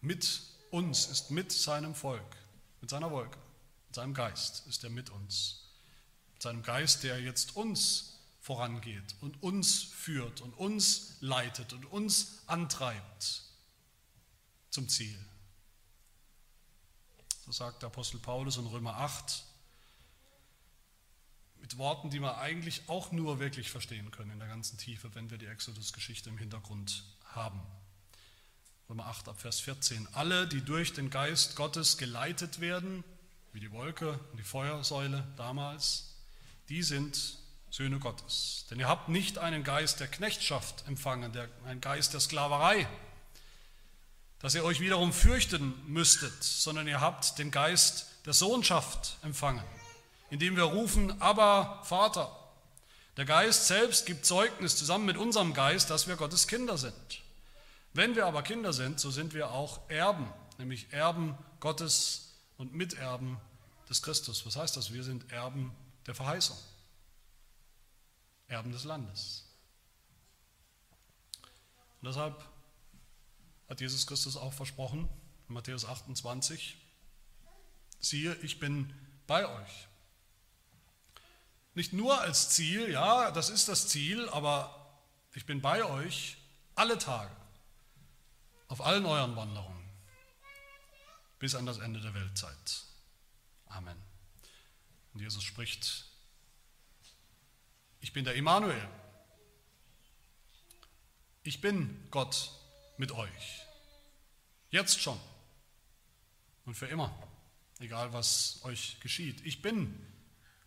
mit 0.00 0.42
uns, 0.70 1.06
ist 1.06 1.30
mit 1.30 1.50
seinem 1.50 1.94
Volk, 1.94 2.36
mit 2.80 2.90
seiner 2.90 3.10
Wolke, 3.10 3.38
mit 3.86 3.94
seinem 3.94 4.14
Geist 4.14 4.66
ist 4.66 4.84
er 4.84 4.90
mit 4.90 5.10
uns. 5.10 5.64
Mit 6.34 6.42
seinem 6.42 6.62
Geist, 6.62 7.02
der 7.02 7.20
jetzt 7.20 7.56
uns 7.56 8.18
vorangeht 8.40 9.14
und 9.20 9.42
uns 9.42 9.82
führt 9.82 10.40
und 10.40 10.54
uns 10.54 11.16
leitet 11.20 11.72
und 11.72 11.84
uns 11.86 12.42
antreibt 12.46 13.42
zum 14.70 14.88
Ziel. 14.88 15.18
So 17.44 17.52
sagt 17.52 17.82
der 17.82 17.88
Apostel 17.88 18.18
Paulus 18.18 18.56
in 18.56 18.66
Römer 18.66 18.96
8, 18.96 19.44
mit 21.60 21.76
Worten, 21.78 22.10
die 22.10 22.20
wir 22.20 22.38
eigentlich 22.38 22.88
auch 22.88 23.12
nur 23.12 23.40
wirklich 23.40 23.70
verstehen 23.70 24.10
können 24.10 24.30
in 24.30 24.38
der 24.38 24.48
ganzen 24.48 24.78
Tiefe, 24.78 25.14
wenn 25.14 25.30
wir 25.30 25.38
die 25.38 25.46
Exodus-Geschichte 25.46 26.30
im 26.30 26.38
Hintergrund 26.38 27.04
haben. 27.24 27.60
Römer 28.90 29.06
8 29.06 29.28
ab 29.28 29.38
Vers 29.38 29.60
14. 29.60 30.08
Alle, 30.14 30.48
die 30.48 30.62
durch 30.62 30.94
den 30.94 31.10
Geist 31.10 31.56
Gottes 31.56 31.98
geleitet 31.98 32.58
werden, 32.60 33.04
wie 33.52 33.60
die 33.60 33.70
Wolke 33.70 34.12
und 34.32 34.38
die 34.38 34.44
Feuersäule 34.44 35.26
damals, 35.36 36.14
die 36.70 36.82
sind 36.82 37.36
Söhne 37.70 37.98
Gottes. 37.98 38.64
Denn 38.70 38.80
ihr 38.80 38.88
habt 38.88 39.10
nicht 39.10 39.36
einen 39.36 39.62
Geist 39.62 40.00
der 40.00 40.08
Knechtschaft 40.08 40.88
empfangen, 40.88 41.34
der, 41.34 41.50
einen 41.66 41.82
Geist 41.82 42.14
der 42.14 42.20
Sklaverei, 42.20 42.88
dass 44.38 44.54
ihr 44.54 44.64
euch 44.64 44.80
wiederum 44.80 45.12
fürchten 45.12 45.74
müsstet, 45.86 46.42
sondern 46.42 46.88
ihr 46.88 47.02
habt 47.02 47.38
den 47.38 47.50
Geist 47.50 48.06
der 48.24 48.32
Sohnschaft 48.32 49.18
empfangen, 49.22 49.64
indem 50.30 50.56
wir 50.56 50.62
rufen, 50.62 51.20
aber 51.20 51.82
Vater. 51.84 52.34
Der 53.18 53.26
Geist 53.26 53.66
selbst 53.66 54.06
gibt 54.06 54.24
Zeugnis 54.24 54.76
zusammen 54.76 55.04
mit 55.04 55.18
unserem 55.18 55.52
Geist, 55.52 55.90
dass 55.90 56.08
wir 56.08 56.16
Gottes 56.16 56.48
Kinder 56.48 56.78
sind. 56.78 57.27
Wenn 57.92 58.14
wir 58.14 58.26
aber 58.26 58.42
Kinder 58.42 58.72
sind, 58.72 59.00
so 59.00 59.10
sind 59.10 59.34
wir 59.34 59.50
auch 59.50 59.88
Erben, 59.90 60.32
nämlich 60.58 60.92
Erben 60.92 61.36
Gottes 61.60 62.34
und 62.56 62.74
Miterben 62.74 63.38
des 63.88 64.02
Christus. 64.02 64.44
Was 64.46 64.56
heißt 64.56 64.76
das? 64.76 64.92
Wir 64.92 65.04
sind 65.04 65.30
Erben 65.32 65.74
der 66.06 66.14
Verheißung, 66.14 66.56
Erben 68.46 68.72
des 68.72 68.84
Landes. 68.84 69.44
Und 72.00 72.08
deshalb 72.08 72.44
hat 73.68 73.80
Jesus 73.80 74.06
Christus 74.06 74.36
auch 74.36 74.52
versprochen, 74.52 75.08
in 75.48 75.54
Matthäus 75.54 75.84
28, 75.84 76.76
siehe, 78.00 78.34
ich 78.36 78.58
bin 78.60 78.92
bei 79.26 79.46
euch. 79.46 79.88
Nicht 81.74 81.92
nur 81.92 82.20
als 82.20 82.50
Ziel, 82.50 82.90
ja, 82.90 83.30
das 83.30 83.50
ist 83.50 83.68
das 83.68 83.88
Ziel, 83.88 84.28
aber 84.30 84.98
ich 85.34 85.46
bin 85.46 85.60
bei 85.60 85.84
euch 85.84 86.38
alle 86.74 86.98
Tage, 86.98 87.34
auf 88.68 88.80
allen 88.80 89.06
euren 89.06 89.34
Wanderungen, 89.36 89.90
bis 91.38 91.54
an 91.54 91.66
das 91.66 91.78
Ende 91.78 92.00
der 92.00 92.14
Weltzeit. 92.14 92.84
Amen. 93.66 93.96
Und 95.12 95.20
Jesus 95.20 95.42
spricht, 95.42 96.04
ich 98.00 98.12
bin 98.12 98.24
der 98.24 98.34
Immanuel. 98.34 98.88
Ich 101.42 101.60
bin 101.60 102.06
Gott 102.10 102.52
mit 102.98 103.12
euch. 103.12 103.62
Jetzt 104.70 105.00
schon 105.00 105.18
und 106.66 106.74
für 106.74 106.86
immer, 106.86 107.10
egal 107.78 108.12
was 108.12 108.60
euch 108.64 109.00
geschieht. 109.00 109.40
Ich 109.46 109.62
bin 109.62 110.06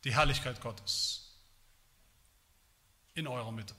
die 0.04 0.16
Herrlichkeit 0.16 0.60
Gottes 0.60 1.38
in 3.14 3.28
eurer 3.28 3.52
Mitte. 3.52 3.76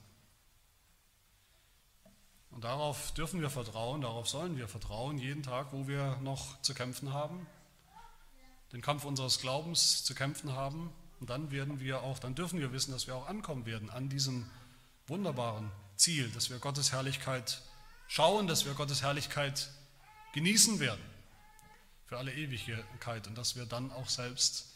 Und 2.53 2.63
darauf 2.63 3.11
dürfen 3.13 3.41
wir 3.41 3.49
vertrauen, 3.49 4.01
darauf 4.01 4.29
sollen 4.29 4.57
wir 4.57 4.67
vertrauen, 4.67 5.17
jeden 5.17 5.43
Tag, 5.43 5.73
wo 5.73 5.87
wir 5.87 6.17
noch 6.17 6.61
zu 6.61 6.73
kämpfen 6.73 7.11
haben, 7.13 7.47
den 8.71 8.81
Kampf 8.81 9.05
unseres 9.05 9.39
Glaubens 9.39 10.03
zu 10.03 10.15
kämpfen 10.15 10.53
haben. 10.53 10.93
Und 11.19 11.29
dann 11.29 11.51
werden 11.51 11.79
wir 11.79 12.03
auch, 12.03 12.19
dann 12.19 12.35
dürfen 12.35 12.59
wir 12.59 12.71
wissen, 12.71 12.91
dass 12.91 13.07
wir 13.07 13.15
auch 13.15 13.27
ankommen 13.27 13.65
werden 13.65 13.89
an 13.89 14.09
diesem 14.09 14.49
wunderbaren 15.07 15.71
Ziel, 15.95 16.29
dass 16.31 16.49
wir 16.49 16.59
Gottes 16.59 16.91
Herrlichkeit 16.91 17.61
schauen, 18.07 18.47
dass 18.47 18.65
wir 18.65 18.73
Gottes 18.73 19.01
Herrlichkeit 19.01 19.69
genießen 20.33 20.79
werden. 20.79 21.03
für 22.13 22.19
alle 22.19 22.33
Ewigkeit 22.33 23.25
und 23.25 23.35
dass 23.35 23.55
wir 23.55 23.65
dann 23.65 23.91
auch 23.91 24.07
selbst 24.07 24.67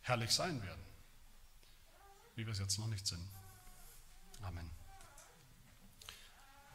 herrlich 0.00 0.30
sein 0.30 0.62
werden, 0.62 0.82
wie 2.36 2.46
wir 2.46 2.52
es 2.54 2.58
jetzt 2.58 2.78
noch 2.78 2.86
nicht 2.86 3.06
sind. 3.06 3.22
Amen. 4.40 4.70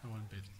Wir 0.03 0.11
wollen 0.11 0.27
beten. 0.27 0.53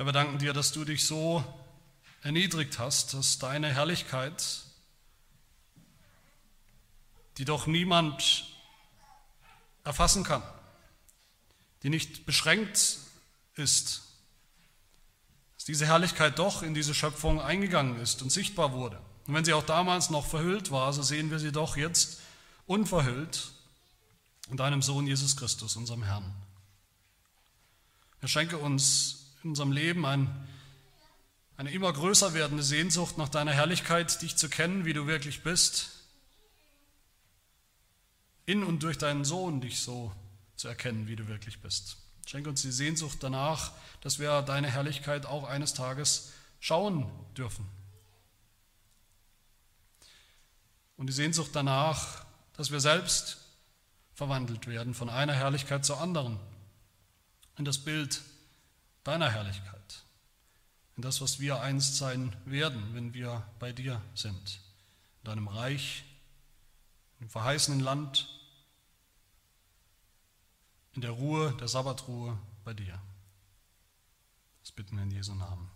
Herr, 0.00 0.06
wir 0.06 0.12
danken 0.14 0.38
dir, 0.38 0.54
dass 0.54 0.72
du 0.72 0.86
dich 0.86 1.04
so 1.04 1.44
erniedrigt 2.22 2.78
hast, 2.78 3.12
dass 3.12 3.38
deine 3.38 3.70
Herrlichkeit, 3.70 4.62
die 7.36 7.44
doch 7.44 7.66
niemand 7.66 8.46
erfassen 9.84 10.24
kann, 10.24 10.42
die 11.82 11.90
nicht 11.90 12.24
beschränkt 12.24 12.96
ist, 13.56 14.04
dass 15.56 15.66
diese 15.66 15.84
Herrlichkeit 15.84 16.38
doch 16.38 16.62
in 16.62 16.72
diese 16.72 16.94
Schöpfung 16.94 17.38
eingegangen 17.38 18.00
ist 18.00 18.22
und 18.22 18.30
sichtbar 18.30 18.72
wurde. 18.72 18.98
Und 19.26 19.34
wenn 19.34 19.44
sie 19.44 19.52
auch 19.52 19.66
damals 19.66 20.08
noch 20.08 20.24
verhüllt 20.24 20.70
war, 20.70 20.94
so 20.94 21.02
sehen 21.02 21.30
wir 21.30 21.38
sie 21.38 21.52
doch 21.52 21.76
jetzt 21.76 22.22
unverhüllt 22.64 23.52
in 24.48 24.56
deinem 24.56 24.80
Sohn 24.80 25.06
Jesus 25.06 25.36
Christus, 25.36 25.76
unserem 25.76 26.04
Herrn. 26.04 26.34
Er 28.22 28.28
schenke 28.28 28.56
uns 28.56 29.19
in 29.42 29.50
unserem 29.50 29.72
Leben 29.72 30.04
ein, 30.04 30.28
eine 31.56 31.70
immer 31.70 31.92
größer 31.92 32.34
werdende 32.34 32.62
Sehnsucht 32.62 33.18
nach 33.18 33.28
deiner 33.28 33.52
Herrlichkeit, 33.52 34.20
dich 34.22 34.36
zu 34.36 34.48
kennen, 34.48 34.84
wie 34.84 34.92
du 34.92 35.06
wirklich 35.06 35.42
bist, 35.42 35.90
in 38.46 38.64
und 38.64 38.82
durch 38.82 38.98
deinen 38.98 39.24
Sohn 39.24 39.60
dich 39.60 39.80
so 39.80 40.12
zu 40.56 40.68
erkennen, 40.68 41.06
wie 41.06 41.16
du 41.16 41.28
wirklich 41.28 41.60
bist. 41.60 41.96
Schenke 42.26 42.50
uns 42.50 42.62
die 42.62 42.72
Sehnsucht 42.72 43.18
danach, 43.20 43.72
dass 44.00 44.18
wir 44.18 44.42
deine 44.42 44.70
Herrlichkeit 44.70 45.26
auch 45.26 45.44
eines 45.44 45.74
Tages 45.74 46.32
schauen 46.58 47.10
dürfen. 47.36 47.66
Und 50.96 51.06
die 51.06 51.12
Sehnsucht 51.12 51.50
danach, 51.54 52.24
dass 52.56 52.70
wir 52.70 52.80
selbst 52.80 53.38
verwandelt 54.14 54.66
werden 54.66 54.92
von 54.92 55.08
einer 55.08 55.32
Herrlichkeit 55.32 55.84
zur 55.84 56.00
anderen, 56.00 56.38
in 57.56 57.64
das 57.64 57.78
Bild 57.78 58.20
deiner 59.04 59.30
Herrlichkeit, 59.30 60.04
in 60.96 61.02
das, 61.02 61.20
was 61.20 61.40
wir 61.40 61.60
einst 61.60 61.96
sein 61.96 62.34
werden, 62.44 62.94
wenn 62.94 63.14
wir 63.14 63.46
bei 63.58 63.72
dir 63.72 64.02
sind, 64.14 64.60
in 65.22 65.24
deinem 65.24 65.48
Reich, 65.48 66.04
im 67.20 67.28
verheißenen 67.28 67.80
Land, 67.80 68.28
in 70.92 71.02
der 71.02 71.12
Ruhe, 71.12 71.56
der 71.60 71.68
Sabbatruhe 71.68 72.38
bei 72.64 72.74
dir. 72.74 73.00
Das 74.60 74.72
bitten 74.72 74.96
wir 74.96 75.04
in 75.04 75.10
Jesu 75.10 75.34
Namen. 75.34 75.52
Amen. 75.52 75.69